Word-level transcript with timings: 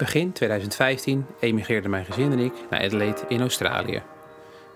Begin 0.00 0.32
2015 0.32 1.26
emigreerde 1.40 1.88
mijn 1.88 2.04
gezin 2.04 2.32
en 2.32 2.38
ik 2.38 2.52
naar 2.70 2.80
Adelaide 2.80 3.20
in 3.28 3.40
Australië. 3.40 4.02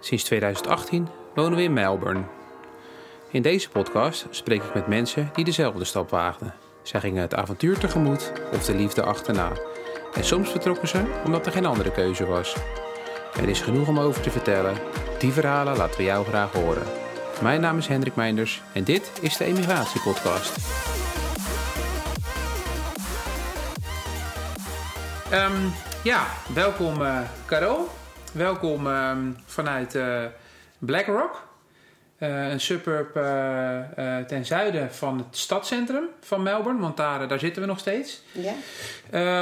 Sinds 0.01 0.25
2018 0.25 1.09
wonen 1.35 1.57
we 1.57 1.63
in 1.63 1.73
Melbourne. 1.73 2.23
In 3.31 3.43
deze 3.43 3.69
podcast 3.69 4.27
spreek 4.31 4.63
ik 4.63 4.75
met 4.75 4.87
mensen 4.87 5.31
die 5.35 5.45
dezelfde 5.45 5.85
stap 5.85 6.11
waagden. 6.11 6.55
Zij 6.83 7.01
gingen 7.01 7.23
het 7.23 7.35
avontuur 7.35 7.79
tegemoet 7.79 8.33
of 8.53 8.65
de 8.65 8.75
liefde 8.75 9.03
achterna. 9.03 9.53
En 10.15 10.25
soms 10.25 10.51
vertrokken 10.51 10.89
ze 10.89 11.03
omdat 11.25 11.47
er 11.47 11.53
geen 11.53 11.67
andere 11.67 11.93
keuze 11.93 12.27
was. 12.27 12.57
Er 13.41 13.49
is 13.49 13.61
genoeg 13.61 13.89
om 13.89 13.99
over 13.99 14.23
te 14.23 14.31
vertellen. 14.31 14.77
Die 15.19 15.33
verhalen 15.33 15.77
laten 15.77 15.97
we 15.97 16.05
jou 16.05 16.27
graag 16.27 16.53
horen. 16.53 16.87
Mijn 17.43 17.61
naam 17.61 17.79
is 17.79 17.87
Hendrik 17.87 18.15
Meinders 18.15 18.63
en 18.73 18.85
dit 18.85 19.13
is 19.21 19.37
de 19.37 19.45
Emigratiepodcast. 19.45 20.57
Um, 25.35 25.73
ja, 26.03 26.27
welkom 26.55 27.01
uh, 27.01 27.19
Carol. 27.47 27.89
Welkom 28.33 28.87
um, 28.87 29.37
vanuit 29.47 29.95
uh, 29.95 30.23
BlackRock. 30.79 31.43
Uh, 32.19 32.51
een 32.51 32.61
suburb 32.61 33.13
ten 34.27 34.45
zuiden 34.45 34.93
van 34.93 35.19
het 35.19 35.37
stadscentrum 35.37 36.05
van 36.21 36.43
Melbourne, 36.43 36.81
want 36.81 36.97
daar, 36.97 37.29
daar 37.29 37.39
zitten 37.39 37.63
we 37.63 37.69
nog 37.69 37.79
steeds. 37.79 38.23
Ja. 38.33 38.53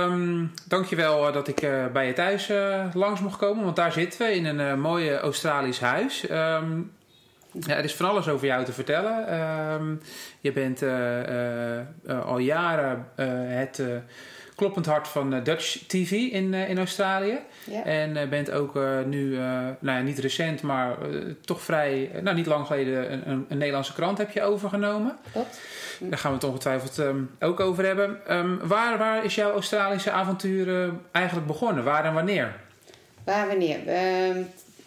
Um, 0.05 0.53
dankjewel 0.69 1.33
dat 1.33 1.49
ik 1.49 1.61
bij 1.93 2.07
je 2.07 2.13
thuis 2.13 2.51
langs 2.95 3.21
mocht 3.21 3.39
komen, 3.39 3.65
want 3.65 3.77
daar 3.77 3.93
zitten 3.93 4.27
we 4.27 4.35
in 4.35 4.45
een 4.47 4.81
mooi 4.81 5.15
Australisch 5.17 5.81
huis. 5.81 6.21
Ja, 6.21 7.77
er 7.77 7.85
is 7.85 7.95
van 7.95 8.09
alles 8.09 8.29
over 8.29 8.47
jou 8.47 8.65
te 8.65 8.73
vertellen. 8.73 10.01
Je 10.41 10.53
bent 10.53 10.83
al 12.25 12.39
jaren 12.39 13.07
het 13.49 13.83
kloppend 14.55 14.87
hart 14.87 15.09
van 15.09 15.35
eh, 15.35 15.45
Dutch 15.45 15.79
TV 15.87 16.11
in, 16.11 16.55
eh, 16.55 16.69
in 16.69 16.79
Australië. 16.79 17.39
En 17.85 18.17
uh, 18.17 18.29
bent 18.29 18.51
ook 18.51 18.75
nu, 19.07 19.37
nou 19.79 19.99
ja, 19.99 20.01
niet 20.01 20.19
recent, 20.19 20.63
maar 20.63 20.97
toch 21.45 21.61
vrij, 21.61 22.11
nou 22.23 22.37
niet 22.37 22.47
lang 22.47 22.67
geleden, 22.67 23.13
een, 23.13 23.47
een, 23.49 23.59
Nederlandse 23.59 23.93
krant 23.93 24.19
heb 24.19 24.31
je 24.31 24.43
overgenomen. 24.43 25.17
Klopt. 25.33 25.61
Hm. 25.99 26.09
Daar 26.09 26.19
gaan 26.19 26.31
we 26.31 26.37
het 26.37 26.47
ongetwijfeld 26.47 26.99
um, 26.99 27.31
ook 27.41 27.61
over 27.61 27.85
hebben. 27.85 28.19
Um, 28.31 28.59
waar, 28.63 28.99
waar 28.99 29.25
is 29.25 29.35
jouw 29.35 29.53
Australische 29.53 30.11
avontuur 30.11 30.93
eigenlijk 31.13 31.47
begonnen? 31.47 31.85
Waar 31.85 32.05
en 32.05 32.15
wanneer? 32.15 32.55
Waar 33.25 33.47
wanneer? 33.47 33.79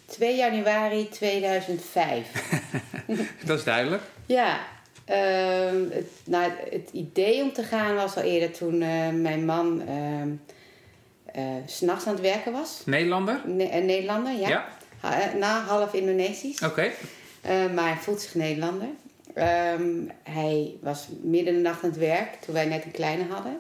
2 0.05 0.30
ehm, 0.30 0.38
januari 0.38 1.09
2005. 1.09 2.27
Dat 3.45 3.58
is 3.58 3.63
duidelijk. 3.63 4.02
Ja, 4.25 4.59
Ehm, 5.06 5.89
het, 5.89 6.09
nou, 6.23 6.52
het 6.70 6.89
idee 6.92 7.42
om 7.42 7.53
te 7.53 7.64
gaan 7.64 7.95
was 7.95 8.16
al 8.16 8.23
eerder 8.23 8.52
toen 8.52 8.81
uh, 8.81 9.09
mijn 9.09 9.45
man 9.45 9.81
uh, 9.81 10.22
uh, 11.44 11.56
s'nachts 11.66 12.08
aan 12.08 12.14
het 12.14 12.22
werken 12.22 12.52
was. 12.52 12.81
Nederlander? 12.86 13.42
Ne 13.45 13.72
een 13.72 13.86
Nederlander, 13.86 14.33
ja. 14.33 14.50
ja. 14.50 14.67
Ha 15.00 15.31
nou, 15.38 15.64
half 15.64 15.94
Indonesisch. 15.94 16.61
Oké. 16.61 16.92
Okay. 17.42 17.67
maar 17.67 17.88
hij 17.88 17.98
voelt 17.98 18.22
zich 18.22 18.36
Nederlander. 18.36 18.88
Um, 19.78 20.11
hij 20.23 20.73
was 20.81 21.08
midden 21.22 21.53
in 21.53 21.64
de 21.64 21.70
nacht 21.70 21.83
aan 21.83 21.89
het 21.89 22.00
werk 22.00 22.36
toen 22.36 22.53
wij 22.53 22.66
net 22.66 22.86
een 22.86 22.92
kleine 22.92 23.23
hadden. 23.30 23.59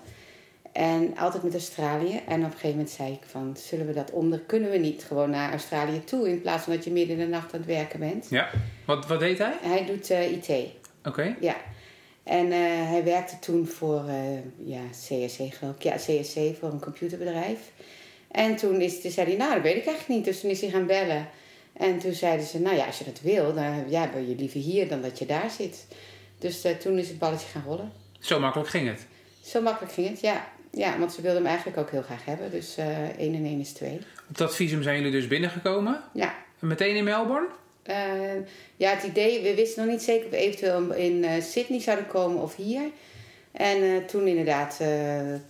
En 0.71 1.17
altijd 1.17 1.43
met 1.43 1.53
Australië. 1.53 2.21
En 2.27 2.39
op 2.39 2.45
een 2.45 2.51
gegeven 2.51 2.69
moment 2.69 2.89
zei 2.89 3.11
ik 3.11 3.21
van, 3.25 3.57
zullen 3.57 3.87
we 3.87 3.93
dat 3.93 4.11
onder... 4.11 4.39
Kunnen 4.39 4.71
we 4.71 4.77
niet 4.77 5.03
gewoon 5.07 5.29
naar 5.29 5.51
Australië 5.51 6.03
toe... 6.03 6.29
in 6.29 6.41
plaats 6.41 6.63
van 6.63 6.73
dat 6.73 6.83
je 6.83 6.91
midden 6.91 7.17
in 7.17 7.23
de 7.23 7.29
nacht 7.31 7.53
aan 7.53 7.59
het 7.59 7.69
werken 7.69 7.99
bent. 7.99 8.27
Ja. 8.29 8.49
Wat, 8.85 9.07
wat 9.07 9.19
deed 9.19 9.37
hij? 9.37 9.53
Hij 9.61 9.85
doet 9.85 10.09
IT. 10.09 10.83
Oké. 11.05 11.35
Ja. 11.39 11.55
En 12.23 12.45
uh, 12.45 12.57
hij 12.89 13.03
werkte 13.03 13.39
toen 13.39 13.67
voor 13.67 14.03
uh, 14.07 14.67
ja, 14.67 14.81
CSC 14.91 15.39
geloof 15.53 15.75
ik. 15.75 15.81
Ja, 15.81 15.95
CSC 15.95 16.39
voor 16.59 16.69
een 16.69 16.79
computerbedrijf. 16.79 17.59
En 18.31 18.55
toen, 18.55 18.81
is, 18.81 19.01
toen 19.01 19.11
zei 19.11 19.27
hij, 19.27 19.37
nou 19.37 19.53
dat 19.53 19.63
weet 19.63 19.75
ik 19.75 19.85
eigenlijk 19.85 20.07
niet. 20.07 20.25
Dus 20.25 20.39
toen 20.39 20.49
is 20.49 20.61
hij 20.61 20.69
gaan 20.69 20.85
bellen. 20.85 21.27
En 21.73 21.99
toen 21.99 22.13
zeiden 22.13 22.45
ze, 22.45 22.59
nou 22.59 22.75
ja, 22.75 22.85
als 22.85 22.97
je 22.97 23.05
dat 23.05 23.21
wil, 23.21 23.53
dan 23.53 23.89
ja, 23.89 24.09
wil 24.13 24.23
je 24.23 24.35
liever 24.35 24.59
hier 24.59 24.87
dan 24.87 25.01
dat 25.01 25.19
je 25.19 25.25
daar 25.25 25.49
zit. 25.49 25.87
Dus 26.39 26.65
uh, 26.65 26.71
toen 26.71 26.97
is 26.97 27.07
het 27.07 27.19
balletje 27.19 27.47
gaan 27.47 27.63
rollen. 27.65 27.91
Zo 28.19 28.39
makkelijk 28.39 28.69
ging 28.69 28.87
het? 28.87 29.05
Zo 29.41 29.61
makkelijk 29.61 29.93
ging 29.93 30.09
het, 30.09 30.19
ja. 30.19 30.47
Ja, 30.71 30.99
want 30.99 31.13
ze 31.13 31.21
wilden 31.21 31.41
hem 31.41 31.49
eigenlijk 31.49 31.77
ook 31.77 31.91
heel 31.91 32.01
graag 32.01 32.25
hebben. 32.25 32.51
Dus 32.51 32.77
1 32.77 33.17
en 33.17 33.45
1 33.45 33.59
is 33.59 33.71
2. 33.71 33.99
Op 34.29 34.37
dat 34.37 34.55
visum 34.55 34.83
zijn 34.83 34.97
jullie 34.97 35.11
dus 35.11 35.27
binnengekomen? 35.27 36.03
Ja. 36.13 36.35
Meteen 36.59 36.95
in 36.95 37.03
Melbourne? 37.03 37.47
Uh, 37.89 37.95
ja, 38.75 38.89
het 38.89 39.03
idee, 39.03 39.41
we 39.41 39.55
wisten 39.55 39.83
nog 39.83 39.91
niet 39.91 40.03
zeker 40.03 40.25
of 40.25 40.31
we 40.31 40.37
eventueel 40.37 40.93
in 40.93 41.23
uh, 41.23 41.41
Sydney 41.41 41.79
zouden 41.79 42.07
komen 42.07 42.41
of 42.41 42.55
hier. 42.55 42.81
En 43.51 43.83
uh, 43.83 43.97
toen 44.03 44.27
inderdaad 44.27 44.77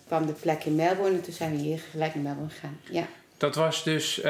kwam 0.07 0.25
de 0.25 0.33
plek 0.33 0.63
in 0.63 0.75
Melbourne 0.75 1.15
en 1.15 1.21
toen 1.21 1.33
zijn 1.33 1.51
we 1.51 1.57
hier 1.57 1.79
gelijk 1.91 2.15
naar 2.15 2.23
Melbourne 2.23 2.53
gegaan. 2.53 2.79
Ja. 2.89 3.07
Dat 3.37 3.55
was 3.55 3.83
dus, 3.83 4.21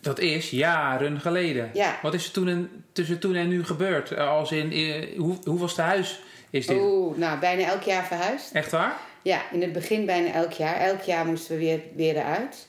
dat 0.00 0.18
is 0.18 0.50
jaren 0.50 1.20
geleden. 1.20 1.70
Ja. 1.74 1.98
Wat 2.02 2.14
is 2.14 2.26
er 2.26 2.32
toen 2.32 2.48
en, 2.48 2.84
tussen 2.92 3.18
toen 3.18 3.34
en 3.34 3.48
nu 3.48 3.64
gebeurd? 3.64 4.16
als 4.16 4.52
in, 4.52 5.06
hoe, 5.16 5.36
hoe 5.44 5.58
was 5.58 5.70
het 5.70 5.80
huis? 5.80 6.20
Is 6.50 6.66
dit? 6.66 6.78
Oeh, 6.80 7.16
nou 7.16 7.38
bijna 7.38 7.64
elk 7.64 7.82
jaar 7.82 8.06
verhuisd. 8.06 8.52
Echt 8.52 8.70
waar? 8.70 8.96
Ja, 9.22 9.42
in 9.52 9.62
het 9.62 9.72
begin 9.72 10.06
bijna 10.06 10.32
elk 10.32 10.52
jaar. 10.52 10.76
Elk 10.76 11.00
jaar 11.00 11.26
moesten 11.26 11.56
we 11.56 11.64
weer, 11.64 11.80
weer 11.94 12.16
eruit. 12.16 12.66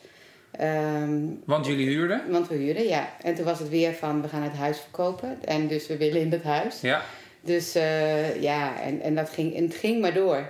Um, 0.62 1.42
want 1.46 1.66
jullie 1.66 1.88
huurden? 1.88 2.22
Want 2.30 2.48
we 2.48 2.56
huurden, 2.56 2.88
ja. 2.88 3.10
En 3.22 3.36
toen 3.36 3.46
was 3.46 3.60
het 3.60 3.70
weer 3.70 3.94
van, 3.94 4.22
we 4.22 4.28
gaan 4.28 4.42
het 4.42 4.54
huis 4.54 4.80
verkopen. 4.80 5.38
En 5.46 5.68
dus 5.68 5.88
we 5.88 5.98
willen 5.98 6.22
in 6.22 6.32
het 6.32 6.44
huis. 6.44 6.82
Ja. 6.82 7.02
Dus 7.42 7.76
uh, 7.76 8.42
ja, 8.42 8.82
en, 8.82 9.02
en, 9.02 9.16
dat 9.16 9.30
ging, 9.30 9.56
en 9.56 9.64
het 9.64 9.76
ging 9.76 10.02
maar 10.02 10.14
door. 10.14 10.50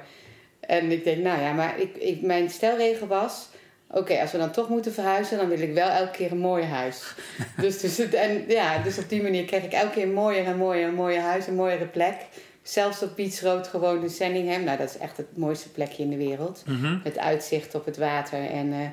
En 0.60 0.92
ik 0.92 1.04
denk, 1.04 1.24
nou 1.24 1.42
ja, 1.42 1.54
maar 1.54 1.80
ik, 1.80 1.96
ik, 1.96 2.22
mijn 2.22 2.50
stelregel 2.50 3.08
was... 3.08 3.50
Oké, 3.88 4.22
als 4.22 4.32
we 4.32 4.38
dan 4.38 4.52
toch 4.52 4.70
moeten 4.70 4.94
verhuizen, 4.94 5.38
dan 5.38 5.50
wil 5.50 5.60
ik 5.60 5.74
wel 5.74 5.90
elke 5.90 6.12
keer 6.12 6.32
een 6.32 6.38
mooi 6.38 6.64
huis. 6.64 7.14
dus, 7.62 7.80
dus, 7.80 8.00
en, 8.00 8.44
ja, 8.48 8.82
dus 8.82 8.98
op 8.98 9.10
die 9.10 9.22
manier 9.22 9.46
kreeg 9.46 9.64
ik 9.64 9.74
elke 9.74 9.94
keer 9.94 10.04
een 10.04 10.14
mooier 10.14 10.46
en 10.46 10.58
mooier, 10.58 10.88
een 10.88 10.94
mooier 10.94 11.22
huis, 11.22 11.48
een 11.48 11.56
mooiere 11.56 11.86
plek. 11.86 12.16
Zelfs 12.62 13.04
op 13.04 13.16
Beach 13.16 13.42
Road, 13.42 13.68
gewoon 13.68 14.02
in 14.02 14.10
Sandringham. 14.10 14.64
Nou, 14.64 14.78
dat 14.78 14.90
is 14.90 14.98
echt 14.98 15.18
het 15.18 15.38
mooiste 15.38 15.72
plekje 15.72 16.04
in 16.04 16.10
de 16.10 16.18
wereld. 16.18 16.64
Mm 16.66 16.80
-hmm. 16.82 17.02
Met 17.04 17.18
uitzicht 17.18 17.76
op 17.76 17.86
het 17.86 17.98
water 17.98 18.50
en... 18.50 18.68
Uh, 18.68 18.88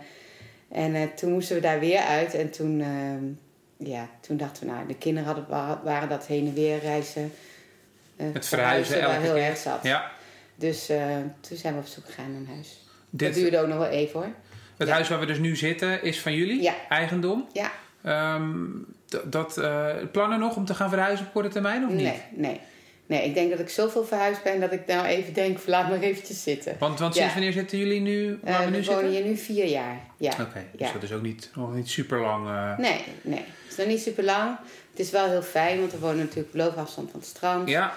en 0.73 0.95
uh, 0.95 1.03
toen 1.03 1.33
moesten 1.33 1.57
we 1.57 1.63
daar 1.63 1.81
weer 1.81 2.01
uit. 2.01 2.35
En 2.35 2.51
toen, 2.51 2.81
uh, 2.81 3.89
ja, 3.89 4.09
toen 4.21 4.37
dachten 4.37 4.67
we, 4.67 4.73
nou, 4.73 4.87
de 4.87 4.95
kinderen 4.95 5.29
hadden, 5.29 5.47
waren 5.85 6.09
dat 6.09 6.27
heen 6.27 6.47
en 6.47 6.55
weer 6.55 6.79
reizen. 6.79 7.33
Uh, 8.17 8.27
het 8.33 8.47
verhuizen, 8.47 8.95
verhuizen 8.95 9.23
heel 9.23 9.35
keer. 9.35 9.45
erg 9.45 9.57
zat. 9.57 9.83
Ja. 9.83 10.11
Dus 10.55 10.87
toen 11.41 11.57
zijn 11.57 11.75
we 11.75 11.81
op 11.81 11.87
zoek 11.87 12.05
gegaan 12.07 12.33
naar 12.33 12.41
een 12.41 12.55
huis. 12.55 12.85
Dit, 13.11 13.29
dat 13.29 13.43
duurde 13.43 13.59
ook 13.59 13.67
nog 13.67 13.79
wel 13.79 13.89
even 13.89 14.21
hoor. 14.21 14.33
Het 14.77 14.89
huis 14.89 15.09
waar 15.09 15.21
we 15.21 15.27
dus 15.27 15.39
nu 15.39 15.57
zitten 15.57 16.03
is 16.03 16.21
van 16.21 16.35
jullie? 16.35 16.63
Ja. 16.63 16.75
Eigendom? 16.89 17.49
Ja. 17.53 17.71
Um, 18.35 18.87
dat, 19.25 19.55
plannen 20.13 20.39
nog 20.39 20.57
om 20.57 20.65
te 20.65 20.75
gaan 20.75 20.89
verhuizen 20.89 21.27
op 21.27 21.33
korte 21.33 21.49
termijn 21.49 21.85
of 21.85 21.91
niet? 21.91 22.03
Nee, 22.03 22.23
nee. 22.31 22.61
Nee, 23.11 23.25
ik 23.25 23.35
denk 23.35 23.51
dat 23.51 23.59
ik 23.59 23.69
zoveel 23.69 24.05
verhuisd 24.05 24.43
ben 24.43 24.61
dat 24.61 24.73
ik 24.73 24.87
nou 24.87 25.07
even 25.07 25.33
denk, 25.33 25.59
laat 25.67 25.89
maar 25.89 26.01
eventjes 26.01 26.43
zitten. 26.43 26.77
Want, 26.79 26.99
want 26.99 27.15
sinds 27.15 27.33
wanneer 27.33 27.53
zitten 27.53 27.79
jullie 27.79 28.01
nu 28.01 28.39
waar 28.43 28.53
uh, 28.53 28.59
we 28.59 28.65
nu 28.65 28.71
we 28.71 28.77
zitten? 28.77 28.95
wonen 28.95 29.11
hier 29.11 29.25
nu 29.25 29.37
vier 29.37 29.67
jaar, 29.67 30.01
ja. 30.17 30.33
Oké, 30.33 30.43
okay, 30.43 30.67
dus 30.73 30.87
ja. 30.87 30.93
dat 30.93 31.03
is 31.03 31.13
ook 31.13 31.23
niet, 31.23 31.51
nog 31.55 31.75
niet 31.75 31.89
super 31.89 32.21
lang. 32.21 32.47
Uh... 32.47 32.79
Nee, 32.79 33.05
nee. 33.23 33.39
Het 33.39 33.71
is 33.71 33.77
nog 33.77 33.87
niet 33.87 34.01
super 34.01 34.25
lang. 34.25 34.57
Het 34.91 35.01
is 35.01 35.11
wel 35.11 35.29
heel 35.29 35.43
fijn, 35.43 35.79
want 35.79 35.93
we 35.93 35.99
wonen 35.99 36.19
natuurlijk 36.19 36.49
op 36.49 36.55
loopafstand 36.55 37.11
van 37.11 37.21
het 37.21 37.29
strand. 37.29 37.69
Ja, 37.69 37.93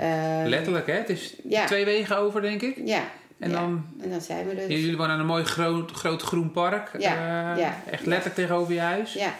uh, 0.00 0.48
letterlijk 0.48 0.86
hè. 0.86 0.92
Het 0.92 1.08
is 1.08 1.34
ja. 1.48 1.66
twee 1.66 1.84
wegen 1.84 2.16
over 2.16 2.40
denk 2.40 2.62
ik. 2.62 2.80
Ja. 2.84 3.02
En, 3.38 3.50
dan, 3.50 3.86
en 4.02 4.10
dan 4.10 4.20
zijn 4.20 4.48
we 4.48 4.54
dus. 4.54 4.66
Jullie 4.66 4.96
wonen 4.96 5.12
aan 5.12 5.20
een 5.20 5.26
mooi 5.26 5.44
groot, 5.44 5.90
groot 5.90 6.22
groen 6.22 6.50
park. 6.50 6.90
Ja. 6.98 7.56
ja. 7.56 7.82
Echt 7.90 8.06
letterlijk 8.06 8.34
tegenover 8.34 8.74
je 8.74 8.80
huis. 8.80 9.12
Ja. 9.12 9.34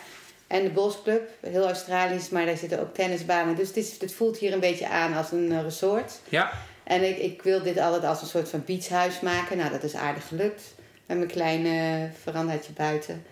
En 0.49 0.63
de 0.63 0.71
Bosclub, 0.71 1.29
heel 1.41 1.67
Australisch, 1.67 2.29
maar 2.29 2.47
daar 2.47 2.57
zitten 2.57 2.81
ook 2.81 2.95
tennisbanen. 2.95 3.57
Dus 3.57 3.69
het, 3.69 3.77
is, 3.77 4.01
het 4.01 4.15
voelt 4.15 4.39
hier 4.39 4.53
een 4.53 4.61
beetje 4.61 4.89
aan 4.89 5.15
als 5.15 5.33
een 5.33 5.63
resort. 5.63 6.21
Ja. 6.29 6.53
En 6.85 7.09
ik, 7.09 7.19
ik 7.19 7.43
wil 7.43 7.63
dit 7.63 7.79
altijd 7.79 8.05
als 8.05 8.21
een 8.21 8.29
soort 8.29 8.49
van 8.49 8.63
beachhuis 8.67 9.21
maken. 9.21 9.57
Nou, 9.57 9.71
dat 9.71 9.83
is 9.83 9.95
aardig 9.95 10.29
gelukt. 10.29 10.63
Met 11.07 11.17
mijn 11.17 11.31
kleine 11.31 12.09
verandaatje 12.23 12.73
buiten. 12.73 13.25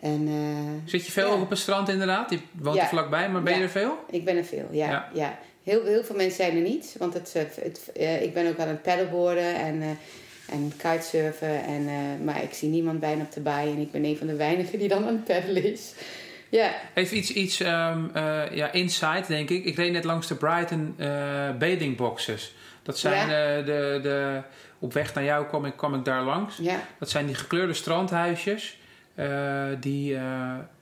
En, 0.00 0.28
uh, 0.28 0.90
Zit 0.90 1.06
je 1.06 1.12
veel 1.12 1.34
ja. 1.34 1.40
op 1.40 1.50
het 1.50 1.58
strand 1.58 1.88
inderdaad? 1.88 2.30
Je 2.30 2.38
woont 2.52 2.76
ja. 2.76 2.82
er 2.82 2.88
vlakbij, 2.88 3.30
maar 3.30 3.42
ben 3.42 3.52
ja. 3.52 3.58
je 3.58 3.64
er 3.64 3.70
veel? 3.70 3.98
Ik 4.10 4.24
ben 4.24 4.36
er 4.36 4.44
veel, 4.44 4.68
ja. 4.70 5.08
ja. 5.14 5.38
Heel, 5.62 5.84
heel 5.84 6.04
veel 6.04 6.16
mensen 6.16 6.36
zijn 6.36 6.56
er 6.56 6.62
niet. 6.62 6.94
Want 6.98 7.14
het, 7.14 7.32
het, 7.32 7.90
uh, 7.96 8.22
ik 8.22 8.34
ben 8.34 8.48
ook 8.48 8.58
aan 8.58 8.68
het 8.68 8.82
paddleboarden 8.82 9.54
en, 9.54 9.74
uh, 9.74 9.88
en 10.50 10.72
kitesurfen. 10.76 11.64
En, 11.64 11.84
maar 12.24 12.42
ik 12.42 12.54
zie 12.54 12.68
niemand 12.68 13.00
bijna 13.00 13.22
op 13.22 13.32
de 13.32 13.40
baai. 13.40 13.72
En 13.72 13.78
ik 13.78 13.90
ben 13.90 14.04
een 14.04 14.16
van 14.16 14.26
de 14.26 14.36
weinigen 14.36 14.78
die 14.78 14.88
dan 14.88 15.06
aan 15.06 15.14
het 15.14 15.24
paddelen 15.24 15.72
is. 15.72 15.92
Ja. 16.50 16.70
Even 16.94 17.16
iets, 17.16 17.32
iets 17.32 17.60
um, 17.60 18.10
uh, 18.16 18.50
ja, 18.54 18.72
insight, 18.72 19.26
denk 19.26 19.50
ik. 19.50 19.64
Ik 19.64 19.76
reed 19.76 19.92
net 19.92 20.04
langs 20.04 20.26
de 20.26 20.34
Brighton 20.34 20.94
uh, 20.98 21.06
bathing 21.58 21.96
boxes. 21.96 22.54
Dat 22.82 22.98
zijn 22.98 23.20
uh, 23.28 23.66
de, 23.66 23.98
de... 24.02 24.40
Op 24.78 24.92
weg 24.92 25.14
naar 25.14 25.24
jou 25.24 25.46
kwam 25.46 25.64
ik, 25.64 25.76
kwam 25.76 25.94
ik 25.94 26.04
daar 26.04 26.22
langs. 26.22 26.60
Dat 26.98 27.10
zijn 27.10 27.26
die 27.26 27.34
gekleurde 27.34 27.72
strandhuisjes... 27.72 28.78
die 29.80 30.18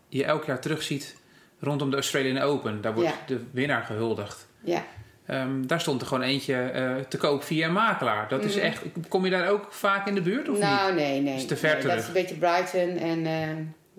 je 0.09 0.25
elk 0.25 0.45
jaar 0.45 0.61
terugziet 0.61 1.17
rondom 1.61 1.91
de 1.91 1.97
Australian 1.97 2.39
Open. 2.39 2.81
Daar 2.81 2.95
wordt 2.95 3.13
de 3.27 3.41
winnaar 3.53 3.83
gehuldigd. 3.83 4.47
Ja. 4.61 4.85
Ehm, 5.27 5.67
daar 5.67 5.81
stond 5.81 6.01
er 6.01 6.07
gewoon 6.07 6.23
eentje 6.23 6.55
eh, 6.55 6.95
te 7.09 7.17
koop 7.17 7.43
via 7.45 7.67
een 7.67 7.73
makelaar. 7.73 8.29
Dat 8.29 8.45
is 8.45 8.55
Mhm. 8.57 8.65
echt, 8.65 8.83
kom 9.09 9.25
je 9.25 9.31
daar 9.31 9.49
ook 9.49 9.67
vaak 9.73 10.07
in 10.07 10.15
de 10.15 10.21
buurt 10.21 10.49
of 10.49 10.59
nou, 10.59 10.87
niet? 10.95 11.03
nee, 11.05 11.21
nee. 11.21 11.35
Is 11.37 11.47
te 11.47 11.57
ver 11.57 11.73
nee, 11.75 11.83
Dat 11.83 11.83
terug. 11.91 11.99
is 12.03 12.07
een 12.07 12.13
beetje 12.13 12.35
Brighton 12.35 12.97
en 12.97 13.27
eh, 13.27 13.49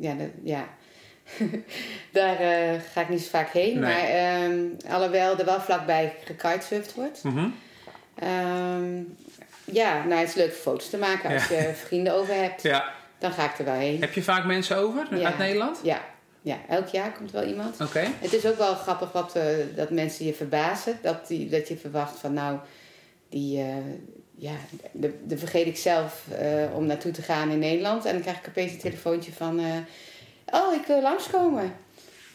ja, 0.06 0.14
dat, 0.14 0.28
ja. 0.44 0.68
daar 2.12 2.39
eh, 2.39 2.79
ga 2.94 3.01
ik 3.01 3.09
niet 3.09 3.21
zo 3.21 3.29
vaak 3.29 3.50
heen. 3.50 3.79
Nee. 3.79 3.81
Maar 3.94 4.03
ehm, 4.09 4.59
alhoewel 4.89 5.38
er 5.39 5.45
wel 5.45 5.59
vlakbij 5.62 6.13
gekitesurfd 6.25 6.94
wordt. 6.94 7.24
Mhm. 7.24 7.47
Ehm, 8.15 9.01
ja, 9.65 10.03
nou, 10.03 10.19
het 10.19 10.29
is 10.29 10.35
leuk 10.35 10.53
foto's 10.53 10.89
te 10.89 10.97
maken. 10.97 11.33
Als 11.33 11.47
je 11.47 11.71
vrienden 11.85 12.13
over 12.13 12.33
hebt, 12.33 12.62
Ja. 12.62 12.94
dan 13.18 13.31
ga 13.31 13.45
ik 13.51 13.59
er 13.59 13.65
wel 13.65 13.74
heen. 13.74 14.00
Heb 14.01 14.13
je 14.13 14.24
vaak 14.24 14.45
mensen 14.45 14.77
over 14.77 15.07
Ja. 15.18 15.25
uit 15.25 15.38
Nederland? 15.38 15.79
Ja, 15.83 16.01
ja, 16.41 16.57
elk 16.69 16.88
jaar 16.88 17.12
komt 17.12 17.31
wel 17.31 17.44
iemand. 17.44 17.81
Oké. 17.81 18.07
Het 18.19 18.33
is 18.33 18.45
ook 18.45 18.57
wel 18.57 18.75
grappig 18.75 19.12
wat, 19.12 19.35
eh, 19.35 19.44
dat 19.75 19.89
mensen 19.89 20.25
je 20.25 20.33
verbazen. 20.33 21.00
Dat, 21.01 21.27
die, 21.27 21.50
dat 21.50 21.68
je 21.68 21.77
verwacht 21.77 22.19
van 22.19 22.33
nou, 22.33 22.57
die, 23.30 23.59
eh, 23.59 23.68
ja, 24.35 24.53
de, 24.91 25.13
de 25.27 25.38
vergeet 25.38 25.68
ik 25.68 25.77
zelf 25.77 26.23
om 26.73 26.85
naartoe 26.85 27.12
te 27.12 27.21
gaan 27.21 27.50
in 27.50 27.59
Nederland. 27.59 28.06
En 28.06 28.12
dan 28.13 28.21
krijg 28.21 28.38
ik 28.38 28.47
opeens 28.47 28.71
een 28.71 28.80
telefoontje 28.80 29.31
van, 29.33 29.62
oh, 30.51 30.73
ik 30.73 30.85
wil 30.88 31.01
langskomen. 31.01 31.73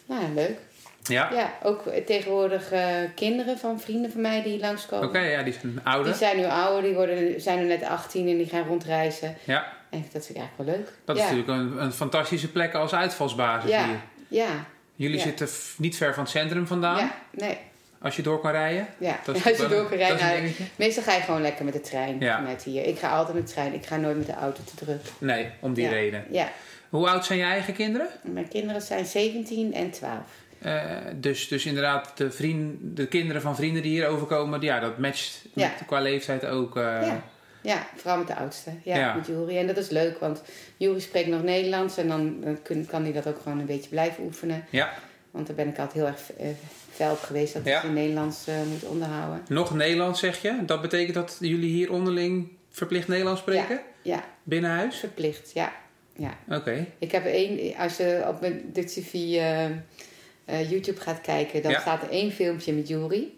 Nou, 0.05 0.23
leuk. 0.33 0.57
Ja. 1.03 1.29
Ja, 1.33 1.53
ook 1.63 1.83
tegenwoordig 2.05 2.71
eh, 2.71 2.85
kinderen 3.15 3.57
van 3.57 3.79
vrienden 3.79 4.11
van 4.11 4.21
mij 4.21 4.41
die 4.43 4.59
langskomen. 4.59 5.07
Oké, 5.07 5.19
ja, 5.19 5.43
die 5.43 5.53
zijn 5.53 5.71
Die 5.71 5.81
ouder. 5.83 6.13
zijn 6.15 6.37
nu 6.37 6.45
ouder, 6.45 6.81
die 6.81 6.93
worden, 6.93 7.41
zijn 7.41 7.59
nu 7.59 7.65
net 7.65 7.83
18 7.83 8.27
en 8.27 8.37
die 8.37 8.45
gaan 8.47 8.67
rondreizen. 8.67 9.35
Ja, 9.43 9.65
En 9.89 10.05
dat 10.11 10.25
vind 10.25 10.29
ik 10.29 10.37
eigenlijk 10.37 10.69
wel 10.69 10.77
leuk. 10.77 10.93
dat 11.05 11.17
ja. 11.17 11.23
is 11.23 11.29
natuurlijk 11.29 11.59
een, 11.59 11.83
een 11.83 11.91
fantastische 11.91 12.51
plek 12.51 12.73
als 12.73 12.93
uitvalsbasis 12.93 13.69
Ja. 13.69 13.85
hier. 13.85 13.99
Ja, 14.27 14.65
Jullie 14.95 15.17
Ja. 15.17 15.23
zitten 15.23 15.47
niet 15.77 15.97
ver 15.97 16.13
van 16.13 16.23
het 16.23 16.31
centrum 16.31 16.67
vandaan, 16.67 16.97
ja, 16.97 17.11
nee. 17.31 17.57
als 18.01 18.15
je 18.15 18.21
door 18.21 18.39
kan 18.39 18.51
rijden. 18.51 18.87
Ja, 18.97 19.19
Dat 19.25 19.35
is 19.35 19.45
als 19.45 19.57
je 19.57 19.67
door 19.67 19.87
kan 19.89 19.97
rijden. 19.97 20.41
nou, 20.41 20.51
meestal 20.75 21.03
ga 21.03 21.13
je 21.13 21.21
gewoon 21.21 21.41
lekker 21.41 21.65
met 21.65 21.73
de 21.73 21.81
trein 21.81 22.19
Ja. 22.19 22.37
vanuit 22.37 22.63
hier. 22.63 22.85
Ik 22.85 22.99
ga 22.99 23.09
altijd 23.09 23.37
met 23.37 23.47
de 23.47 23.53
trein. 23.53 23.73
Ik 23.73 23.85
ga 23.85 23.95
nooit 23.97 24.17
met 24.17 24.25
de 24.25 24.33
auto 24.33 24.61
te 24.63 24.85
druk. 24.85 25.01
Nee, 25.17 25.49
om 25.59 25.73
die 25.73 25.87
reden. 25.87 26.25
Ja, 26.29 26.47
Hoe 26.93 27.09
oud 27.09 27.25
zijn 27.25 27.39
je 27.39 27.45
eigen 27.45 27.73
kinderen? 27.73 28.07
mijn 28.21 28.47
kinderen 28.47 28.81
zijn 28.81 29.05
17 29.05 29.73
en 29.73 29.91
12. 29.91 30.17
Eh, 30.59 30.91
dus, 31.15 31.47
dus 31.47 31.65
inderdaad, 31.65 32.11
de, 32.17 32.31
vriend, 32.31 32.77
de 32.81 33.07
kinderen 33.07 33.41
van 33.41 33.55
vrienden 33.55 33.81
die 33.81 33.91
hier 33.91 34.07
overkomen, 34.07 34.61
ja, 34.61 34.79
dat 34.79 34.97
matcht 34.97 35.45
Ja. 35.53 35.67
met, 35.67 35.85
qua 35.87 35.99
leeftijd 35.99 36.45
ook. 36.45 36.77
eh, 36.77 36.83
Ja. 36.83 37.23
Ja, 37.61 37.87
vooral 37.95 38.17
met 38.17 38.27
de 38.27 38.35
oudste. 38.35 38.71
Ja, 38.83 38.97
Ja. 38.97 39.13
met 39.13 39.27
Juri. 39.27 39.57
En 39.57 39.67
dat 39.67 39.77
is 39.77 39.89
leuk, 39.89 40.19
want 40.19 40.41
Juri 40.77 40.99
spreekt 41.01 41.27
nog 41.29 41.43
Nederlands. 41.43 41.97
En 41.97 42.07
dan 42.07 42.43
kan 42.87 43.03
hij 43.03 43.11
dat 43.13 43.27
ook 43.27 43.39
gewoon 43.43 43.59
een 43.59 43.65
beetje 43.65 43.89
blijven 43.89 44.23
oefenen. 44.23 44.65
ja. 44.69 44.93
Want 45.31 45.47
daar 45.47 45.55
ben 45.55 45.67
ik 45.67 45.77
altijd 45.79 45.93
heel 45.93 46.05
erg 46.07 46.33
eh, 46.33 46.47
fel 46.91 47.11
op 47.11 47.19
geweest. 47.19 47.53
Dat 47.53 47.65
ik 47.65 47.83
in 47.83 47.93
Nederlands 47.93 48.45
moet 48.71 48.83
onderhouden. 48.83 49.41
Nog 49.49 49.73
Nederlands 49.75 50.19
zeg 50.19 50.41
je. 50.41 50.65
Dat 50.65 50.81
betekent 50.81 51.13
dat 51.15 51.37
jullie 51.39 51.69
hier 51.71 51.91
onderling 51.91 52.49
verplicht 52.69 53.07
Nederlands 53.07 53.41
spreken? 53.41 53.81
Ja, 54.01 54.23
Binnen 54.43 54.71
huis? 54.71 54.95
verplicht. 54.97 55.51
Ja, 55.53 55.71
ja. 56.15 56.37
Oké. 56.49 56.85
Ik 56.99 57.11
heb 57.11 57.25
één, 57.25 57.75
als 57.75 57.97
je 57.97 58.23
op 58.27 58.41
mijn 58.41 58.61
de 58.73 58.83
TV 58.83 59.13
eh, 59.13 59.65
eh, 59.65 60.71
YouTube 60.71 60.99
gaat 60.99 61.21
kijken, 61.21 61.61
dan 61.61 61.71
Ja. 61.71 61.79
staat 61.79 62.01
er 62.01 62.09
één 62.09 62.31
filmpje 62.31 62.73
met 62.73 62.87
Juri. 62.87 63.37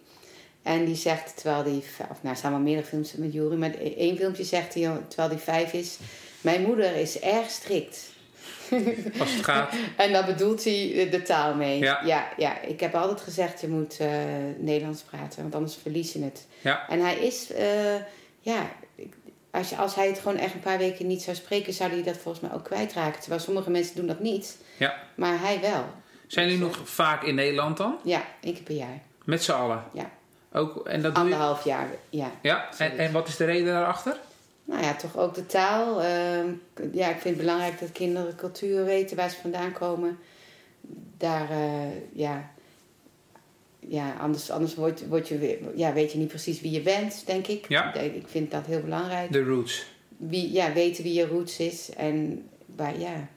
En 0.62 0.84
die 0.84 0.94
zegt, 0.96 1.36
terwijl 1.36 1.62
die, 1.62 1.84
of 2.10 2.22
nou, 2.22 2.28
er 2.28 2.36
staan 2.36 2.50
wel 2.50 2.60
meerdere 2.60 2.86
films 2.86 3.12
met 3.12 3.32
Juri, 3.32 3.56
maar 3.56 3.74
één 3.74 4.16
filmpje 4.16 4.44
zegt 4.44 4.74
hij, 4.74 4.82
terwijl 5.08 5.28
hij 5.28 5.38
vijf 5.38 5.72
is, 5.72 5.98
mijn 6.40 6.62
moeder 6.62 6.96
is 6.96 7.20
erg 7.20 7.50
strikt. 7.50 8.14
Als 9.20 9.32
het 9.34 9.44
gaat. 9.44 9.74
En 9.96 10.12
daar 10.12 10.24
bedoelt 10.26 10.64
hij 10.64 11.08
de, 11.10 11.22
taal 11.22 11.54
mee. 11.54 11.78
Ja. 11.78 12.00
ja, 12.04 12.28
ja. 12.36 12.60
ik 12.60 12.80
heb 12.80 12.94
altijd 12.94 13.20
gezegd, 13.20 13.60
je 13.60 13.68
moet 13.68 13.96
eh, 14.00 14.08
Nederlands 14.58 15.02
praten, 15.02 15.42
want 15.42 15.54
anders 15.54 15.76
verlies 15.82 16.12
je 16.12 16.22
het. 16.22 16.46
Ja. 16.60 16.88
En 16.88 17.00
hij 17.00 17.16
is, 17.16 17.50
ja, 18.40 18.70
als, 19.56 19.68
je, 19.68 19.76
als 19.76 19.94
hij 19.94 20.06
het 20.06 20.18
gewoon 20.18 20.36
echt 20.36 20.54
een 20.54 20.60
paar 20.60 20.78
weken 20.78 21.06
niet 21.06 21.22
zou 21.22 21.36
spreken, 21.36 21.72
zou 21.72 21.90
hij 21.90 22.02
dat 22.02 22.16
volgens 22.16 22.48
mij 22.48 22.52
ook 22.58 22.64
kwijtraken. 22.64 23.20
Terwijl 23.20 23.40
sommige 23.40 23.70
mensen 23.70 23.96
doen 23.96 24.06
dat 24.06 24.20
niet, 24.20 24.56
Ja. 24.78 24.94
maar 25.14 25.40
hij 25.40 25.60
wel. 25.60 25.84
Zijn 26.26 26.46
jullie 26.48 26.62
nog 26.62 26.80
vaak 26.84 27.22
in 27.22 27.34
Nederland 27.34 27.76
dan? 27.76 27.96
Ja, 28.04 28.24
één 28.40 28.54
keer 28.54 28.62
per 28.62 28.74
jaar. 28.74 29.00
Met 29.24 29.42
z'n 29.44 29.52
allen? 29.52 29.84
Ja. 29.92 30.10
Ook, 30.52 30.86
en 30.86 31.02
dat 31.02 31.14
doe 31.14 31.24
je? 31.24 31.30
Anderhalf 31.30 31.64
jaar, 31.64 31.88
ja. 32.10 32.30
Ja. 32.42 32.68
En, 32.78 32.98
en 32.98 33.12
wat 33.12 33.28
is 33.28 33.36
de 33.36 33.44
reden 33.44 33.66
daarachter? 33.66 34.16
Nou 34.64 34.82
ja, 34.82 34.94
toch 34.94 35.16
ook 35.16 35.34
de 35.34 35.46
taal. 35.46 36.02
Ehm, 36.02 36.46
ja, 36.92 37.06
ik 37.08 37.20
vind 37.20 37.24
het 37.36 37.36
belangrijk 37.36 37.80
dat 37.80 37.92
kinderen 37.92 38.36
cultuur 38.36 38.84
weten 38.84 39.16
waar 39.16 39.30
ze 39.30 39.36
vandaan 39.40 39.72
komen. 39.72 40.18
Daar, 41.16 41.50
eh, 41.50 42.12
ja... 42.12 42.50
Ja, 43.88 44.14
anders, 44.20 44.50
anders 44.50 44.74
word, 44.74 45.08
word 45.08 45.28
je, 45.28 45.38
weer- 45.38 45.58
ja, 45.74 45.92
weet 45.92 46.12
je 46.12 46.18
niet 46.18 46.28
precies 46.28 46.60
wie 46.60 46.70
je 46.70 46.80
bent, 46.80 47.22
denk 47.26 47.46
ik. 47.46 47.68
Ja. 47.68 47.94
Ik- 47.94 48.28
vind 48.28 48.50
dat 48.50 48.66
heel 48.66 48.80
belangrijk. 48.80 49.32
De 49.32 49.42
roots. 49.44 49.86
Wie, 50.16 50.52
ja, 50.52 50.72
weten 50.72 51.02
wie 51.04 51.12
je 51.14 51.26
roots 51.26 51.58
is. 51.58 51.90
En 51.96 52.48
waar, 52.76 52.98
ja... 52.98 53.28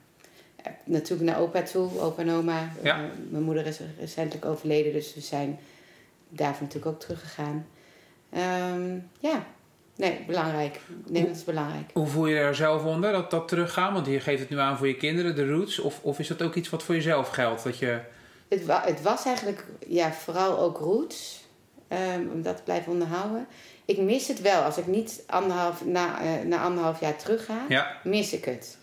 Natuurlijk 0.83 1.29
naar 1.29 1.39
opa 1.39 1.61
toe, 1.61 1.99
opa 1.99 2.21
en 2.21 2.31
oma. 2.31 2.71
Ja. 2.83 2.95
Eh, 2.97 3.03
mijn 3.29 3.43
moeder 3.43 3.65
is 3.65 3.79
recentelijk 3.99 4.45
overleden, 4.45 4.93
dus 4.93 5.13
we 5.13 5.21
zijn 5.21 5.59
daarvoor 6.29 6.61
natuurlijk 6.67 6.93
ook 6.95 6.99
teruggegaan. 7.01 7.65
Ehm, 8.29 8.95
ja, 9.19 9.45
nee, 9.95 10.19
belangrijk. 10.27 10.79
Nee, 11.07 11.25
dat 11.27 11.35
is 11.35 11.43
belangrijk. 11.43 11.89
Hoe 11.93 12.07
voel 12.07 12.27
je 12.27 12.35
er 12.37 12.55
zelf 12.55 12.83
onder, 12.85 13.11
dat, 13.11 13.31
dat 13.31 13.47
teruggaan? 13.47 13.93
Want 13.93 14.05
je 14.05 14.19
geeft 14.19 14.39
het 14.39 14.49
nu 14.49 14.59
aan 14.59 14.77
voor 14.77 14.87
je 14.87 14.95
kinderen, 14.95 15.35
de 15.35 15.49
roots. 15.49 15.79
Of, 15.79 15.99
of 16.03 16.19
is 16.19 16.27
dat 16.27 16.41
ook 16.41 16.55
iets 16.55 16.69
wat 16.69 16.83
voor 16.83 16.95
jezelf 16.95 17.29
geldt? 17.29 17.63
Dat 17.63 17.77
je... 17.77 17.99
Het, 18.49 18.65
wa- 18.65 18.83
het 18.85 19.01
was 19.01 19.25
eigenlijk 19.25 19.65
ja, 19.87 20.11
vooral 20.13 20.59
ook 20.59 20.77
roots. 20.77 21.47
ehm, 21.87 22.21
om 22.33 22.41
dat 22.41 22.55
te 22.57 22.63
blijven 22.63 22.91
onderhouden. 22.91 23.47
Ik 23.85 23.97
mis 23.97 24.27
het 24.27 24.41
wel. 24.41 24.61
Als 24.61 24.77
ik 24.77 24.87
niet 24.87 25.23
anderhalf, 25.27 25.85
na, 25.85 26.21
eh, 26.21 26.45
na 26.45 26.61
anderhalf 26.61 26.99
jaar 26.99 27.15
terug 27.15 27.45
ga, 27.45 27.65
Ja. 27.69 27.97
mis 28.03 28.33
ik 28.33 28.45
het. 28.45 28.77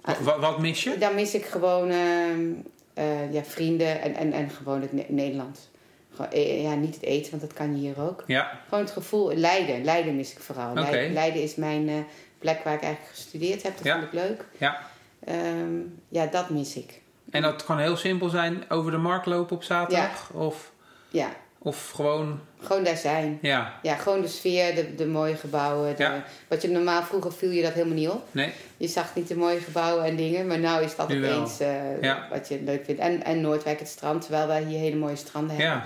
Wa- 0.00 0.16
wa- 0.22 0.38
wat 0.38 0.58
mis 0.58 0.82
je? 0.84 0.98
Dan 0.98 1.14
mis 1.14 1.34
ik 1.34 1.44
gewoon 1.44 1.90
ehm, 1.90 2.50
eh, 2.94 3.32
ja, 3.32 3.44
vrienden 3.44 4.00
en, 4.00 4.14
en, 4.14 4.32
en 4.32 4.50
gewoon 4.50 4.80
het 4.80 4.92
Ne- 4.92 5.04
Nederland. 5.08 5.70
Gewoon, 6.14 6.30
eh, 6.30 6.62
ja, 6.62 6.74
niet 6.74 6.94
het 6.94 7.04
eten, 7.04 7.30
want 7.30 7.42
dat 7.42 7.52
kan 7.52 7.72
je 7.74 7.78
hier 7.80 8.00
ook. 8.00 8.24
Ja. 8.26 8.60
Gewoon 8.68 8.84
het 8.84 8.92
gevoel, 8.92 9.34
Leiden. 9.34 9.84
Leiden 9.84 10.16
mis 10.16 10.32
ik 10.32 10.38
vooral. 10.38 10.74
Leiden, 10.74 11.12
Leiden 11.12 11.42
is 11.42 11.54
mijn 11.54 12.06
plek 12.38 12.64
waar 12.64 12.74
ik 12.74 12.82
eigenlijk 12.82 13.14
gestudeerd 13.14 13.62
heb. 13.62 13.76
Dat 13.76 13.84
Ja. 13.84 13.92
vond 13.94 14.04
ik 14.06 14.12
leuk. 14.12 14.44
Ja. 14.58 14.80
Ehm, 15.24 15.78
ja, 16.08 16.26
dat 16.26 16.50
mis 16.50 16.76
ik. 16.76 17.00
En 17.36 17.42
dat 17.42 17.64
kan 17.64 17.78
heel 17.78 17.96
simpel 17.96 18.28
zijn, 18.28 18.64
over 18.68 18.90
de 18.90 18.96
markt 18.96 19.26
lopen 19.26 19.56
op 19.56 19.62
zaterdag? 19.62 20.30
Of, 20.32 20.70
Ja, 21.08 21.28
of 21.58 21.90
gewoon, 21.94 22.40
gewoon 22.62 22.84
daar 22.84 22.96
zijn. 22.96 23.38
ja, 23.42 23.72
Ja, 23.82 23.94
gewoon 23.94 24.20
de 24.20 24.28
sfeer, 24.28 24.74
de, 24.74 24.94
de 24.94 25.06
mooie 25.06 25.36
gebouwen. 25.36 25.96
De, 25.96 26.02
Ja. 26.02 26.24
Wat 26.48 26.62
je 26.62 26.68
normaal 26.68 27.02
vroeger 27.02 27.32
viel 27.32 27.50
je 27.50 27.62
dat 27.62 27.72
helemaal 27.72 27.94
niet 27.96 28.08
op. 28.08 28.22
nee? 28.30 28.52
Je 28.76 28.88
zag 28.88 29.14
niet 29.14 29.28
de 29.28 29.36
mooie 29.36 29.60
gebouwen 29.60 30.04
en 30.04 30.16
dingen, 30.16 30.46
maar 30.46 30.58
nu 30.58 30.68
is 30.84 30.96
dat 30.96 31.08
Nu 31.08 31.24
opeens 31.26 31.60
eh, 31.60 32.02
Ja. 32.02 32.26
wat 32.30 32.48
je 32.48 32.60
leuk 32.64 32.84
vindt. 32.84 33.00
En, 33.00 33.24
en 33.24 33.40
Noordwijk, 33.40 33.78
het 33.78 33.88
strand, 33.88 34.22
terwijl 34.22 34.46
wij 34.46 34.62
hier 34.62 34.78
hele 34.78 34.96
mooie 34.96 35.16
stranden 35.16 35.56
hebben. 35.56 35.74
Ja. 35.74 35.84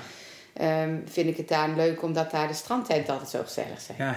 ehm, 0.83 0.95
vind 1.07 1.28
ik 1.28 1.37
het 1.37 1.49
daar 1.49 1.69
leuk 1.76 2.02
omdat 2.02 2.30
daar 2.30 2.49
de 2.49 2.54
strandtenten 2.54 3.12
altijd 3.12 3.30
zo 3.30 3.42
gezellig 3.42 3.80
zijn. 3.80 3.99
ja. 3.99 4.14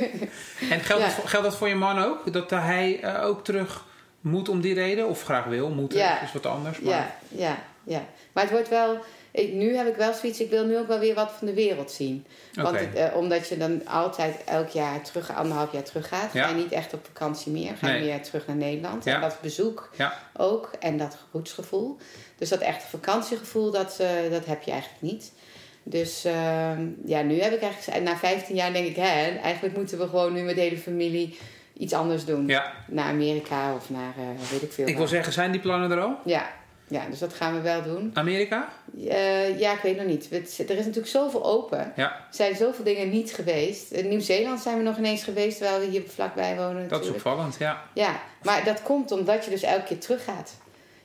en 0.74 0.80
geldt, 0.80 1.02
Ja. 1.02 1.08
dat, 1.08 1.12
voor- 1.14 1.28
geldt 1.28 1.46
dat 1.46 1.56
voor 1.56 1.68
je 1.68 1.74
man 1.74 1.98
ook? 1.98 2.32
Dat 2.32 2.50
hij 2.50 3.00
eh, 3.02 3.24
ook 3.24 3.44
terug 3.44 3.84
moet 4.22 4.48
om 4.48 4.60
die 4.60 4.74
reden? 4.74 5.08
Of 5.08 5.22
graag 5.22 5.44
wil? 5.44 5.68
Moeten 5.68 5.98
Ja. 5.98 6.22
is 6.22 6.32
wat 6.32 6.46
anders. 6.46 6.80
Maar... 6.80 6.92
Ja, 6.94 7.14
ja, 7.28 7.58
ja. 7.84 8.04
Maar 8.32 8.42
het 8.42 8.52
wordt 8.52 8.68
wel... 8.68 8.98
Ik, 9.30 9.52
nu 9.52 9.76
heb 9.76 9.86
ik 9.86 9.94
wel 9.96 10.12
zoiets, 10.12 10.40
ik 10.40 10.50
wil 10.50 10.64
nu 10.66 10.78
ook 10.78 10.86
wel 10.86 10.98
weer 10.98 11.14
wat 11.14 11.30
van 11.38 11.46
de 11.46 11.54
wereld 11.54 11.90
zien. 11.90 12.26
Want 12.54 12.78
het, 12.78 12.94
eh, 12.94 13.16
omdat 13.16 13.48
je 13.48 13.56
dan 13.56 13.86
altijd 13.86 14.36
elk 14.44 14.68
jaar 14.68 15.02
terug, 15.02 15.34
anderhalf 15.34 15.72
jaar 15.72 15.82
terug 15.82 16.08
gaat, 16.08 16.32
Ja. 16.32 16.42
ga 16.42 16.48
je 16.48 16.54
niet 16.62 16.72
echt 16.72 16.94
op 16.94 17.04
vakantie 17.06 17.52
meer. 17.52 17.76
Ga 17.76 17.86
je 17.88 17.92
Nee. 17.92 18.02
meer 18.08 18.22
terug 18.22 18.46
naar 18.46 18.56
Nederland. 18.56 19.04
Ja. 19.04 19.14
En 19.14 19.20
dat 19.20 19.36
bezoek 19.40 19.90
Ja. 19.96 20.18
ook. 20.36 20.70
En 20.80 20.96
dat 20.96 21.16
gemoedsgevoel. 21.30 21.96
Dus 22.38 22.48
dat 22.48 22.60
echte 22.60 22.86
vakantiegevoel, 22.88 23.70
dat, 23.70 23.96
eh, 24.00 24.08
dat 24.30 24.46
heb 24.46 24.62
je 24.62 24.70
eigenlijk 24.70 25.02
niet. 25.02 25.32
Dus 25.82 26.24
ehm, 26.24 26.86
ja, 27.04 27.22
nu 27.22 27.40
heb 27.40 27.52
ik 27.52 27.62
eigenlijk... 27.62 28.02
Na 28.04 28.16
15 28.16 28.54
jaar 28.56 28.72
denk 28.72 28.86
ik, 28.86 28.96
hè, 28.96 29.38
eigenlijk 29.38 29.76
moeten 29.76 29.98
we 29.98 30.08
gewoon 30.08 30.32
nu 30.32 30.42
met 30.42 30.54
de 30.54 30.60
hele 30.60 30.78
familie 30.78 31.38
iets 31.76 31.92
anders 31.92 32.24
doen. 32.24 32.46
ja. 32.46 32.72
Naar 32.86 33.08
Amerika 33.08 33.74
of 33.74 33.90
naar, 33.90 34.12
eh, 34.16 34.50
weet 34.50 34.62
ik 34.62 34.72
veel 34.72 34.84
Ik 34.84 34.90
waar. 34.90 34.98
wil 35.00 35.08
zeggen, 35.10 35.32
zijn 35.32 35.52
die 35.52 35.60
plannen 35.60 35.90
er 35.90 36.00
al? 36.00 36.16
Ja. 36.24 36.50
ja, 36.88 37.06
dus 37.10 37.18
dat 37.18 37.34
gaan 37.34 37.54
we 37.54 37.60
wel 37.60 37.82
doen. 37.82 38.10
Amerika? 38.14 38.68
Eh, 39.08 39.58
ja, 39.58 39.72
ik 39.72 39.80
weet 39.82 39.96
nog 39.96 40.06
niet. 40.06 40.26
Het- 40.30 40.58
Er 40.58 40.70
is 40.70 40.84
natuurlijk 40.84 41.06
zoveel 41.06 41.44
open. 41.44 41.92
Ja, 41.96 42.10
Er 42.12 42.20
zijn 42.30 42.56
zoveel 42.56 42.84
dingen 42.84 43.10
niet 43.10 43.32
geweest. 43.32 43.90
In 43.90 44.08
Nieuw-Zeeland 44.08 44.60
zijn 44.60 44.76
we 44.76 44.82
nog 44.82 44.96
ineens 44.98 45.22
geweest, 45.24 45.58
terwijl 45.58 45.80
we 45.80 45.86
hier 45.86 46.02
vlakbij 46.08 46.56
wonen. 46.56 46.74
dat 46.88 47.00
is 47.00 47.06
natuurlijk. 47.06 47.16
opvallend, 47.16 47.56
ja. 47.58 47.82
Ja, 47.94 48.20
maar 48.42 48.64
dat 48.64 48.82
komt 48.82 49.10
omdat 49.12 49.44
je 49.44 49.50
dus 49.50 49.62
elke 49.62 49.84
keer 49.84 49.98
teruggaat. 49.98 50.52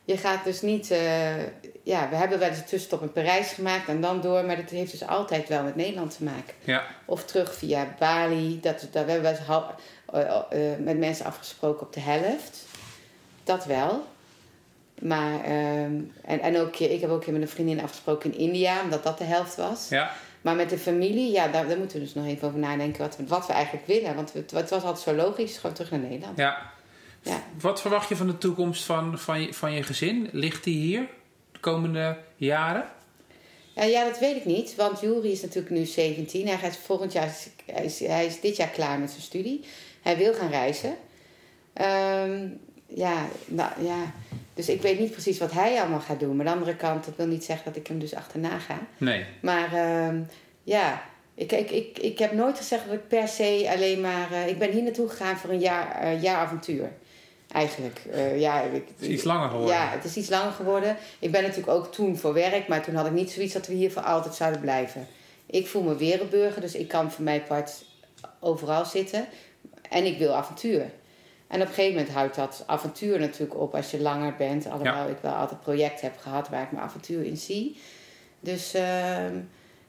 Je 0.05 0.17
gaat 0.17 0.43
dus 0.43 0.62
niet... 0.62 0.91
eh, 0.91 1.38
ja, 1.83 2.09
we 2.09 2.15
hebben 2.15 2.39
wel 2.39 2.47
eens 2.50 2.57
een 2.57 2.63
tussenstop 2.63 3.01
in 3.01 3.12
Parijs 3.12 3.51
gemaakt 3.51 3.88
en 3.88 4.01
dan 4.01 4.21
door. 4.21 4.45
Maar 4.45 4.55
dat 4.55 4.69
heeft 4.69 4.91
dus 4.91 5.07
altijd 5.07 5.47
wel 5.50 5.63
met 5.63 5.75
Nederland 5.75 6.17
te 6.17 6.24
maken. 6.24 6.53
Ja, 6.63 6.83
Of 7.05 7.25
terug 7.25 7.55
via 7.55 7.95
Bali. 8.00 8.59
Dat, 8.62 8.79
dat, 8.79 8.89
we 8.91 8.97
hebben 9.12 9.21
wel 9.21 9.31
eens 9.31 9.47
met 10.79 10.97
mensen 10.97 11.25
afgesproken 11.25 11.85
op 11.87 11.93
de 11.93 11.99
helft. 11.99 12.65
Dat 13.43 13.65
wel. 13.65 14.05
Maar, 15.01 15.43
ehm, 15.43 15.93
en, 16.25 16.39
en 16.41 16.57
ook, 16.57 16.75
ik 16.75 17.01
heb 17.01 17.09
ook 17.09 17.27
met 17.27 17.41
een 17.41 17.47
vriendin 17.49 17.81
afgesproken 17.81 18.33
in 18.33 18.39
India, 18.39 18.81
omdat 18.83 19.03
dat 19.03 19.17
de 19.17 19.23
helft 19.23 19.55
was. 19.55 19.89
ja. 19.89 20.11
Maar 20.41 20.55
met 20.55 20.69
de 20.69 20.77
familie, 20.77 21.31
ja, 21.31 21.47
daar, 21.47 21.67
daar 21.67 21.77
moeten 21.77 21.97
we 21.99 22.03
dus 22.03 22.13
nog 22.13 22.25
even 22.25 22.47
over 22.47 22.59
nadenken 22.59 23.01
wat, 23.01 23.17
we- 23.17 23.27
wat 23.27 23.47
we 23.47 23.53
eigenlijk 23.53 23.87
willen. 23.87 24.15
Want 24.15 24.33
het, 24.33 24.51
het 24.51 24.69
was 24.69 24.83
altijd 24.83 24.99
zo 24.99 25.13
logisch, 25.13 25.57
gewoon 25.57 25.75
terug 25.75 25.91
naar 25.91 25.99
Nederland. 25.99 26.37
Ja. 26.37 26.71
Ja. 27.21 27.43
Wat 27.61 27.81
verwacht 27.81 28.09
je 28.09 28.15
van 28.15 28.27
de 28.27 28.37
toekomst 28.37 28.83
van, 28.83 29.19
van, 29.19 29.41
je, 29.41 29.53
van 29.53 29.73
je 29.73 29.83
gezin? 29.83 30.29
Ligt 30.31 30.63
die 30.63 30.77
hier 30.77 31.07
de 31.51 31.59
komende 31.59 32.17
jaren? 32.35 32.85
Ja, 33.75 33.83
ja, 33.83 34.03
dat 34.05 34.19
weet 34.19 34.35
ik 34.35 34.45
niet, 34.45 34.75
want 34.75 34.99
Juri 34.99 35.31
is 35.31 35.41
natuurlijk 35.41 35.75
nu 35.75 35.85
17. 35.85 36.47
Hij 36.47 36.57
gaat 36.57 36.77
volgend 36.77 37.11
jaar, 37.13 37.33
hij 37.65 37.85
is, 37.85 37.99
hij 37.99 38.25
is 38.25 38.39
dit 38.39 38.55
jaar 38.55 38.67
klaar 38.69 38.99
met 38.99 39.09
zijn 39.09 39.21
studie. 39.21 39.63
Hij 40.07 40.17
wil 40.17 40.33
gaan 40.33 40.49
reizen. 40.49 40.95
Ehm, 41.73 42.47
ja, 42.87 43.25
nou, 43.45 43.71
ja, 43.79 44.13
dus 44.53 44.69
ik 44.69 44.81
weet 44.81 44.99
niet 44.99 45.11
precies 45.11 45.37
wat 45.37 45.51
hij 45.51 45.79
allemaal 45.79 45.99
gaat 45.99 46.19
doen. 46.19 46.35
Maar 46.35 46.45
aan 46.45 46.53
de 46.53 46.59
andere 46.59 46.77
kant, 46.77 47.05
dat 47.05 47.15
wil 47.15 47.27
niet 47.27 47.43
zeggen 47.43 47.65
dat 47.65 47.75
ik 47.75 47.87
hem 47.87 47.99
dus 47.99 48.15
achterna 48.15 48.59
ga. 48.59 48.79
Nee. 48.97 49.25
Maar 49.41 49.73
ehm, 49.73 50.21
ja, 50.63 51.01
ik, 51.33 51.51
ik, 51.51 51.71
ik, 51.71 51.99
ik 51.99 52.19
heb 52.19 52.31
nooit 52.31 52.57
gezegd 52.57 52.85
dat 52.85 52.93
ik 52.93 53.07
per 53.07 53.27
se 53.27 53.69
alleen 53.75 54.01
maar... 54.01 54.31
eh, 54.31 54.47
ik 54.47 54.59
ben 54.59 54.71
hier 54.71 54.83
naartoe 54.83 55.09
gegaan 55.09 55.37
voor 55.37 55.49
een 55.49 55.59
jaar, 55.59 55.91
eh, 56.01 56.21
jaar 56.21 56.37
avontuur. 56.37 56.91
Eigenlijk. 57.51 57.99
Eh, 58.11 58.39
ja, 58.39 58.61
ik, 58.61 58.83
Het 58.87 59.01
is 59.01 59.07
iets 59.07 59.23
langer 59.23 59.49
geworden. 59.49 59.75
ja, 59.75 59.89
het 59.89 60.03
is 60.03 60.15
iets 60.15 60.29
langer 60.29 60.51
geworden. 60.51 60.97
Ik 61.19 61.31
ben 61.31 61.41
natuurlijk 61.41 61.69
ook 61.69 61.91
toen 61.93 62.17
voor 62.17 62.33
werk, 62.33 62.67
maar 62.67 62.83
toen 62.83 62.95
had 62.95 63.05
ik 63.05 63.11
niet 63.11 63.31
zoiets 63.31 63.53
dat 63.53 63.67
we 63.67 63.73
hier 63.73 63.91
voor 63.91 64.01
altijd 64.01 64.35
zouden 64.35 64.61
blijven. 64.61 65.07
Ik 65.45 65.67
voel 65.67 65.81
me 65.81 65.95
wereldburger, 65.95 66.61
dus 66.61 66.75
ik 66.75 66.87
kan 66.87 67.11
voor 67.11 67.23
mijn 67.23 67.43
part 67.43 67.85
overal 68.39 68.85
zitten. 68.85 69.27
En 69.89 70.06
ik 70.06 70.17
wil 70.17 70.34
avontuur. 70.34 70.82
En 71.48 71.62
op 71.62 71.67
een 71.67 71.74
gegeven 71.74 71.96
moment 71.98 72.13
houdt 72.13 72.36
dat 72.36 72.63
avontuur 72.67 73.20
natuurlijk 73.20 73.60
op 73.60 73.75
als 73.75 73.91
je 73.91 74.01
langer 74.01 74.36
bent. 74.38 74.65
Alhoewel 74.70 75.10
ik 75.10 75.17
wel 75.22 75.34
altijd 75.34 75.62
projecten 75.62 76.06
heb 76.08 76.17
gehad 76.20 76.50
waar 76.50 76.62
ik 76.63 76.72
mijn 76.72 76.84
avontuur 76.84 77.25
in 77.25 77.38
zie. 77.38 77.77
Dus 78.39 78.74
ehm, 78.74 79.36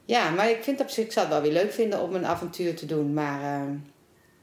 ja, 0.05 0.29
maar 0.29 0.49
ik 0.49 0.63
vind 0.63 0.79
op 0.79 0.89
zich, 0.89 1.05
ik 1.05 1.11
zou 1.11 1.25
het 1.25 1.33
wel 1.35 1.43
weer 1.43 1.61
leuk 1.61 1.71
vinden 1.73 2.01
om 2.01 2.15
een 2.15 2.25
avontuur 2.25 2.75
te 2.75 2.85
doen. 2.85 3.13
Maar 3.13 3.41
ehm, 3.61 3.71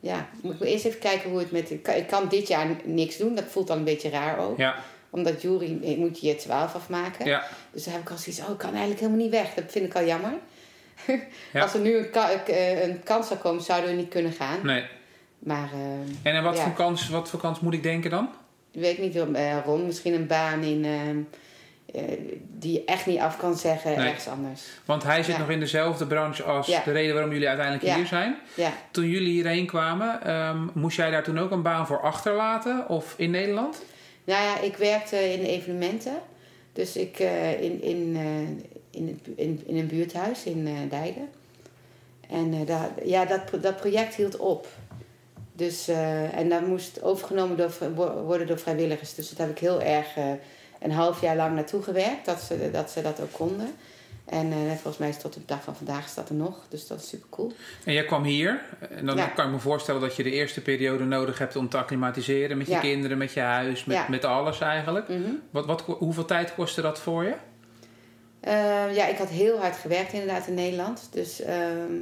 ja, 0.01 0.29
moet 0.43 0.55
ik 0.55 0.61
eerst 0.69 0.85
even 0.85 0.99
kijken 1.01 1.31
hoe 1.31 1.39
het 1.39 1.51
met... 1.51 1.71
Ik 1.71 1.83
kan, 1.83 1.95
ik 1.95 2.07
kan 2.07 2.29
dit 2.29 2.49
jaar 2.49 2.67
niks 2.85 3.17
doen, 3.17 3.35
dat 3.35 3.45
voelt 3.45 3.67
dan 3.67 3.79
een 3.79 3.85
beetje 3.85 4.11
raar 4.11 4.39
ook. 4.39 4.59
Ja, 4.59 4.75
Omdat 5.11 5.43
Jury 5.43 5.79
ik 5.81 5.97
moet 5.97 6.21
je 6.21 6.35
12 6.37 6.75
afmaken. 6.75 7.27
ja, 7.27 7.45
Dus 7.71 7.85
dan 7.85 7.93
heb 7.93 8.03
ik 8.03 8.11
al 8.11 8.17
zoiets, 8.19 8.43
oh, 8.43 8.51
ik 8.51 8.59
kan 8.59 8.71
eigenlijk 8.71 9.01
helemaal 9.01 9.21
niet 9.23 9.31
weg. 9.31 9.55
Dat 9.55 9.65
vind 9.69 9.85
ik 9.87 9.95
al 9.95 10.05
jammer. 10.05 10.33
Ja. 11.53 11.63
Als 11.63 11.75
er 11.75 11.81
nu 11.81 11.97
een, 11.97 12.11
ka- 12.11 12.31
eh, 12.45 12.83
een 12.89 13.03
kans 13.03 13.27
zou 13.27 13.39
komen, 13.41 13.63
zouden 13.63 13.91
we 13.91 13.97
niet 13.97 14.09
kunnen 14.09 14.33
gaan. 14.33 14.59
nee. 14.67 14.85
Maar 15.38 15.71
ehm, 15.73 16.09
En 16.23 16.35
aan 16.37 16.45
wat, 16.45 16.57
Ja. 16.57 16.62
voor 16.62 16.73
kans, 16.73 17.09
wat 17.09 17.28
voor 17.31 17.40
kans 17.40 17.61
moet 17.61 17.75
ik 17.75 17.83
denken 17.83 18.11
dan? 18.11 18.28
ik 18.73 18.81
weet 18.83 18.99
niet, 18.99 19.14
uh, 19.16 19.57
Ron, 19.64 19.87
misschien 19.87 20.14
een 20.14 20.26
baan 20.26 20.62
in, 20.62 20.85
eh, 20.85 22.02
die 22.59 22.73
je 22.73 22.85
echt 22.85 23.07
niet 23.07 23.19
af 23.19 23.37
kan 23.37 23.55
zeggen 23.57 23.97
Nee. 23.97 24.07
ergens 24.07 24.28
anders. 24.28 24.62
Want 24.85 25.02
hij 25.02 25.23
zit 25.23 25.35
Ja. 25.35 25.40
nog 25.40 25.50
in 25.50 25.61
dezelfde 25.61 26.07
branche 26.07 26.43
als 26.43 26.66
Ja. 26.66 26.83
de 26.85 26.93
reden 26.93 27.12
waarom 27.14 27.33
jullie 27.33 27.49
uiteindelijk 27.49 27.87
Ja. 27.87 27.97
hier 27.97 28.07
zijn. 28.07 28.37
Ja, 28.55 28.73
Toen 28.90 29.09
jullie 29.09 29.33
hierheen 29.33 29.66
kwamen, 29.66 30.23
ehm, 30.23 30.59
moest 30.75 30.97
jij 30.97 31.11
daar 31.11 31.23
toen 31.23 31.38
ook 31.38 31.50
een 31.50 31.62
baan 31.62 31.87
voor 31.87 32.00
achterlaten? 32.00 32.88
Of 32.88 33.14
in 33.16 33.31
Nederland? 33.31 33.83
nou 34.25 34.43
ja, 34.45 34.61
ik 34.61 34.76
werkte 34.76 35.33
in 35.33 35.45
evenementen. 35.45 36.19
Dus 36.73 36.97
ik 36.97 37.19
eh, 37.19 37.62
in, 37.62 37.83
in, 37.83 38.16
eh, 38.16 39.00
in, 39.00 39.07
het 39.09 39.37
in, 39.38 39.62
in 39.66 39.76
een 39.76 39.87
buurthuis 39.87 40.45
in 40.45 40.66
eh 40.66 40.73
Leiden. 40.90 41.28
En 42.31 42.52
eh, 42.69 43.07
ja, 43.09 43.25
dat, 43.25 43.62
dat 43.62 43.76
project 43.76 44.14
hield 44.14 44.37
op. 44.37 44.66
Dus, 45.57 45.89
eh, 45.89 46.37
en 46.39 46.49
dat 46.49 46.67
moest 46.67 47.03
overgenomen 47.03 47.57
door, 47.57 47.95
worden 48.25 48.47
door 48.47 48.59
vrijwilligers. 48.59 49.15
Dus 49.15 49.29
dat 49.29 49.39
heb 49.39 49.51
ik 49.51 49.59
heel 49.59 49.83
erg 49.83 50.17
eh, 50.17 50.31
een 50.81 50.91
half 50.93 51.21
jaar 51.21 51.37
lang 51.37 51.55
naartoe 51.55 51.83
gewerkt. 51.83 52.25
Dat 52.27 52.41
ze 52.41 52.71
dat, 52.73 52.91
ze 52.91 53.03
dat 53.03 53.21
ook 53.21 53.33
konden. 53.33 53.75
En 54.25 54.53
eh, 54.53 54.59
volgens 54.71 54.99
mij 54.99 55.09
is 55.09 55.17
tot 55.19 55.35
de 55.35 55.41
dag 55.47 55.63
van 55.63 55.77
vandaag 55.77 56.15
dat 56.15 56.29
er 56.29 56.35
nog. 56.35 56.67
Dus 56.69 56.87
dat 56.87 57.01
is 57.01 57.09
super 57.09 57.29
cool. 57.31 57.53
En 57.85 57.93
jij 57.93 58.05
kwam 58.05 58.25
hier. 58.25 58.61
En 58.91 59.07
dan 59.07 59.17
Ja. 59.17 59.27
kan 59.27 59.47
ik 59.47 59.53
me 59.53 59.59
voorstellen 59.59 60.01
dat 60.01 60.17
je 60.17 60.23
de 60.23 60.31
eerste 60.31 60.63
periode 60.63 61.05
nodig 61.05 61.39
hebt 61.39 61.57
om 61.57 61.69
te 61.69 61.77
acclimatiseren 61.77 62.59
met 62.59 62.67
je 62.67 62.73
Ja. 62.73 62.81
kinderen, 62.81 63.19
met 63.19 63.33
je 63.33 63.41
huis, 63.41 63.85
met, 63.85 63.97
Ja. 63.97 64.07
met 64.09 64.25
alles 64.25 64.61
eigenlijk. 64.61 65.09
Mhm. 65.09 65.31
Wat, 65.51 65.67
wat, 65.67 65.81
hoeveel 65.81 66.25
tijd 66.25 66.55
kostte 66.55 66.81
dat 66.83 66.99
voor 67.01 67.25
je? 67.25 67.35
Ja, 68.95 69.07
ik 69.07 69.19
had 69.19 69.29
heel 69.29 69.59
hard 69.59 69.77
gewerkt 69.77 70.13
inderdaad 70.13 70.47
in 70.47 70.55
Nederland. 70.55 71.09
Dus 71.11 71.41
ehm, 71.41 71.93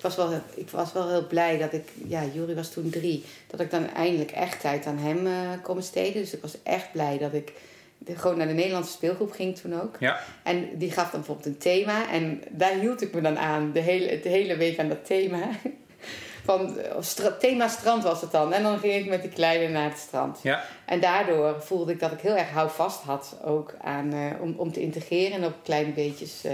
ik, 0.00 0.06
was 0.06 0.16
wel, 0.16 0.40
ik 0.54 0.68
was 0.70 0.92
wel 0.92 1.08
heel 1.08 1.26
blij 1.26 1.58
dat 1.58 1.72
ik... 1.72 1.88
Ja, 2.06 2.22
Jury 2.34 2.54
was 2.54 2.70
toen 2.72 2.90
drie. 2.90 3.24
Dat 3.46 3.60
ik 3.60 3.70
dan 3.70 3.88
eindelijk 3.94 4.30
echt 4.30 4.60
tijd 4.60 4.86
aan 4.86 4.98
hem 4.98 5.26
eh 5.26 5.32
kon 5.62 5.76
besteden. 5.76 6.22
Dus 6.22 6.34
ik 6.34 6.42
was 6.42 6.54
echt 6.62 6.92
blij 6.92 7.18
dat 7.18 7.32
ik 7.32 7.52
de- 7.98 8.16
gewoon 8.16 8.36
naar 8.38 8.46
de 8.46 8.52
Nederlandse 8.52 8.92
speelgroep 8.92 9.32
ging 9.32 9.58
toen 9.58 9.80
ook. 9.80 9.96
Ja. 9.98 10.20
En 10.42 10.68
die 10.78 10.90
gaf 10.90 11.10
dan 11.10 11.20
bijvoorbeeld 11.20 11.46
een 11.46 11.58
thema. 11.58 12.10
En 12.10 12.42
daar 12.50 12.72
hield 12.72 13.02
ik 13.02 13.14
me 13.14 13.20
dan 13.20 13.38
aan. 13.38 13.72
De 13.72 13.80
hele, 13.80 14.20
de 14.20 14.28
hele 14.28 14.56
week 14.56 14.78
aan 14.78 14.88
dat 14.88 15.06
thema. 15.06 15.48
Van, 16.44 16.76
stra- 17.00 17.30
thema 17.36 17.68
strand 17.68 18.02
was 18.02 18.20
het 18.20 18.30
dan. 18.30 18.52
En 18.52 18.62
dan 18.62 18.78
ging 18.78 18.94
ik 18.94 19.06
met 19.08 19.22
die 19.22 19.30
kleine 19.30 19.68
naar 19.72 19.90
het 19.90 19.98
strand. 19.98 20.38
Ja. 20.42 20.64
En 20.86 21.00
daardoor 21.00 21.62
voelde 21.62 21.92
ik 21.92 22.00
dat 22.00 22.12
ik 22.12 22.20
heel 22.20 22.36
erg 22.36 22.50
houvast 22.50 23.00
had 23.00 23.36
ook 23.44 23.74
aan, 23.80 24.12
eh, 24.12 24.42
om, 24.42 24.54
om 24.56 24.72
te 24.72 24.80
integreren 24.80 25.32
en 25.36 25.44
op 25.44 25.54
kleine 25.64 25.92
beetjes 25.92 26.44
eh, 26.44 26.52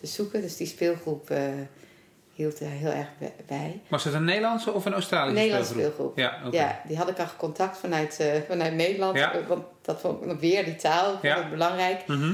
te 0.00 0.06
zoeken. 0.06 0.40
Dus 0.40 0.56
die 0.56 0.66
speelgroep 0.66 1.30
hield 2.36 2.60
er 2.60 2.66
heel 2.66 2.90
erg 2.90 3.08
bij-. 3.46 3.80
Was 3.88 4.04
het 4.04 4.14
een 4.14 4.24
Nederlandse 4.24 4.72
of 4.72 4.84
een 4.84 4.92
Australische 4.92 5.38
Nederlandse 5.40 5.72
speelgroep? 5.72 6.18
Ja. 6.18 6.40
Ja, 6.50 6.80
die 6.86 6.96
had 6.96 7.08
ik 7.08 7.18
al 7.18 7.26
contact 7.36 7.78
vanuit, 7.78 8.20
eh, 8.20 8.40
vanuit 8.48 8.74
Nederland. 8.74 9.16
Ja. 9.16 9.32
Want 9.48 9.64
dat 9.82 10.00
vond 10.00 10.30
ik 10.30 10.40
weer, 10.40 10.64
die 10.64 10.76
taal, 10.76 11.10
vond 11.10 11.22
Ja. 11.22 11.36
ik 11.44 11.50
belangrijk. 11.50 12.06
Mhm. 12.06 12.32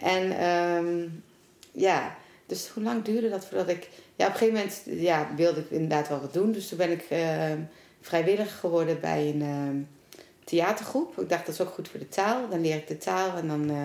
En 0.00 0.38
ehm, 0.38 1.08
ja, 1.72 2.14
dus 2.46 2.68
hoe 2.68 2.82
lang 2.82 3.04
duurde 3.04 3.28
dat 3.30 3.46
voordat 3.46 3.68
ik... 3.68 3.88
Ja, 4.16 4.26
op 4.26 4.32
een 4.32 4.38
gegeven 4.38 4.54
moment 4.58 4.82
ja, 4.84 5.28
wilde 5.36 5.60
ik 5.60 5.70
inderdaad 5.70 6.08
wel 6.08 6.20
wat 6.20 6.32
doen. 6.32 6.52
Dus 6.52 6.68
toen 6.68 6.78
ben 6.78 6.90
ik 6.90 7.04
ehm, 7.08 7.58
vrijwilliger 8.00 8.58
geworden 8.58 9.00
bij 9.00 9.28
een 9.28 9.42
ehm, 9.42 9.76
theatergroep. 10.44 11.20
Ik 11.20 11.28
dacht, 11.28 11.46
dat 11.46 11.54
is 11.54 11.60
ook 11.60 11.74
goed 11.74 11.88
voor 11.88 12.00
de 12.00 12.08
taal. 12.08 12.48
Dan 12.48 12.60
leer 12.60 12.76
ik 12.76 12.86
de 12.86 12.98
taal 12.98 13.36
en 13.36 13.48
dan, 13.48 13.70
eh, 13.70 13.76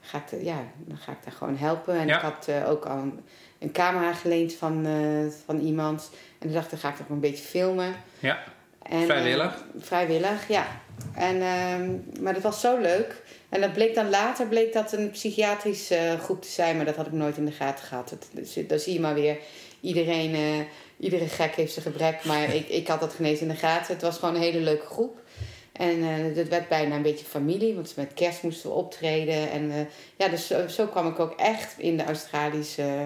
ga, 0.00 0.22
ik 0.30 0.42
ja, 0.42 0.62
dan 0.76 0.96
ga 0.98 1.12
ik 1.12 1.18
daar 1.24 1.32
gewoon 1.32 1.56
helpen. 1.56 1.94
En 1.94 2.06
Ja. 2.06 2.16
ik 2.16 2.22
had 2.22 2.48
eh, 2.48 2.70
ook 2.70 2.84
al 2.84 2.96
een, 2.96 3.20
een 3.66 3.72
camera 3.72 4.12
geleend 4.12 4.54
van, 4.54 4.86
eh, 4.86 5.32
van 5.44 5.60
iemand. 5.60 6.10
En 6.38 6.46
toen 6.46 6.52
dacht 6.52 6.64
ik, 6.64 6.70
dan 6.70 6.80
ga 6.80 6.88
ik 6.88 6.96
toch 6.96 7.08
een 7.08 7.20
beetje 7.20 7.44
filmen. 7.44 7.94
Ja. 8.18 8.38
En, 8.82 9.04
Vrijwillig? 9.04 9.52
eh, 9.54 9.82
vrijwillig, 9.82 10.48
ja. 10.48 10.66
En, 11.14 11.40
ehm, 11.42 11.90
maar 12.22 12.32
dat 12.34 12.42
was 12.42 12.60
zo 12.60 12.78
leuk. 12.78 13.22
En 13.48 13.60
dat 13.60 13.72
bleek 13.72 13.94
dan 13.94 14.10
later 14.10 14.46
bleek 14.46 14.72
dat 14.72 14.92
een 14.92 15.10
psychiatrische 15.10 15.96
eh, 15.96 16.20
groep 16.20 16.42
te 16.42 16.48
zijn, 16.48 16.76
maar 16.76 16.84
dat 16.84 16.96
had 16.96 17.06
ik 17.06 17.12
nooit 17.12 17.36
in 17.36 17.44
de 17.44 17.52
gaten 17.52 17.84
gehad. 17.84 18.08
Dat, 18.08 18.28
dus, 18.32 18.58
daar 18.66 18.78
zie 18.78 18.92
je 18.92 19.00
maar 19.00 19.14
weer, 19.14 19.36
iedereen, 19.80 20.34
eh, 20.34 20.66
iedere 20.98 21.28
gek 21.28 21.54
heeft 21.54 21.72
zijn 21.72 21.84
gebrek, 21.84 22.24
maar 22.24 22.54
ik, 22.60 22.68
ik 22.68 22.88
had 22.88 23.00
dat 23.00 23.12
genezen 23.14 23.46
in 23.46 23.52
de 23.52 23.58
gaten. 23.58 23.92
Het 23.92 24.02
was 24.02 24.18
gewoon 24.18 24.34
een 24.34 24.40
hele 24.40 24.60
leuke 24.60 24.86
groep. 24.86 25.24
En 25.72 26.02
eh 26.02 26.36
het 26.36 26.48
werd 26.48 26.68
bijna 26.68 26.94
een 26.96 27.02
beetje 27.02 27.24
familie, 27.24 27.74
want 27.74 27.96
met 27.96 28.14
kerst 28.14 28.42
moesten 28.42 28.70
we 28.70 28.76
optreden. 28.76 29.50
En 29.50 29.70
eh, 29.70 29.76
ja, 30.16 30.28
dus 30.28 30.46
zo, 30.46 30.68
zo 30.68 30.86
kwam 30.86 31.08
ik 31.08 31.18
ook 31.18 31.34
echt 31.36 31.74
in 31.78 31.96
de 31.96 32.04
Australische 32.04 32.82
eh, 32.82 33.00